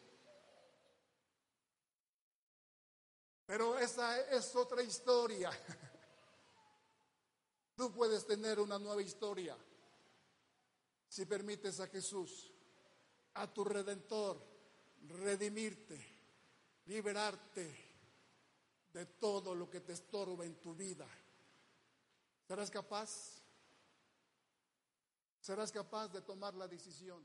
Pero 3.47 3.79
esa 3.79 4.21
es 4.31 4.55
otra 4.57 4.83
historia. 4.83 5.51
Tú 7.77 7.93
puedes 7.93 8.27
tener 8.27 8.59
una 8.59 8.79
nueva 8.79 9.03
historia 9.03 9.57
si 11.09 11.25
permites 11.25 11.79
a 11.81 11.87
Jesús, 11.87 12.53
a 13.35 13.53
tu 13.53 13.65
redentor, 13.65 14.43
redimirte, 15.09 16.05
liberarte 16.87 17.85
de 18.93 19.07
todo 19.07 19.55
lo 19.55 19.71
que 19.71 19.81
te 19.81 19.93
estorba 19.93 20.45
en 20.45 20.61
tu 20.61 20.75
vida. 20.75 21.07
¿Serás 22.49 22.71
capaz? 22.71 23.43
¿Serás 25.41 25.71
capaz 25.71 26.09
de 26.09 26.23
tomar 26.23 26.55
la 26.55 26.67
decisión? 26.67 27.25